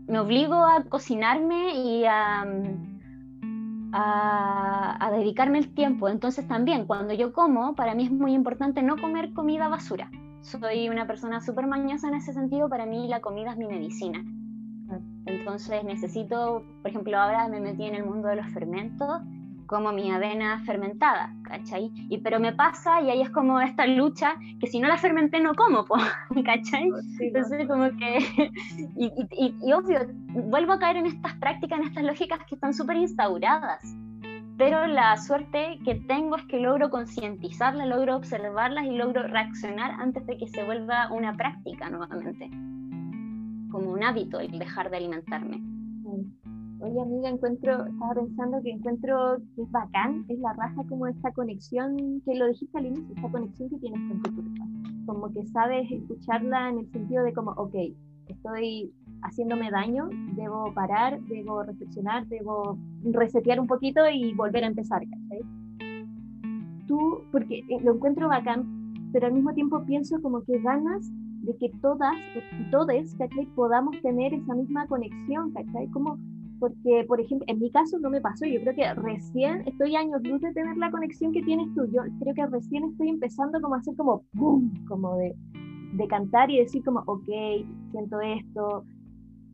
Me 0.07 0.19
obligo 0.19 0.55
a 0.55 0.83
cocinarme 0.83 1.73
y 1.75 2.05
a 2.05 2.45
a, 3.93 5.09
dedicarme 5.11 5.59
el 5.59 5.73
tiempo. 5.73 6.09
Entonces 6.09 6.47
también 6.47 6.85
cuando 6.85 7.13
yo 7.13 7.33
como, 7.33 7.75
para 7.75 7.95
mí 7.95 8.05
es 8.05 8.11
muy 8.11 8.33
importante 8.33 8.81
no 8.83 8.97
comer 8.97 9.33
comida 9.33 9.67
basura. 9.67 10.11
Soy 10.41 10.89
una 10.89 11.07
persona 11.07 11.41
súper 11.41 11.67
mañosa 11.67 12.07
en 12.07 12.15
ese 12.15 12.33
sentido, 12.33 12.69
para 12.69 12.85
mí 12.85 13.07
la 13.07 13.21
comida 13.21 13.51
es 13.51 13.57
mi 13.57 13.67
medicina. 13.67 14.23
Entonces 15.25 15.83
necesito, 15.83 16.63
por 16.81 16.91
ejemplo, 16.91 17.17
ahora 17.17 17.47
me 17.49 17.59
metí 17.59 17.85
en 17.85 17.95
el 17.95 18.05
mundo 18.05 18.29
de 18.29 18.37
los 18.37 18.47
fermentos 18.47 19.21
como 19.67 19.91
mi 19.91 20.11
avena 20.11 20.59
fermentada, 20.65 21.33
¿cachai? 21.43 21.91
Y, 22.09 22.19
pero 22.19 22.39
me 22.39 22.53
pasa 22.53 23.01
y 23.01 23.09
ahí 23.09 23.21
es 23.21 23.29
como 23.29 23.59
esta 23.59 23.85
lucha 23.85 24.35
que 24.59 24.67
si 24.67 24.79
no 24.79 24.87
la 24.87 24.97
fermenté 24.97 25.39
no 25.39 25.53
como, 25.53 25.85
¿cachai? 26.45 26.89
Oh, 26.89 26.97
Entonces 27.19 27.67
como 27.67 27.89
que, 27.97 28.17
y, 28.97 29.53
y, 29.61 29.73
obvio, 29.73 29.99
vuelvo 30.29 30.73
a 30.73 30.79
caer 30.79 30.97
en 30.97 31.05
estas 31.05 31.35
prácticas, 31.35 31.79
en 31.79 31.85
estas 31.85 32.03
lógicas 32.03 32.39
que 32.47 32.55
están 32.55 32.73
súper 32.73 32.97
instauradas, 32.97 33.83
pero 34.57 34.87
la 34.87 35.15
suerte 35.17 35.79
que 35.85 35.95
tengo 35.95 36.37
es 36.37 36.45
que 36.45 36.59
logro 36.59 36.89
concientizarlas, 36.89 37.87
logro 37.87 38.15
observarlas 38.15 38.85
y 38.85 38.91
logro 38.91 39.21
reaccionar 39.23 39.91
antes 39.91 40.25
de 40.25 40.37
que 40.37 40.47
se 40.47 40.63
vuelva 40.63 41.11
una 41.11 41.35
práctica 41.35 41.89
nuevamente, 41.89 42.49
como 43.69 43.91
un 43.91 44.03
hábito 44.03 44.39
el 44.39 44.57
dejar 44.57 44.89
de 44.89 44.97
alimentarme. 44.97 45.61
Oye, 46.79 47.01
amiga, 47.01 47.29
encuentro, 47.29 47.87
estaba 47.87 48.13
pensando 48.13 48.61
que 48.61 48.69
encuentro 48.69 49.37
que 49.55 49.63
es 49.63 49.71
bacán, 49.71 50.25
es 50.29 50.37
la 50.39 50.53
raja 50.53 50.83
como 50.87 51.07
esta 51.07 51.31
conexión, 51.31 52.21
que 52.23 52.35
lo 52.35 52.47
dijiste 52.47 52.77
al 52.77 52.85
inicio, 52.85 53.15
esta 53.15 53.31
conexión 53.31 53.69
que 53.69 53.77
tienes 53.77 53.99
con 54.07 54.21
tu 54.21 54.35
cuerpo. 54.35 54.63
Como 55.07 55.33
que 55.33 55.43
sabes 55.47 55.89
escucharla 55.89 56.69
en 56.69 56.79
el 56.79 56.91
sentido 56.91 57.23
de 57.23 57.33
como, 57.33 57.51
ok, 57.51 57.73
estoy 58.27 58.93
haciéndome 59.23 59.71
daño, 59.71 60.07
debo 60.35 60.71
parar, 60.75 61.19
debo 61.21 61.63
reflexionar, 61.63 62.27
debo 62.27 62.77
resetear 63.05 63.59
un 63.59 63.65
poquito 63.65 64.01
y 64.13 64.35
volver 64.35 64.63
a 64.63 64.67
empezar, 64.67 65.01
¿cachai? 65.01 65.41
Tú, 66.87 67.23
porque 67.31 67.59
eh, 67.69 67.81
lo 67.81 67.95
encuentro 67.95 68.27
bacán, 68.27 68.93
pero 69.11 69.25
al 69.25 69.33
mismo 69.33 69.51
tiempo 69.53 69.83
pienso 69.83 70.21
como 70.21 70.43
que 70.43 70.59
ganas 70.59 71.09
de 71.41 71.57
que 71.57 71.71
todas 71.81 72.15
y 72.59 72.69
todes, 72.69 73.15
¿cachai? 73.15 73.47
Podamos 73.55 73.99
tener 74.03 74.35
esa 74.35 74.53
misma 74.53 74.85
conexión, 74.85 75.51
¿cachai? 75.53 75.87
Como 75.87 76.19
porque, 76.59 77.05
por 77.07 77.19
ejemplo, 77.19 77.45
en 77.47 77.59
mi 77.59 77.71
caso 77.71 77.99
no 77.99 78.09
me 78.09 78.21
pasó, 78.21 78.45
yo 78.45 78.59
creo 78.61 78.75
que 78.75 78.93
recién 78.93 79.67
estoy 79.67 79.95
años 79.95 80.21
luz 80.23 80.41
de 80.41 80.53
tener 80.53 80.75
la 80.77 80.91
conexión 80.91 81.31
que 81.31 81.43
tienes 81.43 81.73
tú, 81.75 81.85
yo 81.91 82.01
creo 82.19 82.33
que 82.33 82.45
recién 82.47 82.83
estoy 82.85 83.09
empezando 83.09 83.59
como 83.61 83.75
a 83.75 83.79
hacer 83.79 83.95
como 83.95 84.23
boom, 84.33 84.85
como 84.87 85.17
de, 85.17 85.35
de 85.93 86.07
cantar 86.07 86.49
y 86.49 86.59
decir 86.59 86.83
como, 86.83 87.03
ok, 87.05 87.25
siento 87.91 88.19
esto, 88.21 88.85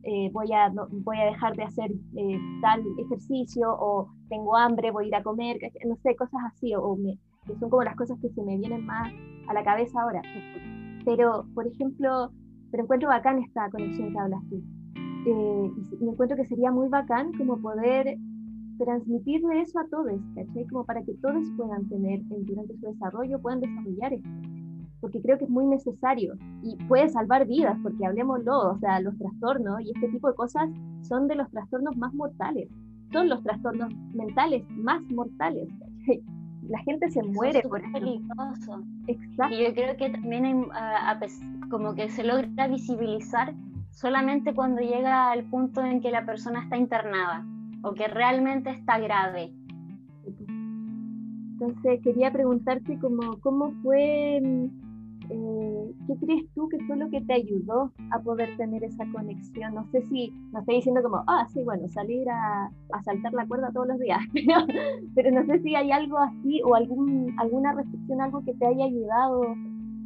eh, 0.04 0.30
voy, 0.32 0.52
a, 0.52 0.72
voy 0.90 1.18
a 1.18 1.26
dejar 1.26 1.56
de 1.56 1.64
hacer 1.64 1.90
eh, 2.16 2.38
tal 2.60 2.82
ejercicio 2.98 3.68
o 3.70 4.08
tengo 4.28 4.56
hambre, 4.56 4.90
voy 4.90 5.06
a 5.06 5.08
ir 5.08 5.14
a 5.14 5.22
comer, 5.22 5.58
no 5.86 5.96
sé, 5.96 6.14
cosas 6.16 6.40
así, 6.46 6.74
o, 6.74 6.96
me, 6.96 7.18
que 7.46 7.58
son 7.58 7.70
como 7.70 7.82
las 7.84 7.96
cosas 7.96 8.18
que 8.20 8.30
se 8.30 8.42
me 8.42 8.56
vienen 8.56 8.84
más 8.86 9.12
a 9.48 9.54
la 9.54 9.64
cabeza 9.64 10.00
ahora. 10.00 10.22
Pero, 11.04 11.46
por 11.54 11.66
ejemplo, 11.66 12.30
pero 12.70 12.84
encuentro 12.84 13.08
bacán 13.08 13.38
esta 13.38 13.68
conexión 13.70 14.12
que 14.12 14.18
hablas 14.18 14.40
tú 14.48 14.62
eh, 15.26 15.72
y 16.00 16.04
me 16.04 16.12
encuentro 16.12 16.36
que 16.36 16.46
sería 16.46 16.70
muy 16.70 16.88
bacán 16.88 17.32
como 17.32 17.58
poder 17.58 18.18
transmitirle 18.78 19.60
eso 19.60 19.78
a 19.78 19.86
todos, 19.86 20.20
¿cachai? 20.34 20.66
Como 20.66 20.84
para 20.84 21.02
que 21.02 21.14
todos 21.14 21.44
puedan 21.56 21.88
tener 21.88 22.20
durante 22.28 22.76
su 22.76 22.86
desarrollo, 22.86 23.40
puedan 23.40 23.60
desarrollar 23.60 24.12
esto. 24.12 24.28
Porque 25.00 25.20
creo 25.20 25.38
que 25.38 25.44
es 25.44 25.50
muy 25.50 25.66
necesario 25.66 26.34
y 26.62 26.76
puede 26.86 27.08
salvar 27.08 27.46
vidas, 27.46 27.78
porque 27.82 28.06
hablemoslo, 28.06 28.72
o 28.72 28.78
sea, 28.78 29.00
los 29.00 29.16
trastornos 29.18 29.80
y 29.82 29.90
este 29.94 30.08
tipo 30.08 30.28
de 30.28 30.34
cosas 30.34 30.68
son 31.02 31.28
de 31.28 31.36
los 31.36 31.50
trastornos 31.50 31.96
más 31.96 32.12
mortales. 32.14 32.68
Son 33.12 33.28
los 33.28 33.42
trastornos 33.42 33.94
mentales 34.14 34.64
más 34.70 35.02
mortales. 35.10 35.68
La 36.68 36.78
gente 36.78 37.10
se 37.10 37.22
muere 37.22 37.60
por 37.62 37.80
eso. 37.80 37.92
peligroso. 37.92 38.82
Exacto. 39.06 39.54
Y 39.54 39.64
yo 39.64 39.74
creo 39.74 39.96
que 39.98 40.08
también 40.08 40.44
hay, 40.46 41.28
como 41.68 41.94
que 41.94 42.08
se 42.08 42.24
logra 42.24 42.68
visibilizar 42.68 43.54
solamente 43.94 44.54
cuando 44.54 44.82
llega 44.82 45.30
al 45.30 45.44
punto 45.44 45.84
en 45.84 46.00
que 46.00 46.10
la 46.10 46.26
persona 46.26 46.62
está 46.62 46.76
internada 46.76 47.46
o 47.82 47.94
que 47.94 48.08
realmente 48.08 48.70
está 48.70 48.98
grave. 48.98 49.52
Entonces 51.52 52.00
quería 52.02 52.32
preguntarte 52.32 52.98
cómo, 52.98 53.38
cómo 53.40 53.70
fue, 53.82 54.38
eh, 54.38 55.94
¿qué 56.06 56.16
crees 56.20 56.52
tú 56.54 56.68
que 56.68 56.78
fue 56.86 56.96
lo 56.96 57.08
que 57.08 57.20
te 57.20 57.34
ayudó 57.34 57.92
a 58.10 58.18
poder 58.20 58.56
tener 58.56 58.82
esa 58.82 59.06
conexión? 59.12 59.74
No 59.74 59.86
sé 59.92 60.02
si 60.08 60.32
me 60.52 60.60
estoy 60.60 60.76
diciendo 60.76 61.02
como, 61.02 61.22
ah, 61.28 61.46
sí, 61.52 61.62
bueno, 61.62 61.88
salir 61.88 62.28
a, 62.28 62.70
a 62.92 63.02
saltar 63.04 63.32
la 63.34 63.46
cuerda 63.46 63.70
todos 63.72 63.86
los 63.86 64.00
días, 64.00 64.18
pero, 65.14 65.30
no 65.30 65.44
sé 65.46 65.60
si 65.60 65.76
hay 65.76 65.92
algo 65.92 66.18
así 66.18 66.60
o 66.64 66.74
algún, 66.74 67.32
alguna 67.38 67.72
reflexión, 67.72 68.20
algo 68.20 68.44
que 68.44 68.54
te 68.54 68.66
haya 68.66 68.86
ayudado 68.86 69.54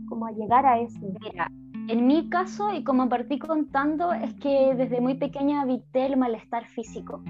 como 0.09 0.27
a 0.27 0.33
llegar 0.33 0.67
a 0.67 0.81
eso. 0.81 1.01
Mira, 1.01 1.51
en 1.89 2.07
mi 2.07 2.29
caso, 2.29 2.73
y 2.73 2.85
como 2.85 3.09
partí 3.09 3.39
contando, 3.39 4.13
es 4.13 4.35
que 4.35 4.75
desde 4.75 5.01
muy 5.01 5.15
pequeña 5.15 5.63
habité 5.63 6.05
el 6.07 6.17
malestar 6.19 6.67
físico. 6.67 7.23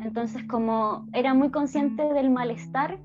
Entonces, 0.00 0.42
como 0.48 1.06
era 1.12 1.32
muy 1.32 1.50
consciente 1.50 2.02
del 2.12 2.30
malestar, 2.30 2.98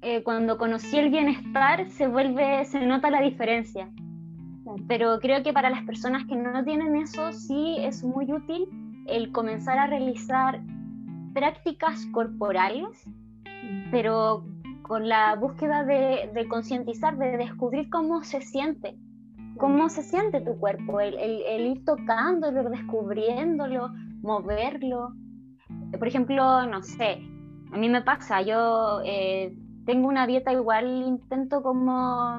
eh, 0.00 0.22
cuando 0.24 0.56
conocí 0.56 0.96
el 0.96 1.10
bienestar 1.10 1.88
se 1.90 2.08
vuelve, 2.08 2.64
se 2.64 2.84
nota 2.86 3.10
la 3.10 3.20
diferencia. 3.20 3.90
Pero 4.88 5.18
creo 5.20 5.42
que 5.42 5.52
para 5.52 5.68
las 5.68 5.82
personas 5.84 6.24
que 6.26 6.34
no 6.34 6.64
tienen 6.64 6.96
eso, 6.96 7.32
sí 7.32 7.76
es 7.78 8.02
muy 8.02 8.32
útil 8.32 8.66
el 9.06 9.30
comenzar 9.30 9.78
a 9.78 9.86
realizar 9.86 10.62
prácticas 11.34 12.06
corporales, 12.06 13.06
mm. 13.06 13.90
pero 13.90 14.44
con 14.82 15.08
la 15.08 15.34
búsqueda 15.36 15.84
de, 15.84 16.30
de 16.34 16.48
concientizar, 16.48 17.16
de 17.16 17.36
descubrir 17.36 17.88
cómo 17.90 18.22
se 18.24 18.40
siente, 18.40 18.96
cómo 19.58 19.88
se 19.88 20.02
siente 20.02 20.40
tu 20.40 20.58
cuerpo, 20.58 21.00
el, 21.00 21.14
el, 21.18 21.66
ir 21.66 21.84
tocándolo, 21.84 22.68
descubriéndolo, 22.68 23.90
moverlo. 24.22 25.14
Por 25.98 26.08
ejemplo, 26.08 26.66
no 26.66 26.82
sé, 26.82 27.22
a 27.72 27.76
mí 27.76 27.88
me 27.88 28.02
pasa, 28.02 28.42
yo 28.42 29.00
eh, 29.04 29.54
tengo 29.86 30.08
una 30.08 30.26
dieta 30.26 30.52
igual, 30.52 30.86
intento 30.86 31.62
como 31.62 32.38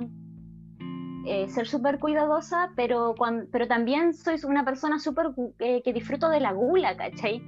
eh, 1.25 1.47
ser 1.49 1.67
súper 1.67 1.99
cuidadosa, 1.99 2.71
pero, 2.75 3.15
cuando, 3.17 3.45
pero 3.51 3.67
también 3.67 4.13
soy 4.13 4.35
una 4.45 4.65
persona 4.65 4.99
súper 4.99 5.27
eh, 5.59 5.81
que 5.83 5.93
disfruto 5.93 6.29
de 6.29 6.39
la 6.39 6.51
gula, 6.51 6.97
¿cachai? 6.97 7.41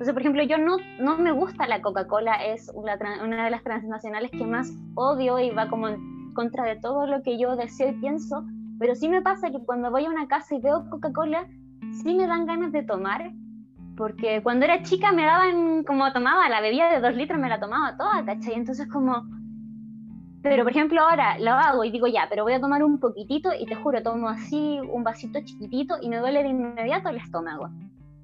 Entonces, 0.00 0.14
por 0.14 0.22
ejemplo, 0.22 0.42
yo 0.44 0.56
no, 0.56 0.78
no 0.98 1.18
me 1.18 1.30
gusta 1.30 1.66
la 1.66 1.82
Coca-Cola, 1.82 2.32
es 2.36 2.72
una, 2.74 2.96
de 3.44 3.50
las 3.50 3.62
transnacionales 3.62 4.30
que 4.30 4.46
más 4.46 4.72
odio 4.94 5.38
y 5.38 5.50
va 5.50 5.68
como 5.68 5.88
en 5.88 6.32
contra 6.32 6.64
de 6.64 6.76
todo 6.76 7.06
lo 7.06 7.22
que 7.22 7.38
yo 7.38 7.54
deseo 7.54 7.90
y 7.90 8.00
pienso, 8.00 8.46
pero 8.78 8.94
sí 8.94 9.10
me 9.10 9.20
pasa 9.20 9.50
que 9.50 9.62
cuando 9.62 9.90
voy 9.90 10.06
a 10.06 10.08
una 10.08 10.26
casa 10.26 10.54
y 10.54 10.60
veo 10.62 10.88
Coca-Cola, 10.88 11.46
sí 12.02 12.14
me 12.14 12.26
dan 12.26 12.46
ganas 12.46 12.72
de 12.72 12.82
tomar, 12.82 13.30
porque 13.94 14.42
cuando 14.42 14.64
era 14.64 14.82
chica 14.82 15.12
me 15.12 15.26
daban 15.26 15.84
como 15.84 16.10
tomaba 16.14 16.48
la 16.48 16.62
bebida 16.62 16.90
de 16.90 17.00
dos 17.00 17.14
litros, 17.14 17.38
me 17.38 17.50
la 17.50 17.60
tomaba 17.60 17.98
toda, 17.98 18.24
¿cachai? 18.24 18.54
Entonces 18.54 18.88
como... 18.90 19.22
Pero 20.42 20.62
por 20.62 20.72
ejemplo 20.72 21.02
ahora 21.02 21.38
lo 21.38 21.50
hago 21.50 21.84
y 21.84 21.90
digo 21.90 22.06
ya, 22.06 22.26
pero 22.30 22.44
voy 22.44 22.54
a 22.54 22.60
tomar 22.62 22.82
un 22.82 23.00
poquitito 23.00 23.50
y 23.52 23.66
te 23.66 23.74
juro, 23.74 24.02
tomo 24.02 24.30
así 24.30 24.80
un 24.80 25.04
vasito 25.04 25.40
chiquitito 25.44 25.96
y 26.00 26.08
me 26.08 26.16
duele 26.16 26.42
de 26.42 26.48
inmediato 26.48 27.10
el 27.10 27.18
estómago. 27.18 27.68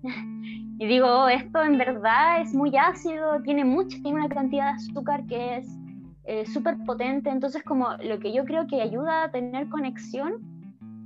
y 0.79 0.87
digo, 0.87 1.07
oh, 1.07 1.29
esto 1.29 1.63
en 1.63 1.79
verdad 1.79 2.41
es 2.41 2.55
muy 2.55 2.77
ácido, 2.77 3.43
tiene 3.43 3.65
mucho, 3.65 3.99
tiene 4.03 4.21
una 4.21 4.29
cantidad 4.29 4.73
de 4.73 4.77
azúcar 4.77 5.27
que 5.27 5.59
es 5.59 5.69
eh, 6.25 6.45
súper 6.47 6.77
potente. 6.85 7.31
Entonces, 7.31 7.63
como 7.63 7.89
lo 8.03 8.19
que 8.19 8.33
yo 8.33 8.45
creo 8.45 8.67
que 8.67 8.83
ayuda 8.83 9.25
a 9.25 9.31
tener 9.31 9.69
conexión 9.69 10.35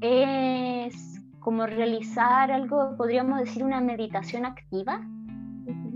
es 0.00 1.22
como 1.40 1.66
realizar 1.66 2.50
algo, 2.50 2.96
podríamos 2.96 3.38
decir, 3.40 3.64
una 3.64 3.80
meditación 3.80 4.44
activa. 4.44 5.00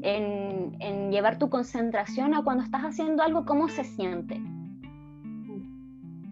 En, 0.03 0.77
en, 0.81 1.11
llevar 1.11 1.39
tu 1.39 1.49
concentración 1.49 2.35
a 2.35 2.43
cuando 2.43 2.63
estás 2.63 2.83
haciendo 2.83 3.23
algo, 3.23 3.47
cómo 3.47 3.69
se 3.69 3.85
siente. 3.85 4.39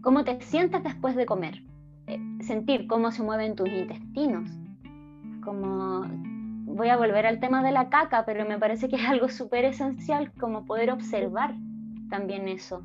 Cómo 0.02 0.24
te 0.24 0.38
sientes 0.42 0.82
después 0.84 1.16
de 1.16 1.24
comer. 1.24 1.62
Eh, 2.06 2.20
sentir 2.40 2.86
cómo 2.86 3.10
se 3.10 3.22
mueven 3.22 3.54
tus 3.54 3.68
intestinos. 3.68 4.50
Como 5.42 6.04
voy 6.72 6.88
a 6.88 6.96
volver 6.96 7.26
al 7.26 7.40
tema 7.40 7.62
de 7.62 7.72
la 7.72 7.88
caca, 7.88 8.24
pero 8.24 8.46
me 8.46 8.58
parece 8.58 8.88
que 8.88 8.96
es 8.96 9.08
algo 9.08 9.28
súper 9.28 9.64
esencial 9.64 10.32
como 10.32 10.64
poder 10.64 10.90
observar 10.90 11.54
también 12.10 12.48
eso, 12.48 12.84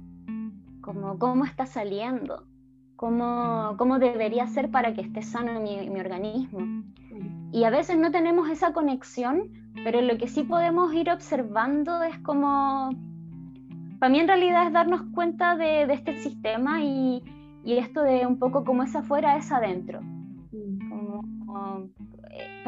como 0.81 1.17
cómo 1.19 1.45
está 1.45 1.65
saliendo, 1.65 2.45
cómo, 2.95 3.75
cómo 3.77 3.99
debería 3.99 4.47
ser 4.47 4.69
para 4.71 4.93
que 4.93 5.01
esté 5.01 5.21
sano 5.21 5.59
mi, 5.59 5.89
mi 5.89 5.99
organismo. 5.99 6.83
Y 7.51 7.63
a 7.63 7.69
veces 7.69 7.97
no 7.97 8.11
tenemos 8.11 8.49
esa 8.49 8.73
conexión, 8.73 9.49
pero 9.83 10.01
lo 10.01 10.17
que 10.17 10.27
sí 10.27 10.43
podemos 10.43 10.93
ir 10.93 11.09
observando 11.09 12.03
es 12.03 12.17
como, 12.19 12.89
para 13.99 14.11
mí 14.11 14.19
en 14.19 14.27
realidad 14.27 14.67
es 14.67 14.73
darnos 14.73 15.01
cuenta 15.13 15.55
de, 15.55 15.87
de 15.87 15.93
este 15.93 16.17
sistema 16.17 16.81
y, 16.81 17.23
y, 17.63 17.77
esto 17.77 18.03
de 18.03 18.25
un 18.25 18.37
poco 18.37 18.63
como 18.63 18.83
es 18.83 18.95
afuera 18.95 19.37
es 19.37 19.51
adentro. 19.51 20.01
Como, 20.89 21.21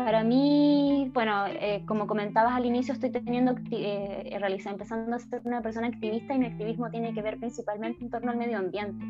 para 0.04 0.24
mí, 0.24 1.12
bueno, 1.14 1.46
eh, 1.48 1.84
como 1.88 2.08
comentabas 2.08 2.54
al 2.54 2.66
inicio, 2.66 2.94
estoy 2.94 3.12
teniendo, 3.12 3.56
eh, 3.72 4.38
empezando 4.66 5.16
a 5.16 5.20
ser 5.20 5.42
una 5.46 5.62
persona 5.62 5.88
activista 5.88 6.34
y 6.34 6.40
mi 6.40 6.48
activismo 6.48 6.90
tiene 6.90 7.14
que 7.14 7.22
ver 7.22 7.38
principalmente 7.38 8.04
en 8.04 8.10
torno 8.10 8.32
al 8.32 8.38
medio 8.38 8.58
ambiente, 8.58 9.06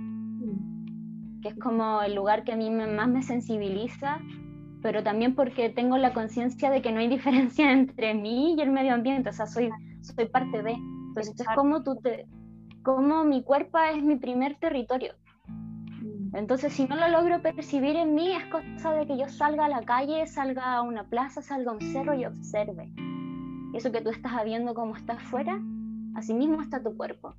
que 1.41 1.49
es 1.49 1.55
como 1.59 2.01
el 2.01 2.15
lugar 2.15 2.43
que 2.43 2.53
a 2.53 2.55
mí 2.55 2.69
más 2.69 3.07
me 3.07 3.23
sensibiliza, 3.23 4.19
pero 4.81 5.03
también 5.03 5.35
porque 5.35 5.69
tengo 5.69 5.97
la 5.97 6.13
conciencia 6.13 6.69
de 6.69 6.81
que 6.81 6.91
no 6.91 6.99
hay 6.99 7.07
diferencia 7.07 7.71
entre 7.71 8.13
mí 8.13 8.55
y 8.57 8.61
el 8.61 8.71
medio 8.71 8.93
ambiente, 8.93 9.29
o 9.29 9.33
sea, 9.33 9.47
soy, 9.47 9.69
soy 10.01 10.25
parte 10.25 10.61
de. 10.63 10.71
Entonces, 10.71 11.39
es 11.39 11.47
como, 11.55 11.83
tú 11.83 11.95
te, 11.97 12.27
como 12.83 13.23
mi 13.23 13.43
cuerpo 13.43 13.77
es 13.79 14.03
mi 14.03 14.15
primer 14.15 14.55
territorio. 14.59 15.13
Entonces, 16.33 16.73
si 16.73 16.85
no 16.85 16.95
lo 16.95 17.07
logro 17.09 17.41
percibir 17.41 17.95
en 17.95 18.13
mí, 18.13 18.31
es 18.31 18.45
cosa 18.45 18.93
de 18.93 19.07
que 19.07 19.17
yo 19.17 19.27
salga 19.29 19.65
a 19.65 19.69
la 19.69 19.81
calle, 19.81 20.27
salga 20.27 20.75
a 20.75 20.81
una 20.83 21.03
plaza, 21.03 21.41
salga 21.41 21.71
a 21.71 21.73
un 21.75 21.81
cerro 21.81 22.13
y 22.13 22.25
observe. 22.25 22.91
Eso 23.73 23.91
que 23.91 24.01
tú 24.01 24.09
estás 24.09 24.43
viendo 24.45 24.73
como 24.73 24.95
está 24.95 25.13
afuera, 25.13 25.59
así 26.15 26.33
mismo 26.33 26.61
está 26.61 26.83
tu 26.83 26.95
cuerpo. 26.95 27.35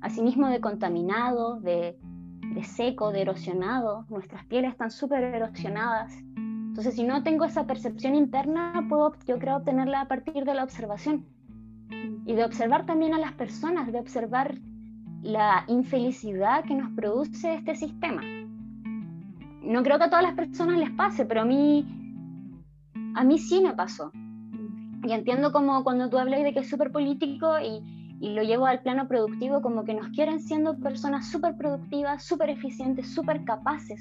Así 0.00 0.20
mismo 0.20 0.48
de 0.48 0.60
contaminado, 0.60 1.60
de, 1.60 1.96
de 2.54 2.64
seco, 2.64 3.12
de 3.12 3.22
erosionado. 3.22 4.04
Nuestras 4.08 4.44
pieles 4.46 4.72
están 4.72 4.90
súper 4.90 5.22
erosionadas. 5.22 6.12
Entonces, 6.36 6.94
si 6.94 7.04
no 7.04 7.22
tengo 7.22 7.44
esa 7.44 7.66
percepción 7.66 8.14
interna, 8.14 8.84
puedo, 8.88 9.14
yo 9.26 9.38
creo, 9.38 9.56
obtenerla 9.56 10.02
a 10.02 10.08
partir 10.08 10.44
de 10.44 10.54
la 10.54 10.64
observación. 10.64 11.24
Y 12.26 12.34
de 12.34 12.44
observar 12.44 12.84
también 12.84 13.14
a 13.14 13.18
las 13.18 13.32
personas, 13.32 13.90
de 13.90 13.98
observar 13.98 14.58
la 15.26 15.64
infelicidad 15.66 16.64
que 16.64 16.74
nos 16.74 16.90
produce 16.92 17.54
este 17.54 17.74
sistema. 17.74 18.22
No 19.62 19.82
creo 19.82 19.98
que 19.98 20.04
a 20.04 20.10
todas 20.10 20.24
las 20.24 20.34
personas 20.34 20.78
les 20.78 20.90
pase, 20.90 21.26
pero 21.26 21.40
a 21.40 21.44
mí, 21.44 21.84
a 23.16 23.24
mí 23.24 23.38
sí 23.38 23.60
me 23.60 23.72
pasó. 23.72 24.12
Y 25.02 25.12
entiendo 25.12 25.52
como 25.52 25.82
cuando 25.82 26.08
tú 26.08 26.18
hablas 26.18 26.44
de 26.44 26.52
que 26.52 26.60
es 26.60 26.70
súper 26.70 26.92
político 26.92 27.58
y, 27.58 27.82
y, 28.20 28.34
lo 28.34 28.42
llevo 28.42 28.66
al 28.66 28.82
plano 28.82 29.08
productivo, 29.08 29.62
como 29.62 29.84
que 29.84 29.94
nos 29.94 30.08
quieren 30.08 30.40
siendo 30.40 30.78
personas 30.78 31.28
súper 31.28 31.56
productivas, 31.56 32.24
súper 32.24 32.50
eficientes, 32.50 33.12
súper 33.12 33.44
capaces. 33.44 34.00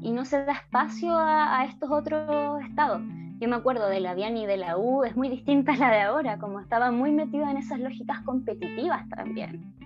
Y 0.00 0.10
no 0.10 0.24
se 0.24 0.42
da 0.42 0.52
espacio 0.52 1.18
a, 1.18 1.66
estos 1.66 1.90
otros 1.90 2.62
estados. 2.62 3.02
Yo 3.38 3.48
me 3.48 3.56
acuerdo 3.56 3.88
de 3.88 4.00
la 4.00 4.14
DIAN 4.14 4.38
y 4.38 4.46
de 4.46 4.56
la 4.56 4.78
U, 4.78 5.04
es 5.04 5.14
muy 5.16 5.28
distinta 5.28 5.72
a 5.72 5.76
la 5.76 5.90
de 5.90 6.00
ahora, 6.00 6.38
como 6.38 6.60
estaba 6.60 6.90
muy 6.90 7.10
metida 7.10 7.50
en 7.50 7.58
esas 7.58 7.78
lógicas 7.78 8.22
competitivas 8.22 9.06
también 9.10 9.79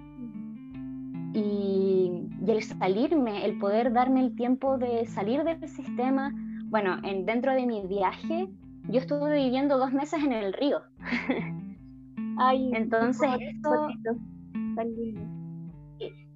y, 1.34 2.28
el 2.46 2.62
salirme, 2.62 3.44
el 3.44 3.58
poder 3.58 3.92
darme 3.92 4.20
el 4.20 4.36
tiempo 4.36 4.78
de 4.78 5.06
salir 5.06 5.42
del 5.44 5.68
sistema. 5.68 6.32
Bueno, 6.66 6.98
en, 7.02 7.26
dentro 7.26 7.52
de 7.52 7.66
mi 7.66 7.86
viaje, 7.86 8.48
yo 8.88 9.00
estuve 9.00 9.34
viviendo 9.34 9.78
dos 9.78 9.92
meses 9.92 10.22
en 10.22 10.32
el 10.32 10.52
río. 10.52 10.80
Ay, 12.38 12.70
entonces 12.74 13.30
eso, 13.40 13.88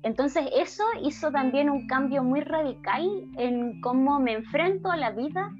entonces 0.03 0.45
eso 0.57 0.85
hizo 1.03 1.31
también 1.31 1.71
un 1.71 1.87
cambio 1.87 2.23
muy 2.23 2.41
radical 2.41 3.05
en 3.37 3.81
cómo 3.81 4.21
me 4.21 4.35
enfrento 4.35 4.91
a 4.91 4.97
la 4.97 5.11
vida 5.11 5.51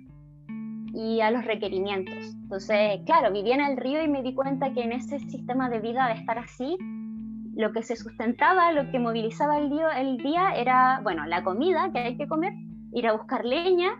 y 0.95 1.21
a 1.21 1.31
los 1.31 1.45
requerimientos. 1.45 2.35
Entonces, 2.43 3.01
claro, 3.05 3.33
viví 3.33 3.53
en 3.53 3.61
el 3.61 3.77
río 3.77 4.03
y 4.03 4.09
me 4.09 4.23
di 4.23 4.35
cuenta 4.35 4.73
que 4.73 4.83
en 4.83 4.93
ese 4.93 5.19
sistema 5.21 5.69
de 5.69 5.81
vida 5.81 6.07
de 6.09 6.15
estar 6.15 6.39
así, 6.39 6.77
lo 7.59 7.73
que 7.73 7.83
se 7.83 7.97
sustentaba, 7.97 8.71
lo 8.71 8.89
que 8.93 9.01
movilizaba 9.01 9.59
el 9.59 9.69
día, 9.69 9.89
el 10.01 10.19
día 10.19 10.55
era, 10.55 11.01
bueno, 11.03 11.27
la 11.27 11.43
comida 11.43 11.91
que 11.93 11.99
hay 11.99 12.17
que 12.17 12.29
comer, 12.29 12.53
ir 12.93 13.09
a 13.09 13.15
buscar 13.15 13.45
leña, 13.45 13.91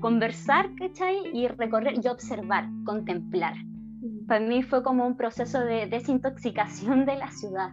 conversar, 0.00 0.74
¿cachai? 0.76 1.18
Y 1.34 1.46
recorrer 1.46 2.00
y 2.02 2.08
observar, 2.08 2.70
contemplar. 2.86 3.54
Mm. 3.56 4.26
Para 4.26 4.40
mí 4.40 4.62
fue 4.62 4.82
como 4.82 5.06
un 5.06 5.14
proceso 5.14 5.60
de 5.60 5.86
desintoxicación 5.86 7.04
de 7.04 7.16
la 7.16 7.30
ciudad, 7.30 7.70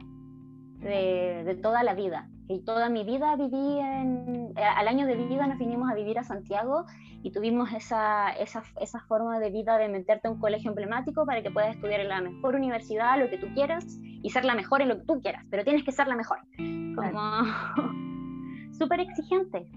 de, 0.80 1.44
de 1.46 1.56
toda 1.56 1.82
la 1.84 1.96
vida. 1.96 2.28
Y 2.52 2.62
toda 2.62 2.90
mi 2.90 3.04
vida 3.04 3.36
viví 3.36 3.80
en, 3.80 4.54
eh, 4.58 4.64
al 4.64 4.88
año 4.88 5.06
de 5.06 5.16
vida 5.16 5.46
nos 5.46 5.60
vinimos 5.60 5.88
a 5.92 5.94
vivir 5.94 6.18
a 6.18 6.24
Santiago 6.24 6.84
y 7.22 7.30
tuvimos 7.30 7.72
esa, 7.74 8.32
esa, 8.32 8.64
esa 8.82 9.00
forma 9.02 9.38
de 9.38 9.52
vida 9.52 9.78
de 9.78 9.88
meterte 9.88 10.28
a 10.28 10.32
un 10.32 10.40
colegio 10.40 10.72
emblemático 10.72 11.28
para 11.28 11.44
que 11.44 11.52
puedas 11.52 11.76
estudiar 11.76 12.00
en 12.00 12.10
la 12.10 12.22
mejor 12.22 12.56
universidad, 12.56 13.20
lo 13.20 13.30
que 13.30 13.38
tú 13.38 13.46
quieras, 13.54 13.86
y 14.02 14.32
ser 14.32 14.46
la 14.46 14.56
mejor 14.56 14.82
en 14.82 14.90
lo 14.90 14.98
que 14.98 15.06
tú 15.06 15.22
quieras, 15.22 15.46
pero 15.52 15.64
tienes 15.64 15.84
que 15.84 15.92
ser 15.92 16.08
la 16.08 16.16
mejor. 16.16 16.40
Como 16.58 17.22
súper 18.80 19.02
exigente. 19.02 19.68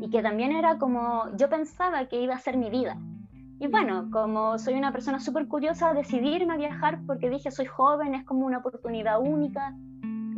Y 0.00 0.08
que 0.08 0.22
también 0.22 0.52
era 0.52 0.78
como 0.78 1.34
yo 1.36 1.48
pensaba 1.48 2.06
que 2.06 2.20
iba 2.20 2.34
a 2.36 2.38
ser 2.38 2.56
mi 2.56 2.70
vida. 2.70 2.96
Y 3.58 3.66
bueno, 3.66 4.08
como 4.12 4.58
soy 4.58 4.74
una 4.74 4.92
persona 4.92 5.18
súper 5.18 5.48
curiosa, 5.48 5.94
decidirme 5.94 6.54
a 6.54 6.56
viajar 6.56 7.00
porque 7.06 7.30
dije 7.30 7.50
soy 7.50 7.66
joven, 7.66 8.14
es 8.14 8.24
como 8.24 8.46
una 8.46 8.58
oportunidad 8.58 9.20
única. 9.20 9.74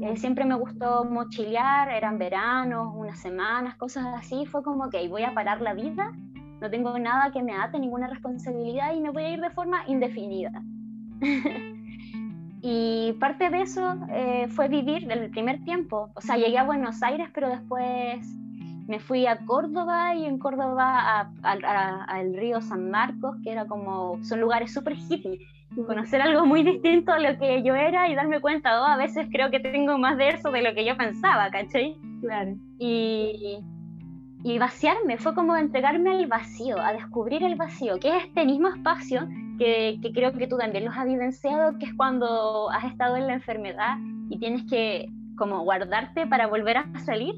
Eh, 0.02 0.16
siempre 0.16 0.44
me 0.44 0.54
gustó 0.54 1.04
mochilear, 1.04 1.88
eran 1.88 2.18
veranos, 2.18 2.92
unas 2.94 3.18
semanas, 3.18 3.76
cosas 3.76 4.06
así. 4.14 4.44
Fue 4.46 4.62
como 4.62 4.90
que 4.90 5.08
voy 5.08 5.22
a 5.22 5.32
parar 5.32 5.60
la 5.60 5.74
vida, 5.74 6.12
no 6.60 6.70
tengo 6.70 6.98
nada 6.98 7.32
que 7.32 7.42
me 7.42 7.54
ate, 7.54 7.78
ninguna 7.78 8.06
responsabilidad 8.08 8.94
y 8.94 9.00
me 9.00 9.10
voy 9.10 9.24
a 9.24 9.30
ir 9.30 9.40
de 9.40 9.50
forma 9.50 9.82
indefinida. 9.86 10.62
Y 12.68 13.12
parte 13.20 13.48
de 13.48 13.62
eso 13.62 13.94
eh, 14.10 14.48
fue 14.48 14.66
vivir 14.66 15.08
el 15.12 15.30
primer 15.30 15.62
tiempo. 15.62 16.10
O 16.14 16.20
sea, 16.20 16.36
llegué 16.36 16.58
a 16.58 16.64
Buenos 16.64 17.00
Aires, 17.00 17.28
pero 17.32 17.48
después 17.48 18.26
me 18.88 18.98
fui 18.98 19.24
a 19.26 19.36
Córdoba 19.46 20.16
y 20.16 20.24
en 20.24 20.38
Córdoba 20.38 21.30
al 21.42 22.34
río 22.34 22.60
San 22.60 22.90
Marcos, 22.90 23.36
que 23.44 23.52
era 23.52 23.66
como, 23.66 24.18
son 24.24 24.40
lugares 24.40 24.72
súper 24.72 24.96
hippies 24.96 25.40
conocer 25.84 26.22
algo 26.22 26.46
muy 26.46 26.62
distinto 26.62 27.12
a 27.12 27.18
lo 27.18 27.38
que 27.38 27.62
yo 27.62 27.74
era 27.74 28.08
y 28.08 28.14
darme 28.14 28.40
cuenta, 28.40 28.80
oh, 28.80 28.86
a 28.86 28.96
veces 28.96 29.28
creo 29.30 29.50
que 29.50 29.60
tengo 29.60 29.98
más 29.98 30.16
de 30.16 30.28
eso 30.30 30.50
de 30.50 30.62
lo 30.62 30.74
que 30.74 30.84
yo 30.84 30.96
pensaba, 30.96 31.50
¿cachai? 31.50 31.96
Claro. 32.20 32.54
Y, 32.78 33.58
y 34.42 34.58
vaciarme, 34.58 35.18
fue 35.18 35.34
como 35.34 35.56
entregarme 35.56 36.10
al 36.10 36.26
vacío, 36.26 36.80
a 36.80 36.92
descubrir 36.92 37.42
el 37.42 37.56
vacío, 37.56 37.98
que 37.98 38.16
es 38.16 38.24
este 38.24 38.44
mismo 38.44 38.68
espacio 38.68 39.28
que, 39.58 39.98
que 40.00 40.12
creo 40.12 40.32
que 40.32 40.46
tú 40.46 40.56
también 40.56 40.84
los 40.84 40.96
has 40.96 41.06
vivenciado, 41.06 41.78
que 41.78 41.86
es 41.86 41.94
cuando 41.94 42.70
has 42.70 42.84
estado 42.84 43.16
en 43.16 43.26
la 43.26 43.34
enfermedad 43.34 43.96
y 44.30 44.38
tienes 44.38 44.64
que 44.70 45.08
como 45.36 45.60
guardarte 45.62 46.26
para 46.26 46.46
volver 46.46 46.78
a 46.78 46.98
salir. 47.04 47.34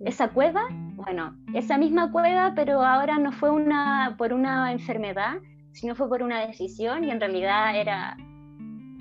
Esa 0.00 0.28
cueva, 0.28 0.62
bueno, 0.94 1.34
esa 1.54 1.78
misma 1.78 2.12
cueva, 2.12 2.52
pero 2.54 2.82
ahora 2.82 3.18
no 3.18 3.32
fue 3.32 3.50
una, 3.50 4.14
por 4.18 4.32
una 4.32 4.72
enfermedad, 4.72 5.36
si 5.76 5.86
no 5.86 5.94
fue 5.94 6.08
por 6.08 6.22
una 6.22 6.46
decisión 6.46 7.04
y 7.04 7.10
en 7.10 7.20
realidad 7.20 7.78
era 7.78 8.16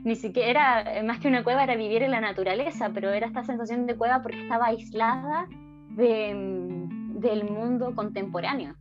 ni 0.04 0.16
siquiera 0.16 0.84
más 1.06 1.20
que 1.20 1.30
una 1.30 1.44
cueva 1.44 1.64
era 1.64 1.76
vivir 1.76 2.04
en 2.04 2.12
la 2.12 2.20
naturaleza, 2.20 2.92
pero 2.94 3.12
era 3.12 3.28
esta 3.28 3.44
sensación 3.44 3.88
de 3.88 3.96
cueva 3.96 4.22
porque 4.22 4.42
estaba 4.42 4.68
aislada 4.68 5.48
de, 5.92 6.86
del 7.16 7.50
mundo 7.50 7.96
contemporáneo. 7.96 8.76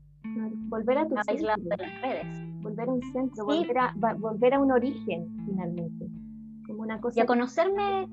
Volver 0.69 0.99
a 0.99 1.07
tu 1.07 1.15
aislada 1.29 1.57
de 1.57 1.77
las 1.77 2.03
redes. 2.03 2.27
Volver 2.63 2.89
a 2.89 2.93
un 2.93 3.03
centro, 3.13 3.45
volver, 3.47 3.79
a, 3.79 3.95
volver 4.19 4.55
a 4.55 4.61
un 4.61 4.73
origen 4.73 5.29
finalmente. 5.47 6.07
Como 6.67 6.83
una 6.83 7.01
cosa 7.01 7.21
y 7.21 7.23
a 7.23 7.27
conocerme 7.27 8.09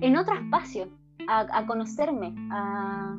en 0.00 0.16
otro 0.16 0.36
espacio, 0.36 0.88
a, 1.26 1.40
a 1.58 1.66
conocerme. 1.66 2.34
A... 2.52 3.18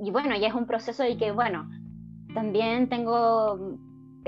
Y 0.00 0.10
bueno, 0.10 0.36
ya 0.36 0.48
es 0.48 0.54
un 0.54 0.66
proceso 0.66 1.06
y 1.06 1.16
que, 1.16 1.30
bueno, 1.30 1.70
también 2.34 2.88
tengo 2.88 3.78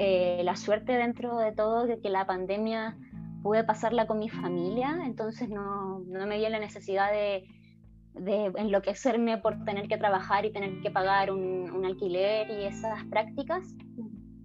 eh, 0.02 0.40
la 0.44 0.56
suerte 0.56 0.92
dentro 0.92 1.36
de 1.36 1.52
todo 1.52 1.84
de 1.84 2.00
que 2.00 2.08
la 2.08 2.26
pandemia 2.26 2.96
pude 3.42 3.64
pasarla 3.64 4.06
con 4.06 4.18
mi 4.18 4.30
familia, 4.30 4.98
entonces 5.04 5.50
no, 5.50 5.98
no 6.06 6.26
me 6.26 6.38
dio 6.38 6.48
la 6.48 6.58
necesidad 6.58 7.12
de, 7.12 7.44
de, 8.14 8.46
enloquecerme 8.56 9.36
por 9.36 9.62
tener 9.66 9.88
que 9.88 9.98
trabajar 9.98 10.46
y 10.46 10.52
tener 10.52 10.80
que 10.80 10.90
pagar 10.90 11.30
un, 11.30 11.70
un, 11.70 11.84
alquiler 11.84 12.48
y 12.50 12.64
esas 12.64 13.04
prácticas, 13.10 13.76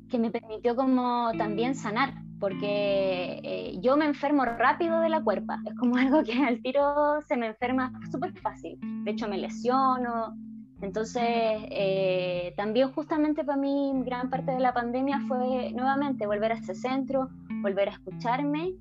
que 0.10 0.20
me 0.20 0.30
permitió 0.30 0.76
como 0.76 1.32
también 1.38 1.74
sanar, 1.74 2.14
porque 2.41 3.39
eh, 3.41 3.78
yo 3.80 3.95
me 3.95 4.08
enfermo 4.08 4.43
rápido 4.43 4.99
de 4.99 5.08
la 5.08 5.24
cuerpa, 5.24 5.60
es 5.66 5.76
como 5.76 5.95
algo 5.95 6.22
que 6.22 6.34
al 6.34 6.62
tiro 6.62 7.22
se 7.30 7.38
me 7.38 7.47
enferma 7.47 7.93
súper 8.12 8.38
fácil, 8.41 8.78
de 9.06 9.12
hecho 9.12 9.30
me 9.30 9.38
lesiono, 9.38 10.36
entonces, 10.82 11.24
eh, 11.24 12.54
también 12.58 12.92
justamente 12.92 13.44
para 13.44 13.58
mí 13.58 13.94
gran 14.06 14.30
parte 14.30 14.52
de 14.52 14.60
la 14.60 14.74
pandemia 14.74 15.22
fue 15.28 15.72
nuevamente 15.74 16.28
volver 16.28 16.52
a 16.52 16.56
ese 16.56 16.76
centro, 16.76 17.30
volver 17.62 17.90
a 17.90 17.94
escucharme 17.94 18.74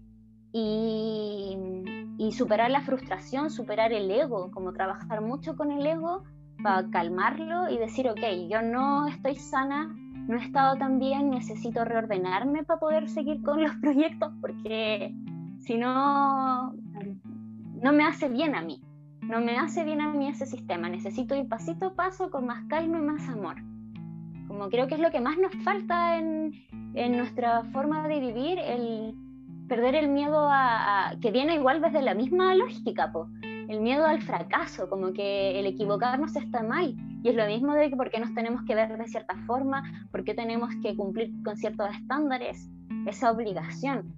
y, 0.53 1.57
superar 2.33 2.71
la 2.71 2.81
frustración, 2.81 3.49
superar 3.49 3.93
el 3.93 4.11
ego, 4.11 4.51
como 4.51 4.73
trabajar 4.73 5.21
mucho 5.21 5.57
con 5.57 5.71
el 5.71 5.87
ego 5.87 6.25
para 6.63 6.91
calmarlo 6.91 7.71
y 7.71 7.79
decir, 7.79 8.09
ok, 8.09 8.49
yo 8.51 8.61
no 8.61 9.07
estoy 9.07 9.37
sana, 9.37 9.95
no 10.27 10.37
he 10.37 10.43
estado 10.43 10.77
tan 10.77 10.99
bien, 10.99 11.31
necesito 11.31 11.85
reordenarme 11.85 12.65
para 12.65 12.81
poder 12.81 13.09
seguir 13.09 13.41
con 13.43 13.63
los 13.63 13.73
proyectos 13.81 14.33
porque 14.41 15.15
si 15.61 15.77
no, 15.77 16.73
no 16.73 17.93
me 17.93 18.05
hace 18.05 18.29
bien 18.29 18.57
a 18.57 18.63
mí 18.63 18.84
no 19.29 19.41
me 19.41 19.59
hace 19.59 19.85
bien 19.85 20.01
a 20.01 20.13
mí 20.13 20.29
ese 20.29 20.47
sistema, 20.47 20.89
necesito 20.89 21.35
ir 21.35 21.49
pasito 21.49 21.87
a 21.87 21.95
paso 21.95 22.31
con 22.31 22.47
más 22.47 22.65
calma 22.69 22.99
y 22.99 23.03
más 23.03 23.29
amor. 23.29 23.57
Como 24.49 24.69
creo 24.69 24.87
que 24.87 24.95
es 24.95 25.01
lo 25.01 25.11
que 25.11 25.21
más 25.21 25.39
nos 25.39 25.55
falta 25.65 26.19
en, 26.19 26.53
en 26.95 27.17
nuestra 27.17 27.65
forma 27.73 28.07
de 28.07 28.21
vivir, 28.21 28.59
el 28.59 29.15
perder 29.69 29.95
el 29.95 30.09
miedo 30.09 30.49
a, 30.51 31.15
que 31.21 31.31
viene 31.31 31.55
igual 31.55 31.81
desde 31.81 32.03
la 32.03 32.15
misma 32.15 32.55
lógica, 32.55 33.11
po. 33.13 33.29
el 33.43 33.81
miedo 33.81 34.07
al 34.07 34.21
fracaso, 34.23 34.89
como 34.89 35.13
que 35.13 35.59
el 35.59 35.67
equivocarnos 35.67 36.37
está 36.37 36.63
mal. 36.63 36.95
Y 37.23 37.31
es 37.31 37.35
lo 37.35 37.47
mismo 37.47 37.75
de 37.75 37.89
por 37.91 38.11
qué 38.11 38.21
nos 38.21 38.35
tenemos 38.35 38.63
que 38.67 38.75
ver 38.75 38.97
de 38.99 39.09
cierta 39.09 39.35
forma, 39.47 39.83
por 40.11 40.25
qué 40.25 40.35
tenemos 40.35 40.71
que 40.83 40.95
cumplir 40.95 41.33
con 41.43 41.57
ciertos 41.57 41.89
estándares, 41.95 42.71
esa 43.07 43.31
obligación. 43.31 44.15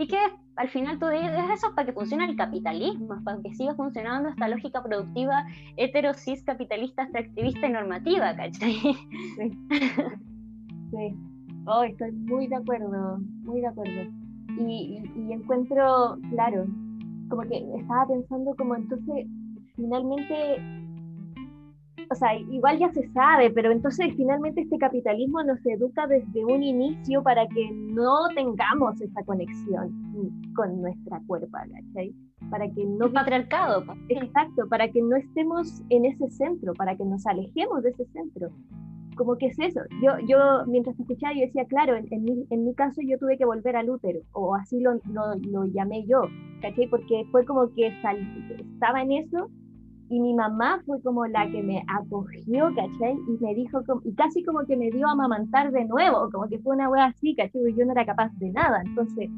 Y 0.00 0.08
que 0.08 0.16
al 0.56 0.70
final 0.70 0.98
tú 0.98 1.08
dices 1.08 1.44
eso 1.52 1.74
para 1.74 1.84
que 1.84 1.92
funcione 1.92 2.24
el 2.24 2.34
capitalismo, 2.34 3.22
para 3.22 3.38
que 3.42 3.54
siga 3.54 3.74
funcionando 3.74 4.30
esta 4.30 4.48
lógica 4.48 4.82
productiva 4.82 5.44
hetero, 5.76 6.14
cis, 6.14 6.42
capitalista, 6.42 7.02
extractivista 7.02 7.66
y 7.66 7.72
normativa, 7.72 8.34
¿cachai? 8.34 8.72
Sí. 9.36 9.58
sí. 10.90 11.16
Oh, 11.66 11.82
estoy 11.82 12.12
muy 12.12 12.46
de 12.46 12.56
acuerdo, 12.56 13.18
muy 13.42 13.60
de 13.60 13.66
acuerdo. 13.66 14.10
Y, 14.58 15.02
y, 15.16 15.32
encuentro, 15.34 16.16
claro, 16.30 16.64
como 17.28 17.42
que 17.42 17.62
estaba 17.78 18.06
pensando 18.08 18.54
como 18.56 18.76
entonces, 18.76 19.26
finalmente 19.76 20.79
o 22.12 22.14
sea, 22.16 22.34
igual 22.34 22.76
ya 22.78 22.92
se 22.92 23.08
sabe, 23.12 23.50
pero 23.50 23.70
entonces 23.70 24.12
finalmente 24.16 24.62
este 24.62 24.78
capitalismo 24.78 25.44
nos 25.44 25.64
educa 25.64 26.08
desde 26.08 26.44
un 26.44 26.60
inicio 26.60 27.22
para 27.22 27.46
que 27.46 27.70
no 27.70 28.28
tengamos 28.34 29.00
esa 29.00 29.22
conexión 29.22 30.42
con 30.56 30.82
nuestra 30.82 31.20
cuerpo, 31.28 31.52
¿cachai? 31.52 32.12
Para 32.50 32.68
que 32.68 32.84
no... 32.84 33.06
El 33.06 33.12
patriarcado. 33.12 33.84
Exacto, 34.08 34.68
para 34.68 34.90
que 34.90 35.00
no 35.00 35.14
estemos 35.14 35.84
en 35.88 36.04
ese 36.04 36.28
centro, 36.30 36.74
para 36.74 36.96
que 36.96 37.04
nos 37.04 37.24
alejemos 37.28 37.84
de 37.84 37.90
ese 37.90 38.04
centro. 38.06 38.48
Como 39.16 39.36
que 39.36 39.46
es 39.46 39.58
eso. 39.60 39.80
Yo, 40.02 40.18
yo 40.26 40.66
mientras 40.66 40.98
escuchaba, 40.98 41.32
yo 41.34 41.42
decía, 41.42 41.64
claro, 41.66 41.94
en, 41.94 42.12
en, 42.12 42.24
mi, 42.24 42.44
en 42.50 42.64
mi, 42.64 42.74
caso 42.74 43.02
yo 43.06 43.18
tuve 43.18 43.38
que 43.38 43.44
volver 43.44 43.76
al 43.76 43.88
útero, 43.88 44.18
o 44.32 44.56
así 44.56 44.80
lo, 44.80 44.94
lo, 45.12 45.36
lo 45.48 45.64
llamé 45.66 46.04
yo, 46.06 46.22
¿cachai? 46.60 46.88
Porque 46.88 47.24
fue 47.30 47.44
como 47.44 47.72
que 47.72 47.86
estaba 47.86 49.00
en 49.00 49.12
eso 49.12 49.48
y 50.10 50.18
mi 50.18 50.34
mamá 50.34 50.82
fue 50.84 51.00
como 51.02 51.24
la 51.26 51.48
que 51.48 51.62
me 51.62 51.84
acogió, 51.86 52.66
¿cachai? 52.74 53.16
Y 53.28 53.42
me 53.42 53.54
dijo, 53.54 53.80
y 54.02 54.12
casi 54.14 54.42
como 54.42 54.66
que 54.66 54.76
me 54.76 54.90
dio 54.90 55.06
a 55.06 55.12
amamantar 55.12 55.70
de 55.70 55.84
nuevo, 55.84 56.28
como 56.32 56.48
que 56.48 56.58
fue 56.58 56.74
una 56.74 56.90
wea 56.90 57.06
así, 57.06 57.36
¿cachai? 57.36 57.62
Y 57.68 57.76
yo 57.76 57.86
no 57.86 57.92
era 57.92 58.04
capaz 58.04 58.32
de 58.38 58.50
nada. 58.50 58.82
Entonces, 58.84 59.30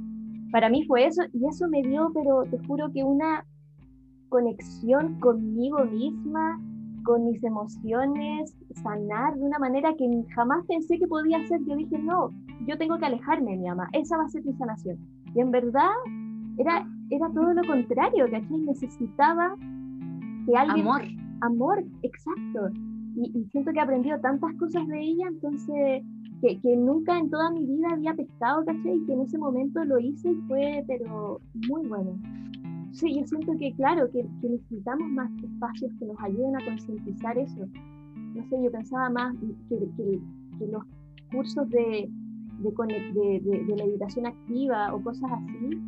para 0.51 0.71
mí 0.71 0.87
fue 0.87 1.05
eso, 1.05 1.23
y 1.35 1.47
eso 1.47 1.69
me 1.69 1.83
dio, 1.83 2.11
pero 2.15 2.45
te 2.45 2.59
juro 2.67 2.91
que 2.91 3.05
una 3.05 3.45
conexión 4.31 5.21
conmigo 5.21 5.85
misma, 5.85 6.59
con 7.05 7.27
mis 7.27 7.45
emociones, 7.45 8.57
sanar 8.83 9.35
de 9.35 9.45
una 9.45 9.59
manera 9.59 9.95
que 9.95 10.09
jamás 10.35 10.65
pensé 10.67 10.99
que 10.99 11.07
podía 11.07 11.37
hacer. 11.37 11.61
Yo 11.67 11.77
dije, 11.77 11.99
no, 11.99 12.31
yo 12.67 12.79
tengo 12.79 12.97
que 12.97 13.05
alejarme 13.05 13.51
de 13.51 13.57
mi 13.59 13.69
mamá, 13.69 13.91
esa 13.93 14.17
va 14.17 14.25
a 14.25 14.29
ser 14.31 14.43
mi 14.47 14.55
sanación. 14.55 14.97
Y 15.35 15.41
en 15.41 15.51
verdad 15.51 15.91
era, 16.57 16.89
era 17.11 17.29
todo 17.35 17.53
lo 17.53 17.63
contrario, 17.67 18.25
¿cachai? 18.31 18.59
Necesitaba 18.61 19.55
amor. 20.57 21.03
Amor, 21.41 21.85
exacto. 22.03 22.71
Y, 23.17 23.45
siento 23.51 23.73
que 23.73 23.79
he 23.79 23.83
aprendido 23.83 24.19
tantas 24.21 24.55
cosas 24.55 24.87
de 24.89 25.01
ella, 25.01 25.27
entonces, 25.29 26.03
que, 26.41 26.61
que, 26.61 26.77
nunca 26.77 27.19
en 27.19 27.31
toda 27.31 27.51
mi 27.51 27.67
vida 27.67 27.89
había 27.93 28.15
pescado, 28.15 28.65
¿cachai? 28.65 28.97
Y 28.97 29.07
que 29.07 29.13
en 29.13 29.21
ese 29.23 29.39
momento 29.39 29.85
lo 29.85 29.99
hice 29.99 30.31
y 30.31 30.37
fue, 30.49 30.85
pero 30.87 31.41
muy 31.69 31.87
bueno. 31.87 32.19
Sí, 32.93 33.15
yo 33.15 33.27
siento 33.27 33.53
que, 33.59 33.73
claro, 33.75 34.11
que, 34.11 34.27
que 34.41 34.49
necesitamos 34.49 35.09
más 35.11 35.31
espacios 35.43 35.93
que 35.99 36.07
nos 36.07 36.21
ayuden 36.21 36.57
a 36.57 36.65
concientizar 36.65 37.37
eso. 37.39 37.67
No 38.35 38.45
sé, 38.49 38.63
yo 38.63 38.71
pensaba 38.71 39.11
más 39.11 39.35
que, 39.69 39.79
que 39.97 40.67
los 40.67 40.85
cursos 41.33 41.69
de, 41.71 42.09
de, 42.59 43.41
de, 43.45 43.65
de, 43.67 43.77
la 43.77 43.85
educación 43.85 44.27
activa 44.27 44.95
o 44.95 45.03
cosas 45.03 45.31
así 45.33 45.81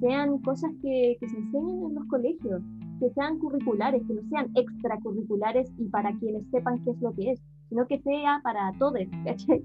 sean 0.00 0.38
cosas 0.38 0.70
que, 0.82 1.16
que 1.20 1.28
se 1.28 1.36
enseñen 1.36 1.84
en 1.84 1.94
los 1.94 2.04
colegios 2.06 2.62
que 3.02 3.10
sean 3.14 3.40
curriculares, 3.40 4.00
que 4.06 4.14
no 4.14 4.22
sean 4.28 4.48
extracurriculares 4.54 5.72
y 5.76 5.88
para 5.88 6.16
quienes 6.18 6.46
sepan 6.52 6.84
qué 6.84 6.92
es 6.92 7.00
lo 7.00 7.12
que 7.12 7.32
es, 7.32 7.42
sino 7.68 7.84
que 7.88 8.00
sea 8.00 8.40
para 8.44 8.72
todos, 8.78 9.00
¿cachai? 9.24 9.64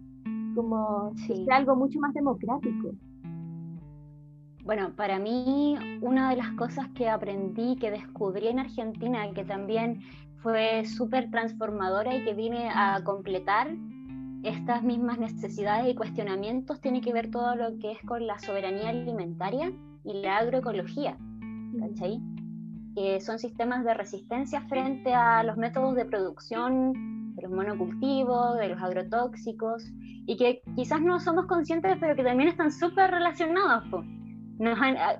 Como 0.56 1.14
si 1.16 1.46
sea 1.46 1.58
algo 1.58 1.76
mucho 1.76 2.00
más 2.00 2.16
democrático. 2.16 2.94
Bueno, 4.64 4.92
para 4.96 5.20
mí 5.20 5.76
una 6.02 6.32
de 6.32 6.38
las 6.38 6.52
cosas 6.54 6.88
que 6.96 7.08
aprendí, 7.08 7.76
que 7.76 7.92
descubrí 7.92 8.48
en 8.48 8.60
Argentina, 8.60 9.32
que 9.34 9.46
también 9.46 10.02
fue 10.42 10.86
súper 10.86 11.30
transformadora 11.30 12.16
y 12.16 12.26
que 12.26 12.34
viene 12.34 12.70
a 12.74 13.04
completar 13.04 13.70
estas 14.44 14.82
mismas 14.82 15.20
necesidades 15.20 15.92
y 15.92 15.96
cuestionamientos, 15.96 16.82
tiene 16.82 17.02
que 17.02 17.14
ver 17.14 17.30
todo 17.30 17.56
lo 17.56 17.78
que 17.78 17.92
es 17.92 18.02
con 18.02 18.26
la 18.26 18.40
soberanía 18.40 18.90
alimentaria 18.90 19.72
y 20.04 20.14
la 20.22 20.38
agroecología. 20.38 21.18
¿Cachai? 21.80 22.20
Que 22.98 23.22
son 23.22 23.38
sistemas 23.38 23.86
de 23.86 23.94
resistencia 23.94 24.62
frente 24.62 25.14
a 25.14 25.44
los 25.44 25.56
métodos 25.56 25.94
de 25.94 26.04
producción 26.06 27.36
de 27.36 27.44
los 27.44 27.52
monocultivos, 27.52 28.58
de 28.58 28.70
los 28.70 28.82
agrotóxicos, 28.82 29.84
y 30.26 30.36
que 30.36 30.64
quizás 30.76 31.00
no 31.02 31.20
somos 31.20 31.46
conscientes, 31.46 31.96
pero 32.00 32.16
que 32.16 32.24
también 32.24 32.50
están 32.50 32.72
súper 32.72 33.12
relacionados. 33.12 33.84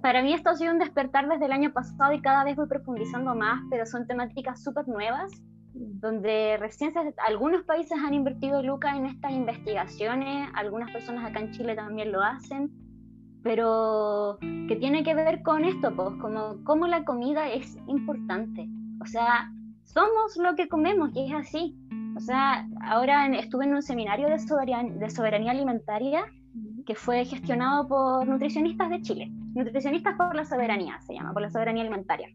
para 0.02 0.24
mí 0.24 0.34
esto 0.34 0.50
ha 0.50 0.56
sido 0.56 0.72
un 0.72 0.80
despertar 0.80 1.30
desde 1.30 1.46
el 1.46 1.52
año 1.52 1.72
pasado 1.72 2.14
y 2.14 2.22
cada 2.22 2.44
vez 2.44 2.56
voy 2.56 2.68
profundizando 2.68 3.36
más, 3.36 3.62
pero 3.70 3.86
son 3.86 4.08
temáticas 4.08 4.64
súper 4.64 4.88
nuevas 4.88 5.32
donde 5.76 6.58
recién 6.58 6.92
algunos 7.28 7.64
países 7.66 7.96
han 8.04 8.16
invertido 8.16 8.64
lucas 8.64 8.96
en 8.96 9.06
estas 9.06 9.32
investigaciones, 9.34 10.50
algunas 10.56 10.90
personas 10.92 11.30
acá 11.30 11.42
en 11.42 11.52
Chile 11.52 11.76
también 11.76 12.12
lo 12.12 12.24
hacen, 12.24 12.72
pero 13.48 14.38
que 14.68 14.76
tiene 14.76 15.04
que 15.04 15.16
ver 15.16 15.42
con 15.42 15.64
esto, 15.64 15.96
pues, 15.96 16.10
como 16.20 16.62
cómo 16.66 16.86
la 16.86 17.06
comida 17.06 17.50
es 17.50 17.78
importante. 17.88 18.68
O 19.02 19.06
sea, 19.06 19.50
somos 19.86 20.36
lo 20.36 20.54
que 20.56 20.68
comemos 20.68 21.12
y 21.16 21.28
es 21.28 21.34
así. 21.34 21.78
O 22.18 22.20
sea, 22.20 22.68
ahora 22.82 23.26
estuve 23.38 23.64
en 23.64 23.76
un 23.76 23.82
seminario 23.82 24.28
de 24.28 24.36
de 24.36 25.10
soberanía 25.10 25.52
alimentaria 25.52 26.26
que 26.86 26.96
fue 26.96 27.24
gestionado 27.24 27.88
por 27.88 28.28
nutricionistas 28.28 28.90
de 28.90 29.02
Chile. 29.02 29.32
Nutricionistas 29.56 30.16
por 30.16 30.36
la 30.36 30.44
soberanía 30.44 31.00
se 31.00 31.14
llama, 31.14 31.32
por 31.32 31.42
la 31.42 31.50
soberanía 31.50 31.84
alimentaria. 31.84 32.28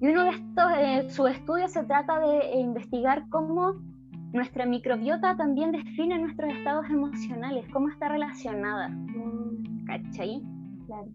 Y 0.00 0.06
uno 0.06 0.22
de 0.22 0.30
estos, 0.30 0.72
eh, 0.78 1.10
su 1.10 1.26
estudio 1.26 1.66
se 1.66 1.82
trata 1.82 2.20
de 2.20 2.60
investigar 2.60 3.24
cómo 3.28 3.74
nuestra 4.32 4.66
microbiota 4.66 5.36
también 5.36 5.72
define 5.72 6.18
nuestros 6.18 6.52
estados 6.52 6.88
emocionales, 6.88 7.66
cómo 7.72 7.88
está 7.88 8.08
relacionada. 8.08 8.90
¿Cachai? 9.86 10.42
Claro. 10.86 11.08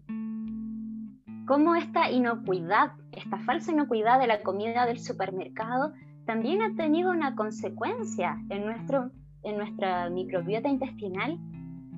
Cómo 1.46 1.76
esta 1.76 2.10
inocuidad, 2.10 2.92
esta 3.12 3.38
falsa 3.38 3.72
inocuidad 3.72 4.18
de 4.18 4.26
la 4.26 4.42
comida 4.42 4.84
del 4.84 4.98
supermercado 4.98 5.92
también 6.24 6.60
ha 6.60 6.74
tenido 6.74 7.10
una 7.10 7.36
consecuencia 7.36 8.36
en, 8.50 8.66
nuestro, 8.66 9.10
en 9.44 9.56
nuestra 9.56 10.10
microbiota 10.10 10.68
intestinal 10.68 11.38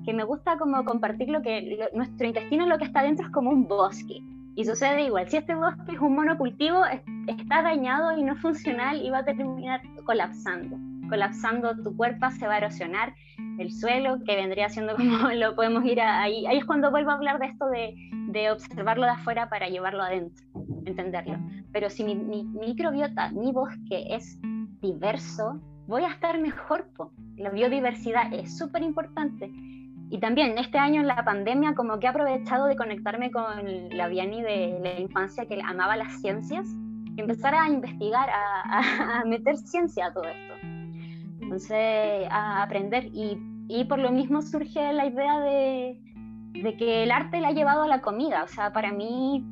que 0.05 0.13
me 0.13 0.23
gusta 0.23 0.57
como 0.57 0.85
compartir 0.85 1.29
lo 1.29 1.41
que 1.41 1.89
nuestro 1.93 2.27
intestino 2.27 2.65
lo 2.67 2.77
que 2.77 2.85
está 2.85 3.01
dentro 3.01 3.25
es 3.25 3.31
como 3.31 3.49
un 3.49 3.67
bosque 3.67 4.21
y 4.55 4.65
sucede 4.65 5.03
igual, 5.03 5.27
si 5.29 5.37
este 5.37 5.55
bosque 5.55 5.93
es 5.93 5.99
un 5.99 6.15
monocultivo, 6.15 6.81
está 7.27 7.61
dañado 7.61 8.17
y 8.17 8.23
no 8.23 8.35
funcional 8.35 9.01
y 9.01 9.09
va 9.09 9.19
a 9.19 9.23
terminar 9.23 9.81
colapsando. 10.03 10.88
Colapsando 11.09 11.75
tu 11.81 11.95
cuerpo, 11.95 12.29
se 12.31 12.47
va 12.47 12.53
a 12.53 12.57
erosionar 12.57 13.15
el 13.57 13.71
suelo, 13.71 14.19
que 14.25 14.35
vendría 14.35 14.69
siendo 14.69 14.95
como 14.97 15.29
lo 15.29 15.55
podemos 15.55 15.83
ir 15.85 16.01
ahí. 16.01 16.45
Ahí 16.45 16.57
es 16.57 16.65
cuando 16.65 16.91
vuelvo 16.91 17.11
a 17.11 17.15
hablar 17.15 17.39
de 17.39 17.47
esto 17.47 17.67
de, 17.67 17.95
de 18.27 18.51
observarlo 18.51 19.05
de 19.05 19.11
afuera 19.11 19.49
para 19.49 19.67
llevarlo 19.67 20.03
adentro, 20.03 20.45
entenderlo. 20.85 21.37
Pero 21.71 21.89
si 21.89 22.03
mi, 22.03 22.15
mi, 22.15 22.43
microbiota, 22.43 23.29
mi 23.31 23.51
bosque 23.51 24.07
es 24.09 24.39
diverso, 24.81 25.59
voy 25.87 26.03
a 26.03 26.09
estar 26.09 26.39
mejor. 26.39 26.87
La 27.37 27.49
biodiversidad 27.49 28.33
es 28.33 28.57
súper 28.57 28.83
importante 28.83 29.51
y 30.11 30.17
también 30.19 30.57
este 30.57 30.79
año 30.79 31.01
en 31.01 31.07
la 31.07 31.23
pandemia 31.23 31.75
como 31.75 31.99
que 31.99 32.07
he 32.07 32.09
aprovechado 32.09 32.65
de 32.65 32.75
conectarme 32.75 33.29
con 33.29 33.89
la 33.91 34.07
Viani 34.07 34.41
de 34.41 34.79
la 34.81 34.99
infancia 34.99 35.45
que 35.45 35.61
amaba 35.63 35.95
las 35.95 36.19
ciencias 36.19 36.65
y 37.15 37.21
empezar 37.21 37.53
a 37.53 37.69
investigar, 37.69 38.27
a, 38.31 39.23
meter 39.25 39.57
ciencia 39.57 40.07
a 40.07 40.13
todo 40.13 40.23
esto. 40.23 40.58
Entonces, 41.49 42.27
a 42.29 42.61
aprender. 42.61 43.05
Y, 43.13 43.39
y, 43.67 43.85
por 43.85 43.97
lo 43.97 44.11
mismo 44.11 44.41
surge 44.41 44.93
la 44.93 45.07
idea 45.07 45.39
de, 45.39 45.99
de, 46.53 46.77
que 46.77 47.03
el 47.03 47.11
arte 47.11 47.41
la 47.41 47.47
ha 47.47 47.53
llevado 47.53 47.81
a 47.83 47.87
la 47.87 48.01
comida. 48.01 48.43
O 48.43 48.47
sea, 48.47 48.71
para 48.71 48.91
mí 48.91 49.43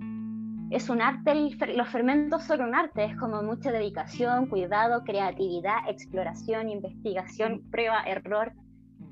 es 0.70 0.90
un 0.90 1.02
arte, 1.02 1.34
los 1.76 1.90
fermentos 1.90 2.44
son 2.44 2.62
un 2.62 2.76
arte, 2.76 3.06
es 3.06 3.18
como 3.18 3.42
mucha 3.42 3.72
dedicación, 3.72 4.46
cuidado, 4.48 5.04
creatividad, 5.04 5.90
exploración, 5.90 6.70
investigación, 6.70 7.64
prueba, 7.72 8.04
error. 8.04 8.54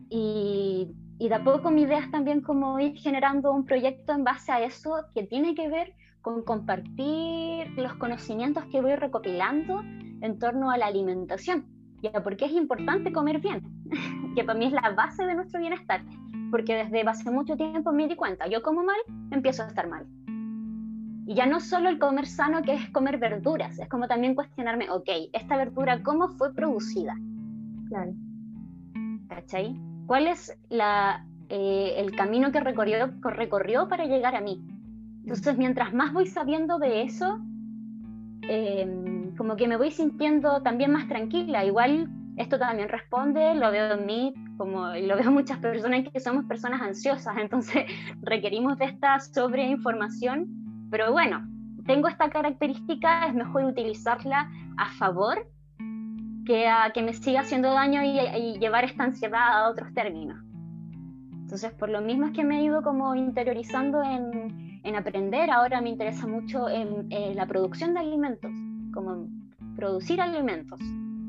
Y 0.09 0.89
y 1.17 1.29
de 1.29 1.35
a 1.35 1.43
poco 1.43 1.71
mi 1.71 1.83
idea 1.83 1.99
es 1.99 2.11
también 2.11 2.41
como 2.41 2.77
ir 2.79 2.97
generando 2.97 3.53
un 3.53 3.65
proyecto 3.65 4.11
en 4.11 4.25
base 4.25 4.51
a 4.51 4.61
eso 4.61 5.05
que 5.13 5.23
tiene 5.23 5.55
que 5.55 5.69
ver 5.69 5.93
con 6.21 6.43
compartir 6.43 7.69
los 7.77 7.93
conocimientos 7.95 8.65
que 8.65 8.81
voy 8.81 8.95
recopilando 8.95 9.81
en 9.81 10.39
torno 10.39 10.71
a 10.71 10.77
la 10.77 10.87
alimentación. 10.87 11.74
Ya, 12.11 12.23
porque 12.23 12.45
es 12.45 12.51
importante 12.51 13.11
comer 13.11 13.39
bien, 13.39 13.61
que 14.35 14.43
para 14.43 14.57
mí 14.57 14.65
es 14.65 14.73
la 14.73 14.91
base 14.91 15.25
de 15.25 15.35
nuestro 15.35 15.59
bienestar, 15.59 16.03
porque 16.51 16.75
desde 16.75 17.01
hace 17.01 17.31
mucho 17.31 17.55
tiempo 17.55 17.91
me 17.91 18.07
di 18.07 18.15
cuenta, 18.15 18.47
yo 18.47 18.61
como 18.61 18.83
mal, 18.83 18.99
empiezo 19.31 19.63
a 19.63 19.67
estar 19.67 19.87
mal. 19.87 20.05
Y 21.27 21.33
ya 21.33 21.47
no 21.47 21.59
solo 21.59 21.89
el 21.89 21.97
comer 21.97 22.27
sano, 22.27 22.61
que 22.61 22.75
es 22.75 22.89
comer 22.91 23.17
verduras, 23.17 23.79
es 23.79 23.89
como 23.89 24.07
también 24.07 24.35
cuestionarme, 24.35 24.89
ok, 24.91 25.09
esta 25.33 25.57
verdura, 25.57 26.03
¿cómo 26.03 26.27
fue 26.29 26.53
producida? 26.53 27.15
Claro. 27.89 28.13
¿Cachai? 29.27 29.75
cuál 30.05 30.27
es 30.27 30.55
la, 30.69 31.25
eh, 31.49 31.95
el 31.97 32.15
camino 32.15 32.51
que 32.51 32.59
recorrió, 32.59 33.13
recorrió 33.21 33.87
para 33.87 34.05
llegar 34.05 34.35
a 34.35 34.41
mí. 34.41 34.61
Entonces, 35.23 35.57
mientras 35.57 35.93
más 35.93 36.13
voy 36.13 36.27
sabiendo 36.27 36.77
de 36.77 37.03
eso, 37.03 37.39
em, 38.43 39.14
como 39.37 39.55
que 39.55 39.67
me 39.67 39.77
voy 39.77 39.91
sintiendo 39.91 40.61
también 40.61 40.91
más 40.91 41.07
tranquila. 41.07 41.65
Igual 41.65 42.09
esto 42.37 42.59
también 42.59 42.89
responde, 42.89 43.55
lo 43.55 43.71
veo 43.71 43.93
en 43.93 44.05
mí, 44.05 44.33
como 44.57 44.87
lo 44.87 45.15
veo 45.17 45.27
en 45.27 45.33
muchas 45.33 45.59
personas 45.59 46.05
que 46.11 46.19
somos 46.19 46.45
personas 46.45 46.81
ansiosas, 46.81 47.35
entonces 47.37 47.85
requerimos 48.21 48.77
de 48.77 48.85
esta 48.85 49.19
sobreinformación, 49.19 50.47
pero 50.89 51.11
bueno, 51.11 51.47
tengo 51.85 52.07
esta 52.07 52.29
característica, 52.29 53.27
es 53.27 53.33
mejor 53.33 53.63
utilizarla 53.65 54.49
a 54.77 54.89
favor 54.91 55.47
que, 56.45 56.67
a, 56.67 56.91
que 56.93 57.01
me 57.01 57.13
siga 57.13 57.41
haciendo 57.41 57.71
daño 57.71 58.01
y, 58.03 58.59
llevar 58.59 58.85
esta 58.85 59.03
ansiedad 59.03 59.65
a 59.65 59.69
otros 59.69 59.93
términos. 59.93 60.39
Entonces, 61.31 61.71
por 61.73 61.89
lo 61.89 62.01
mismo 62.01 62.27
es 62.27 62.33
que 62.33 62.43
me 62.43 62.59
he 62.59 62.63
ido 62.63 62.81
como 62.81 63.13
interiorizando 63.15 64.01
en, 64.01 64.79
en 64.85 64.95
aprender. 64.95 65.49
Ahora 65.49 65.81
me 65.81 65.89
interesa 65.89 66.27
mucho 66.27 66.69
en, 66.69 67.35
la 67.35 67.45
producción 67.45 67.93
de 67.93 67.99
alimentos, 67.99 68.51
como 68.95 69.27
producir 69.75 70.19
alimentos, 70.19 70.79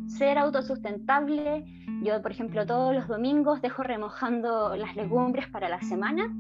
ser 0.07 0.39
autosustentable. 0.39 1.67
Yo, 2.03 2.23
por 2.23 2.31
ejemplo, 2.31 2.65
todos 2.65 2.95
los 2.95 3.07
domingos 3.09 3.61
dejo 3.61 3.83
remojando 3.83 4.75
las 4.77 4.97
legumbres 4.97 5.49
para 5.49 5.69
la 5.69 5.83
semana. 5.83 6.35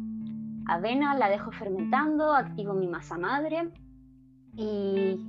Avena 0.67 1.15
la 1.15 1.29
dejo 1.29 1.53
fermentando, 1.53 2.35
activo 2.35 2.73
mi 2.73 2.89
masa 2.89 3.19
madre 3.19 3.71
y 4.57 5.21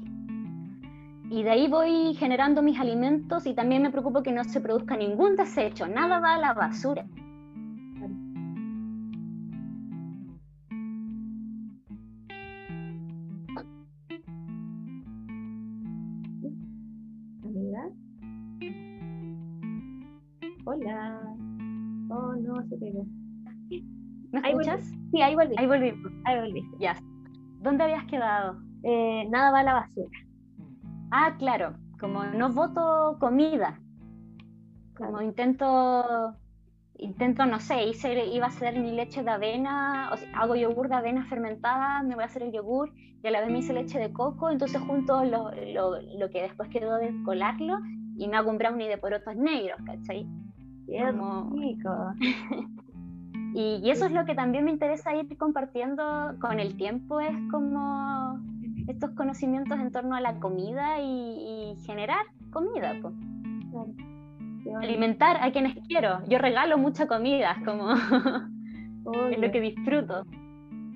y 1.30 1.44
de 1.44 1.50
ahí 1.50 1.68
voy 1.68 2.14
generando 2.16 2.62
mis 2.62 2.80
alimentos 2.80 3.46
y 3.48 3.54
también 3.54 3.82
me 3.82 3.92
preocupo 3.92 4.24
que 4.24 4.32
no 4.32 4.46
se 4.46 4.62
produzca 4.62 4.96
ningún 4.96 5.36
desecho, 5.36 5.86
nada 5.88 6.20
va 6.20 6.36
a 6.36 6.38
la 6.38 6.54
basura. 6.54 7.06
¿Me 24.32 24.50
escuchas? 24.50 24.82
Sí, 25.12 25.22
ahí 25.22 25.36
volví. 25.36 25.56
Ahí 25.58 25.68
volví. 25.68 25.94
Ahí 26.26 26.40
volví. 26.40 26.64
Ya. 26.80 26.96
¿Dónde 27.62 27.84
habías 27.84 28.06
quedado? 28.06 28.58
Eh, 28.84 29.26
nada 29.30 29.52
va 29.52 29.60
a 29.60 29.64
la 29.64 29.74
basura. 29.74 30.20
Ah, 31.12 31.36
claro, 31.38 31.76
como 32.00 32.24
no 32.26 32.50
voto 32.50 33.18
comida, 33.20 33.80
como 34.98 35.22
intento, 35.22 36.36
intento, 36.98 37.46
no 37.46 37.60
sé, 37.60 37.86
hice, 37.86 38.26
iba 38.28 38.46
a 38.46 38.50
hacer 38.50 38.80
mi 38.80 38.92
leche 38.92 39.24
de 39.24 39.32
avena, 39.32 40.12
o 40.12 40.38
hago 40.38 40.56
yogur 40.56 40.90
de 40.90 40.96
avena 40.96 41.26
fermentada, 41.28 42.04
me 42.04 42.16
voy 42.16 42.24
a 42.24 42.28
hacer 42.28 42.44
el 42.44 42.52
yogur 42.52 42.92
y 43.24 43.28
a 43.28 43.32
la 43.32 43.42
vez 43.42 43.50
me 43.50 43.60
hice 43.60 43.74
leche 43.74 44.00
de 44.00 44.12
coco, 44.12 44.50
entonces 44.50 44.82
junto 44.82 45.24
lo, 45.24 45.52
lo, 45.52 46.30
que 46.30 46.42
después 46.42 46.70
quedó 46.70 46.98
de 46.98 47.14
colarlo 47.24 47.80
y 48.18 48.28
me 48.28 48.36
hago 48.36 48.52
un 48.52 48.58
brownie 48.58 48.90
de 48.90 48.98
porotos 48.98 49.36
negros, 49.36 49.80
¿cachai? 49.86 50.28
Qué 50.88 51.12
rico. 51.54 51.90
y, 53.54 53.82
y 53.84 53.92
eso 53.92 54.06
es 54.06 54.12
lo 54.12 54.26
que 54.26 54.36
también 54.36 54.66
me 54.66 54.72
interesa 54.72 55.16
ir 55.16 55.38
compartiendo 55.38 56.04
con 56.40 56.60
el 56.60 56.76
tiempo, 56.76 57.20
es 57.20 57.36
como 57.52 58.40
estos 58.88 59.12
conocimientos 59.12 59.78
en 59.80 59.92
torno 59.92 60.16
a 60.16 60.22
la 60.22 60.40
comida 60.40 61.02
y, 61.02 61.76
generar 61.86 62.26
comida. 62.52 62.96
Alimentar 64.82 65.38
a 65.42 65.52
quienes 65.52 65.78
quiero. 65.88 66.20
Yo 66.28 66.40
regalo 66.40 66.78
mucha 66.78 67.08
comida, 67.08 67.58
como 67.66 67.92
es 69.32 69.40
lo 69.40 69.52
que 69.52 69.62
disfruto. 69.62 70.24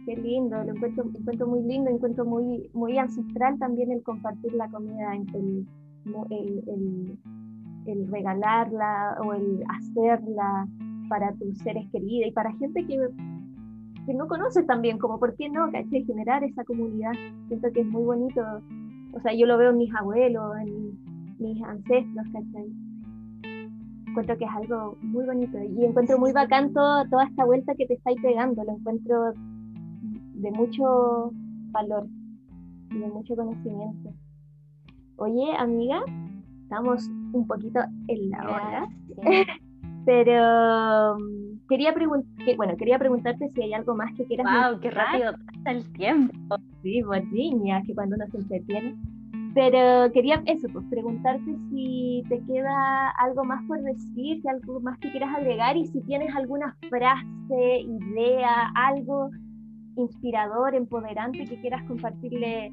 Qué 0.06 0.16
lindo, 0.16 0.58
lo 0.64 0.72
encuentro, 0.74 1.06
encuentro 1.14 1.48
muy 1.48 1.62
lindo, 1.64 1.90
encuentro 1.92 2.26
muy, 2.26 2.70
muy 2.74 2.98
ancestral 2.98 3.60
también 3.60 3.92
el 3.92 4.02
compartir 4.02 4.54
la 4.54 4.68
comida, 4.70 5.16
el, 5.16 5.68
el, 6.32 6.64
el 6.68 7.18
regalarla 7.86 9.18
o 9.26 9.34
el 9.34 9.64
hacerla 9.68 10.68
para 11.10 11.34
tus 11.34 11.58
seres 11.60 11.90
queridos 11.92 12.28
y 12.28 12.32
para 12.32 12.54
gente 12.54 12.86
que 12.86 12.98
que 14.06 14.14
no 14.14 14.28
conoces 14.28 14.66
también, 14.66 14.98
como 14.98 15.20
por 15.20 15.36
qué 15.36 15.50
no, 15.50 15.72
¿cachai? 15.72 16.04
Generar 16.06 16.44
esa 16.44 16.64
comunidad. 16.64 17.12
Siento 17.48 17.72
que 17.72 17.82
es 17.82 17.88
muy 17.88 18.04
bonito. 18.04 18.42
O 19.14 19.20
sea, 19.22 19.34
yo 19.34 19.46
lo 19.46 19.58
veo 19.58 19.72
en 19.72 19.78
mis 19.78 19.94
abuelos, 19.94 20.58
en 20.60 20.98
mis 21.40 21.62
ancestros, 21.64 22.26
¿cachai? 22.34 22.72
Encuentro 24.08 24.38
que 24.38 24.46
es 24.46 24.52
algo 24.52 24.98
muy 25.02 25.26
bonito 25.26 25.58
y 25.58 25.86
encuentro 25.86 26.20
muy 26.20 26.34
bacán 26.34 26.74
toda 26.74 27.24
esta 27.30 27.46
vuelta 27.46 27.76
que 27.76 27.86
te 27.86 27.94
estáis 27.94 28.20
pegando. 28.22 28.64
Lo 28.64 28.74
encuentro 28.74 29.34
de 30.34 30.52
mucho 30.52 31.32
valor 31.72 32.08
y 32.90 32.98
de 32.98 33.08
mucho 33.08 33.36
conocimiento. 33.36 34.14
Oye, 35.18 35.56
amiga, 35.58 36.04
estamos 36.64 37.10
un 37.34 37.48
poquito 37.48 37.80
en 38.08 38.30
la 38.30 38.50
hora. 38.50 38.88
Pero 40.06 41.18
mm, 41.20 41.68
quería 41.70 41.94
preguntar, 41.94 42.56
bueno, 42.58 42.76
quería 42.78 42.98
preguntarte 42.98 43.50
si 43.50 43.62
hay 43.62 43.74
algo 43.74 43.96
más 43.96 44.14
que 44.16 44.26
quieras 44.26 44.48
Wow, 44.48 44.80
qué 44.80 44.90
rápido 44.90 45.34
pasa 45.34 45.72
el 45.72 45.94
tiempo. 45.94 46.58
Sí, 46.82 47.04
niña, 47.32 47.84
que 47.86 47.94
cuando 47.94 48.16
uno 48.16 48.26
se 48.32 48.38
entretiene. 48.38 48.96
Pero 49.54 50.12
quería 50.14 50.42
eso, 50.46 50.68
pues 50.72 50.86
preguntarte 50.90 51.58
si 51.70 52.24
te 52.30 52.40
queda 52.46 53.10
algo 53.20 53.44
más 53.44 53.62
por 53.68 53.82
decir, 53.82 54.42
si 54.42 54.48
algo 54.48 54.80
más 54.80 54.98
que 55.00 55.12
quieras 55.12 55.36
agregar 55.36 55.76
y 55.76 55.86
si 55.88 56.02
tienes 56.02 56.34
alguna 56.36 56.76
frase, 56.90 57.82
idea, 57.82 58.72
algo 58.76 59.30
inspirador, 59.98 60.74
empoderante 60.74 61.44
que 61.46 61.60
quieras 61.60 61.84
compartirle 61.84 62.72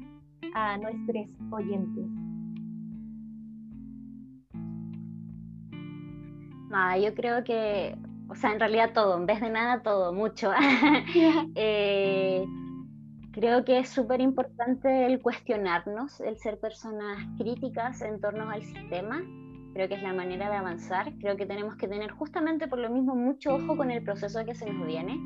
a 0.55 0.77
nuestros 0.77 1.27
oyentes. 1.51 2.28
Ah, 6.71 6.97
yo 6.97 7.13
creo 7.15 7.43
que, 7.43 7.95
o 8.29 8.35
sea, 8.35 8.51
en 8.51 8.59
realidad 8.59 8.91
todo, 8.93 9.17
en 9.17 9.25
vez 9.25 9.41
de 9.41 9.49
nada, 9.49 9.81
todo, 9.81 10.13
mucho. 10.13 10.51
eh, 11.55 12.45
Creo 13.31 13.63
que 13.63 13.79
es 13.79 13.87
súper 13.89 14.21
importante 14.21 15.05
el 15.05 15.21
cuestionarnos, 15.21 16.19
el 16.19 16.37
ser 16.37 16.59
personas 16.59 17.25
críticas 17.37 18.01
en 18.01 18.19
torno 18.19 18.49
al 18.49 18.63
sistema. 18.63 19.21
Creo 19.73 19.87
que 19.87 19.95
es 19.95 20.03
la 20.03 20.13
manera 20.13 20.49
de 20.49 20.57
avanzar. 20.57 21.13
Creo 21.19 21.37
que 21.37 21.45
tenemos 21.45 21.75
que 21.75 21.87
tener 21.87 22.11
justamente 22.11 22.67
por 22.67 22.79
lo 22.79 22.89
mismo 22.89 23.15
mucho 23.15 23.55
ojo 23.55 23.77
con 23.77 23.91
el 23.91 24.03
proceso 24.03 24.43
que 24.45 24.55
se 24.55 24.69
nos 24.69 24.85
viene. 24.85 25.17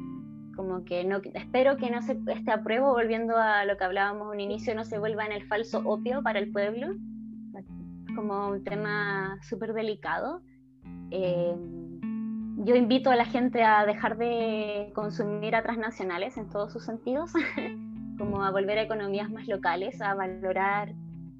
Como 0.55 0.83
que 0.83 1.05
no, 1.05 1.21
espero 1.33 1.77
que 1.77 1.89
no 1.89 2.01
se, 2.01 2.19
este 2.27 2.51
apruebo, 2.51 2.91
volviendo 2.91 3.37
a 3.37 3.63
lo 3.65 3.77
que 3.77 3.83
hablábamos 3.85 4.31
un 4.31 4.41
inicio, 4.41 4.75
no 4.75 4.83
se 4.83 4.99
vuelva 4.99 5.25
en 5.25 5.31
el 5.31 5.47
falso 5.47 5.79
opio 5.85 6.21
para 6.21 6.39
el 6.39 6.51
pueblo. 6.51 6.93
Como 8.15 8.49
un 8.49 8.63
tema 8.63 9.39
súper 9.41 9.73
delicado. 9.73 10.43
Eh, 11.15 11.55
yo 12.65 12.75
invito 12.75 13.11
a 13.11 13.15
la 13.15 13.25
gente 13.25 13.63
a 13.63 13.85
dejar 13.85 14.17
de 14.17 14.91
consumir 14.95 15.55
a 15.55 15.63
transnacionales 15.63 16.37
en 16.37 16.49
todos 16.49 16.73
sus 16.73 16.83
sentidos. 16.83 17.31
como 18.17 18.43
a 18.43 18.51
volver 18.51 18.77
a 18.77 18.83
economías 18.83 19.29
más 19.29 19.47
locales, 19.47 20.01
a 20.01 20.13
valorar 20.13 20.93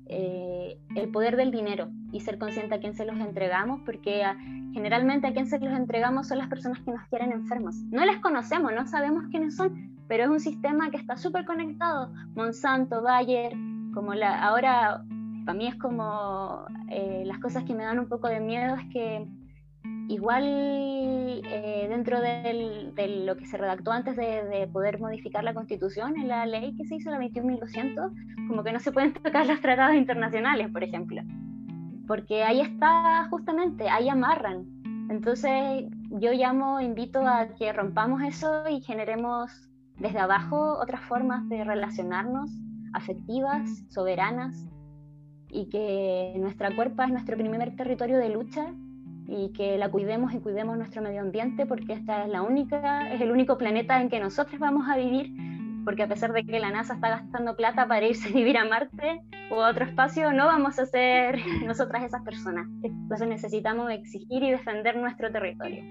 eh, 0.08 0.78
el 0.96 1.10
poder 1.10 1.38
del 1.38 1.52
dinero 1.52 1.90
y 2.12 2.20
ser 2.22 2.38
consciente 2.38 2.76
a 2.76 2.80
quién 2.80 2.96
se 2.96 3.06
los 3.06 3.18
entregamos, 3.18 3.82
porque 3.86 4.24
generalmente 4.74 5.28
a 5.28 5.34
quién 5.34 5.48
se 5.48 5.60
los 5.60 5.74
entregamos 5.74 6.28
son 6.28 6.40
las 6.40 6.50
personas 6.50 6.80
que 6.82 6.92
nos 6.92 7.08
quieren 7.08 7.32
enfermos. 7.32 7.76
No 7.92 8.06
les 8.06 8.18
conocemos, 8.20 8.74
no 8.74 8.86
sabemos 8.88 9.26
quiénes 9.32 9.56
son, 9.56 9.96
pero 10.08 10.24
es 10.24 10.30
un 10.30 10.40
sistema 10.40 10.90
que 10.92 10.98
está 10.98 11.18
súper 11.18 11.46
conectado. 11.46 12.12
Monsanto, 12.36 13.02
Bayer, 13.02 13.54
como 13.94 14.14
la, 14.14 14.44
ahora 14.44 15.04
para 15.46 15.58
mí 15.58 15.68
es 15.68 15.76
como 15.76 16.66
eh, 16.90 17.24
las 17.26 17.40
cosas 17.40 17.64
que 17.66 17.74
me 17.74 17.84
dan 17.84 18.00
un 18.00 18.08
poco 18.08 18.28
de 18.28 18.40
miedo 18.40 18.76
es 18.76 18.86
que 18.92 19.28
igual 20.08 20.44
eh, 20.46 21.88
dentro 21.90 22.20
de 22.22 23.24
lo 23.26 23.38
que 23.38 23.46
se 23.46 23.58
redactó 23.58 23.92
antes 23.92 24.16
de, 24.16 24.68
poder 24.72 25.00
modificar 25.00 25.44
la 25.44 25.54
constitución, 25.54 26.18
en 26.18 26.28
la 26.28 26.46
ley 26.46 26.76
que 26.76 26.86
se 26.86 26.96
hizo, 26.96 27.12
la 27.12 27.20
21.200, 27.20 28.48
como 28.48 28.64
que 28.64 28.74
no 28.74 28.80
se 28.80 28.92
pueden 28.92 29.14
tocar 29.24 29.46
los 29.46 29.62
tratados 29.62 29.96
internacionales, 29.96 30.70
por 30.72 30.84
ejemplo. 30.84 31.22
Porque 32.08 32.44
ahí 32.44 32.62
está 32.62 33.28
justamente, 33.30 33.90
ahí 33.90 34.10
amarran. 34.10 34.66
Entonces 35.10 35.86
yo 36.12 36.32
llamo, 36.32 36.80
invito 36.80 37.26
a 37.28 37.48
que 37.58 37.72
rompamos 37.74 38.22
eso 38.24 38.68
y 38.70 38.82
generemos 38.82 39.70
desde 39.98 40.20
abajo 40.20 40.78
otras 40.80 41.02
formas 41.02 41.48
de 41.50 41.64
relacionarnos, 41.64 42.50
afectivas, 42.94 43.84
soberanas, 43.90 44.68
y 45.50 45.70
que 45.70 46.34
nuestra 46.40 46.76
cuerpa 46.76 47.06
es 47.06 47.12
nuestro 47.12 47.38
primer 47.38 47.76
territorio 47.76 48.18
de 48.18 48.30
lucha 48.30 48.74
y 49.28 49.52
que 49.54 49.78
la 49.78 49.90
cuidemos 49.90 50.34
y 50.34 50.40
cuidemos 50.40 50.78
nuestro 50.78 51.02
medio 51.02 51.22
ambiente 51.22 51.66
porque 51.66 51.94
esta 51.94 52.24
es 52.24 52.30
la 52.30 52.42
única, 52.42 53.12
es 53.14 53.22
el 53.22 53.32
único 53.32 53.58
planeta 53.58 54.02
en 54.02 54.10
que 54.10 54.20
nosotros 54.20 54.60
vamos 54.60 54.88
a 54.90 54.98
vivir, 54.98 55.32
porque 55.86 56.04
a 56.04 56.08
pesar 56.08 56.34
de 56.34 56.46
que 56.46 56.60
la 56.60 56.72
NASA 56.72 56.96
está 56.96 57.10
gastando 57.10 57.56
plata 57.56 57.88
para 57.88 58.06
irse 58.06 58.30
a 58.30 58.32
vivir 58.32 58.58
a 58.58 58.66
Marte 58.66 59.22
o 59.52 59.62
a 59.62 59.70
otro 59.70 59.86
espacio, 59.86 60.32
no 60.34 60.46
vamos 60.46 60.80
a 60.80 60.86
ser 60.86 61.38
nosotras 61.66 62.04
esas 62.04 62.24
personas. 62.24 62.68
Entonces 62.84 63.28
necesitamos 63.28 63.92
exigir 63.92 64.44
y 64.44 64.52
defender 64.52 64.98
nuestro 64.98 65.32
territorio. 65.32 65.84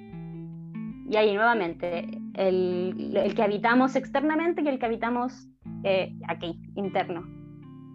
Y 1.09 1.17
ahí 1.17 1.35
nuevamente, 1.35 2.09
el, 2.35 3.15
el 3.17 3.35
que 3.35 3.43
habitamos 3.43 3.97
externamente 3.97 4.63
y 4.63 4.69
el 4.69 4.79
que 4.79 4.87
habitamos 4.87 5.47
eh, 5.85 6.15
aquí, 6.29 6.59
interno. 6.77 7.23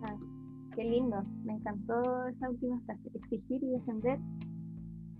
Ah, 0.03 0.13
qué 0.75 0.83
lindo, 0.83 1.23
me 1.43 1.53
encantó 1.53 2.27
esa 2.27 2.49
última 2.49 2.79
frase, 2.85 3.09
exigir 3.15 3.63
y 3.63 3.69
defender 3.71 4.19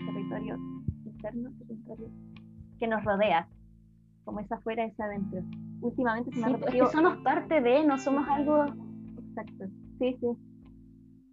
territorio 0.08 0.58
interno, 1.05 1.51
territorio 1.60 2.10
que 2.80 2.88
nos 2.88 3.03
rodea, 3.03 3.47
como 4.24 4.39
es 4.39 4.51
afuera, 4.51 4.86
es 4.86 4.99
adentro. 4.99 5.41
Últimamente 5.82 6.32
se 6.32 6.39
me 6.39 6.45
ha 6.45 6.49
pues, 6.49 6.62
repetido... 6.62 6.91
somos 6.91 7.18
parte 7.18 7.62
de, 7.62 7.84
no 7.86 7.97
somos 7.97 8.28
algo... 8.28 8.66
Exacto, 8.66 9.66
sí, 9.99 10.18
sí. 10.20 10.28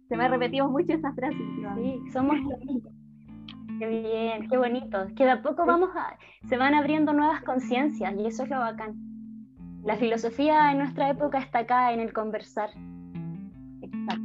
Se 0.09 0.17
me 0.17 0.25
ha 0.25 0.27
repetido 0.27 0.69
mucho 0.69 0.93
esa 0.93 1.13
frase. 1.13 1.37
Sí, 1.37 2.11
somos 2.11 2.37
Qué 3.79 3.87
bien, 3.87 4.47
qué 4.49 4.57
bonito. 4.57 5.05
Que 5.15 5.25
de 5.25 5.31
a 5.31 5.41
poco 5.41 5.65
vamos 5.65 5.89
a, 5.95 6.17
se 6.47 6.57
van 6.57 6.73
abriendo 6.73 7.11
nuevas 7.11 7.41
conciencias 7.43 8.13
y 8.17 8.25
eso 8.25 8.43
es 8.43 8.49
lo 8.49 8.59
bacán. 8.59 8.95
La 9.83 9.97
filosofía 9.97 10.71
en 10.71 10.77
nuestra 10.77 11.09
época 11.09 11.39
está 11.39 11.59
acá 11.59 11.91
en 11.91 11.99
el 11.99 12.13
conversar. 12.13 12.69
Exacto. 13.81 14.23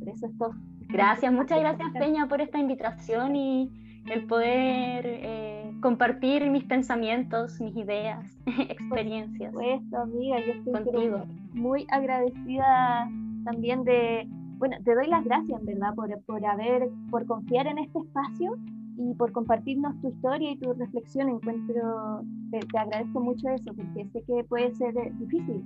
Por 0.00 0.08
eso 0.08 0.26
es 0.26 0.38
todo 0.38 0.54
Gracias, 0.94 1.32
muchas 1.32 1.58
gracias 1.58 1.90
Peña 1.92 2.28
por 2.28 2.40
esta 2.40 2.56
invitación 2.56 3.34
y 3.34 3.68
el 4.12 4.26
poder 4.26 5.04
eh, 5.04 5.72
compartir 5.80 6.48
mis 6.50 6.62
pensamientos, 6.62 7.60
mis 7.60 7.76
ideas, 7.76 8.38
experiencias. 8.68 9.52
Por 9.52 9.64
supuesto, 9.64 9.96
amiga, 9.98 10.36
yo 10.38 10.52
estoy 10.52 10.72
contigo. 10.72 11.24
muy 11.52 11.84
agradecida 11.90 13.10
también 13.44 13.82
de, 13.82 14.28
bueno, 14.58 14.76
te 14.84 14.94
doy 14.94 15.08
las 15.08 15.24
gracias, 15.24 15.64
verdad, 15.64 15.96
por, 15.96 16.16
por 16.26 16.46
haber, 16.46 16.88
por 17.10 17.26
confiar 17.26 17.66
en 17.66 17.78
este 17.78 17.98
espacio 17.98 18.56
y 18.96 19.14
por 19.14 19.32
compartirnos 19.32 20.00
tu 20.00 20.10
historia 20.10 20.52
y 20.52 20.58
tu 20.58 20.74
reflexión. 20.74 21.28
Encuentro, 21.28 22.22
te, 22.52 22.60
te 22.60 22.78
agradezco 22.78 23.18
mucho 23.18 23.48
eso, 23.48 23.74
porque 23.74 24.06
sé 24.12 24.22
que 24.28 24.44
puede 24.44 24.72
ser 24.76 24.94
difícil 25.18 25.64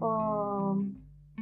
o, 0.00 0.82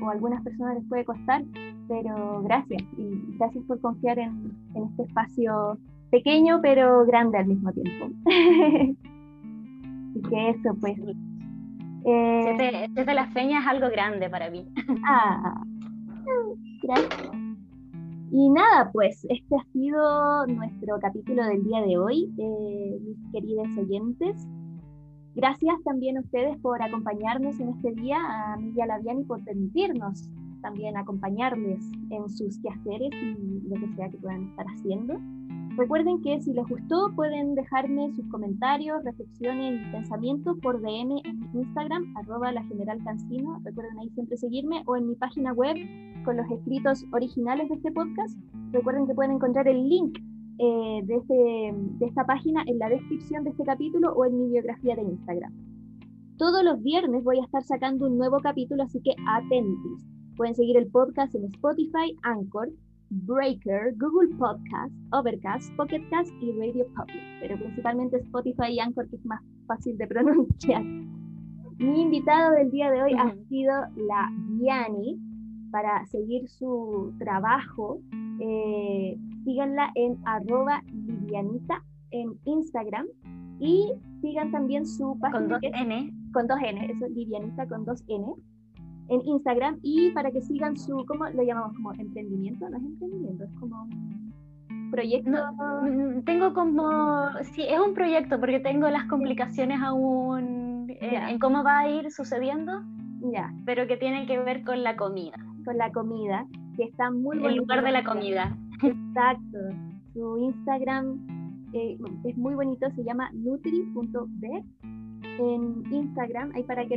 o 0.03 0.09
a 0.09 0.13
algunas 0.13 0.43
personas 0.43 0.75
les 0.75 0.85
puede 0.87 1.07
costar, 1.07 1.43
pero 1.89 2.43
gracias 2.43 2.83
y 2.97 3.37
gracias 3.39 3.65
por 3.65 3.81
confiar 3.81 4.19
en, 4.19 4.53
este 4.75 5.03
espacio 5.03 5.79
pequeño 6.11 6.61
pero 6.63 7.05
grande 7.07 7.39
al 7.39 7.47
mismo 7.47 7.73
tiempo. 7.73 8.11
y 10.15 10.23
que 10.23 10.51
eso, 10.51 10.75
pues. 10.81 10.99
Eh, 12.09 12.89
desde, 12.95 13.15
la 13.15 13.27
feña 13.33 13.61
es 13.61 13.67
algo 13.67 13.89
grande 13.91 14.31
para 14.31 14.49
mí. 14.51 14.65
ah, 15.09 15.61
gracias. 16.83 17.31
Y 18.31 18.51
nada, 18.51 18.91
pues 18.93 19.25
este 19.29 19.57
ha 19.57 19.65
sido 19.73 20.47
nuestro 20.47 20.99
capítulo 21.01 21.45
del 21.45 21.65
día 21.65 21.81
de 21.83 21.97
hoy, 21.97 22.33
eh, 22.39 22.99
mis 23.01 23.33
queridos 23.33 23.69
oyentes. 23.79 24.47
Gracias 25.35 25.77
también 25.85 26.17
a 26.17 26.21
ustedes 26.21 26.57
por 26.59 26.83
acompañarnos 26.83 27.59
en 27.61 27.69
este 27.71 27.93
día, 27.93 28.19
a 28.19 28.55
a 28.55 28.87
Laviani 28.87 29.25
por 29.25 29.45
permitirnos 29.45 30.29
también 30.67 30.97
acompañarles 30.97 31.81
en 32.11 32.29
sus 32.29 32.59
quehaceres 32.59 33.11
y 33.23 33.69
lo 33.69 33.77
que 33.77 33.89
sea 33.95 34.11
que 34.11 34.19
puedan 34.19 34.49
estar 34.49 34.67
haciendo. 34.67 35.15
Recuerden 35.77 36.21
que 36.23 36.41
si 36.41 36.53
les 36.53 36.67
gustó 36.67 37.13
pueden 37.15 37.55
dejarme 37.55 38.13
sus 38.15 38.27
comentarios, 38.29 39.05
reflexiones 39.05 39.81
y 39.81 39.93
pensamientos 39.93 40.59
por 40.61 40.81
DM 40.81 41.21
en 41.25 41.49
Instagram, 41.55 42.13
arroba 42.17 42.51
la 42.51 42.65
general 42.65 42.99
cancino. 43.05 43.61
Recuerden 43.63 43.97
ahí 44.01 44.11
siempre 44.11 44.37
seguirme 44.39 44.83
o 44.87 44.97
en 44.97 45.07
mi 45.07 45.15
página 45.15 45.53
web 45.53 45.77
con 46.25 46.37
los 46.37 46.51
escritos 46.51 47.05
originales 47.13 47.69
de 47.69 47.77
este 47.77 47.93
podcast. 47.93 48.37
Recuerden 48.73 49.07
que 49.07 49.15
pueden 49.15 49.33
encontrar 49.33 49.69
el 49.69 49.89
link 49.89 50.19
eh, 50.59 51.01
de, 51.05 51.15
este, 51.15 51.75
de 51.99 52.07
esta 52.07 52.25
página 52.25 52.65
en 52.67 52.79
la 52.81 52.89
descripción 52.89 53.45
de 53.45 53.51
este 53.51 53.63
capítulo 53.63 54.15
o 54.15 54.25
en 54.25 54.37
mi 54.37 54.49
biografía 54.49 54.97
de 54.97 55.03
Instagram. 55.03 55.53
Todos 56.39 56.65
los 56.65 56.83
viernes 56.83 57.23
voy 57.23 57.39
a 57.39 57.45
estar 57.45 57.63
sacando 57.63 58.07
un 58.07 58.19
nuevo 58.19 58.41
capítulo, 58.41 58.83
así 58.83 59.01
que 59.01 59.15
atentos. 59.29 60.16
Pueden 60.37 60.55
seguir 60.55 60.77
el 60.77 60.87
podcast 60.89 61.35
en 61.35 61.45
Spotify, 61.47 62.15
Anchor, 62.23 62.69
Breaker, 63.09 63.95
Google 63.97 64.37
Podcast, 64.37 64.93
Overcast, 65.13 65.75
Pocketcast 65.77 66.31
y 66.43 66.53
Radio 66.53 66.87
Public, 66.95 67.23
pero 67.41 67.57
principalmente 67.57 68.19
Spotify 68.19 68.73
y 68.73 68.81
Anchor, 68.81 69.09
que 69.09 69.17
es 69.17 69.25
más 69.25 69.41
fácil 69.67 69.97
de 69.97 70.07
pronunciar. 70.07 70.85
Mi 71.79 72.03
invitado 72.03 72.53
del 72.53 72.71
día 72.71 72.91
de 72.91 73.03
hoy 73.03 73.15
ha 73.15 73.35
sido 73.49 73.73
la 73.97 74.31
Diani. 74.59 75.19
Para 75.71 76.07
seguir 76.07 76.49
su 76.49 77.13
trabajo, 77.19 78.01
eh, 78.41 79.19
síganla 79.45 79.91
en 79.95 80.17
arroba 80.25 80.83
livianita 80.87 81.83
en 82.13 82.39
Instagram 82.45 83.07
y 83.59 83.93
sigan 84.21 84.53
también 84.53 84.87
su 84.87 85.19
página. 85.19 85.41
Con 85.41 85.49
dos 85.49 85.61
N. 85.63 86.13
Con 86.33 86.47
dos 86.47 86.59
N, 86.63 86.93
eso 86.93 87.07
es 87.07 87.13
livianita 87.13 87.67
con 87.67 87.85
dos 87.85 88.03
N 88.07 88.35
en 89.09 89.27
Instagram 89.27 89.79
y 89.83 90.11
para 90.11 90.31
que 90.31 90.43
sigan 90.43 90.77
su, 90.77 91.05
¿cómo 91.07 91.29
lo 91.29 91.43
llamamos? 91.43 91.75
Como 91.75 91.93
emprendimiento, 91.95 92.69
no 92.69 92.77
es 92.77 92.85
emprendimiento, 92.85 93.45
es 93.45 93.51
como 93.61 93.89
proyecto. 94.91 95.31
Mm, 95.83 96.23
tengo 96.25 96.55
como, 96.55 97.29
sí, 97.53 97.63
es 97.69 97.79
un 97.79 97.95
proyecto 97.95 98.39
porque 98.41 98.61
tengo 98.61 98.89
las 98.89 99.05
complicaciones 99.07 99.81
aún 99.83 100.87
eh, 100.89 101.21
en 101.29 101.39
cómo 101.39 101.63
va 101.63 101.81
a 101.81 101.89
ir 101.89 102.11
sucediendo, 102.11 102.83
ya. 103.21 103.53
pero 103.65 103.87
que 103.87 103.97
tiene 103.97 104.27
que 104.27 104.39
ver 104.39 104.65
con 104.65 104.83
la 104.83 104.97
comida. 104.97 105.37
Con 105.65 105.79
la 105.79 105.91
comida, 105.91 106.47
que 106.77 106.85
está 106.85 107.11
muy 107.11 107.45
El 107.45 107.57
lugar 107.57 107.85
de 107.85 107.93
la 107.93 108.05
comida. 108.05 108.57
Exacto. 108.83 109.59
Su 110.13 110.39
Instagram 110.39 111.19
eh, 111.73 111.99
es 112.25 112.37
muy 112.37 112.55
bonito, 112.55 112.89
se 112.95 113.05
llama 113.05 113.31
nutri.be 113.33 114.65
en 115.39 115.83
Instagram, 115.93 116.53
ahí 116.55 116.63
para 116.63 116.87
que... 116.87 116.97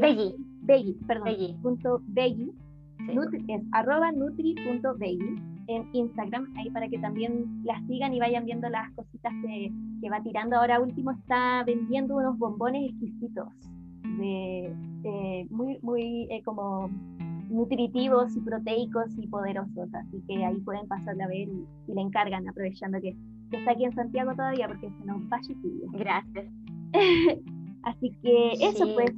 Beggy, 0.69 0.93
perdón. 1.07 1.35
Punto 1.63 2.01
Beggy. 2.09 2.51
es 3.47 3.61
arroba 3.71 4.11
en 4.11 5.89
Instagram, 5.93 6.53
ahí 6.57 6.69
para 6.69 6.87
que 6.87 6.99
también 6.99 7.63
las 7.63 7.83
sigan 7.87 8.13
y 8.13 8.19
vayan 8.19 8.45
viendo 8.45 8.69
las 8.69 8.91
cositas 8.91 9.33
que, 9.41 9.71
que 9.99 10.09
va 10.09 10.21
tirando. 10.21 10.57
Ahora 10.57 10.79
último 10.79 11.11
está 11.11 11.63
vendiendo 11.63 12.17
unos 12.17 12.37
bombones 12.37 12.91
exquisitos, 12.91 13.47
de, 14.17 14.75
eh, 15.03 15.47
muy, 15.49 15.79
muy 15.81 16.27
eh, 16.29 16.43
como 16.43 16.89
nutritivos 17.49 18.35
y 18.35 18.41
proteicos 18.41 19.17
y 19.17 19.25
poderosos, 19.27 19.91
así 19.93 20.21
que 20.27 20.45
ahí 20.45 20.59
pueden 20.59 20.87
pasarle 20.87 21.23
a 21.23 21.27
ver 21.27 21.47
y, 21.47 21.93
le 21.93 22.01
encargan, 22.01 22.47
aprovechando 22.47 23.01
que, 23.01 23.15
está 23.51 23.71
aquí 23.71 23.85
en 23.85 23.95
Santiago 23.95 24.35
todavía, 24.35 24.67
porque 24.67 24.91
se 24.91 25.05
nos 25.05 25.21
va 25.23 25.39
Gracias. 25.93 26.45
Así 27.83 28.11
que 28.21 28.51
eso 28.59 28.85
pues, 28.93 29.11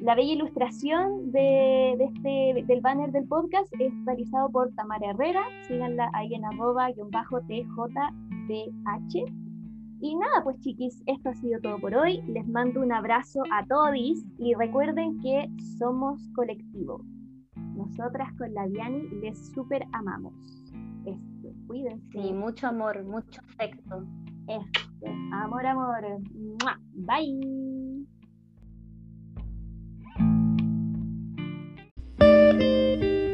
la 0.00 0.14
bella 0.14 0.32
ilustración 0.32 1.32
de, 1.32 1.92
este, 1.92 2.64
del 2.66 2.80
banner 2.80 3.10
del 3.12 3.26
podcast 3.26 3.72
es 3.78 3.92
realizado 4.04 4.50
por 4.50 4.72
Tamara 4.74 5.10
Herrera, 5.10 5.42
síganla 5.66 6.10
ahí 6.14 6.34
en 6.34 6.44
arroba 6.44 6.88
tjdh. 6.88 7.06
Y 9.98 10.14
nada, 10.14 10.44
pues 10.44 10.60
chiquis, 10.60 11.02
esto 11.06 11.30
ha 11.30 11.34
sido 11.34 11.60
todo 11.60 11.78
por 11.78 11.94
hoy. 11.94 12.20
Les 12.28 12.46
mando 12.46 12.82
un 12.82 12.92
abrazo 12.92 13.40
a 13.50 13.66
todos 13.66 13.94
y 14.38 14.54
recuerden 14.54 15.18
que 15.20 15.48
somos 15.78 16.20
colectivo. 16.34 17.00
Nosotras 17.74 18.32
con 18.38 18.52
la 18.52 18.66
Diani 18.66 19.08
les 19.22 19.52
super 19.52 19.86
amamos. 19.92 20.34
Esto, 21.06 21.48
cuídense. 21.66 22.06
Sí, 22.12 22.32
mucho 22.32 22.66
amor, 22.68 23.02
mucho 23.04 23.40
afecto. 23.48 24.04
Esto, 24.48 24.80
amor, 25.32 25.66
amor. 25.66 26.02
Bye. 26.94 27.95
thank 32.58 33.02
you 33.02 33.25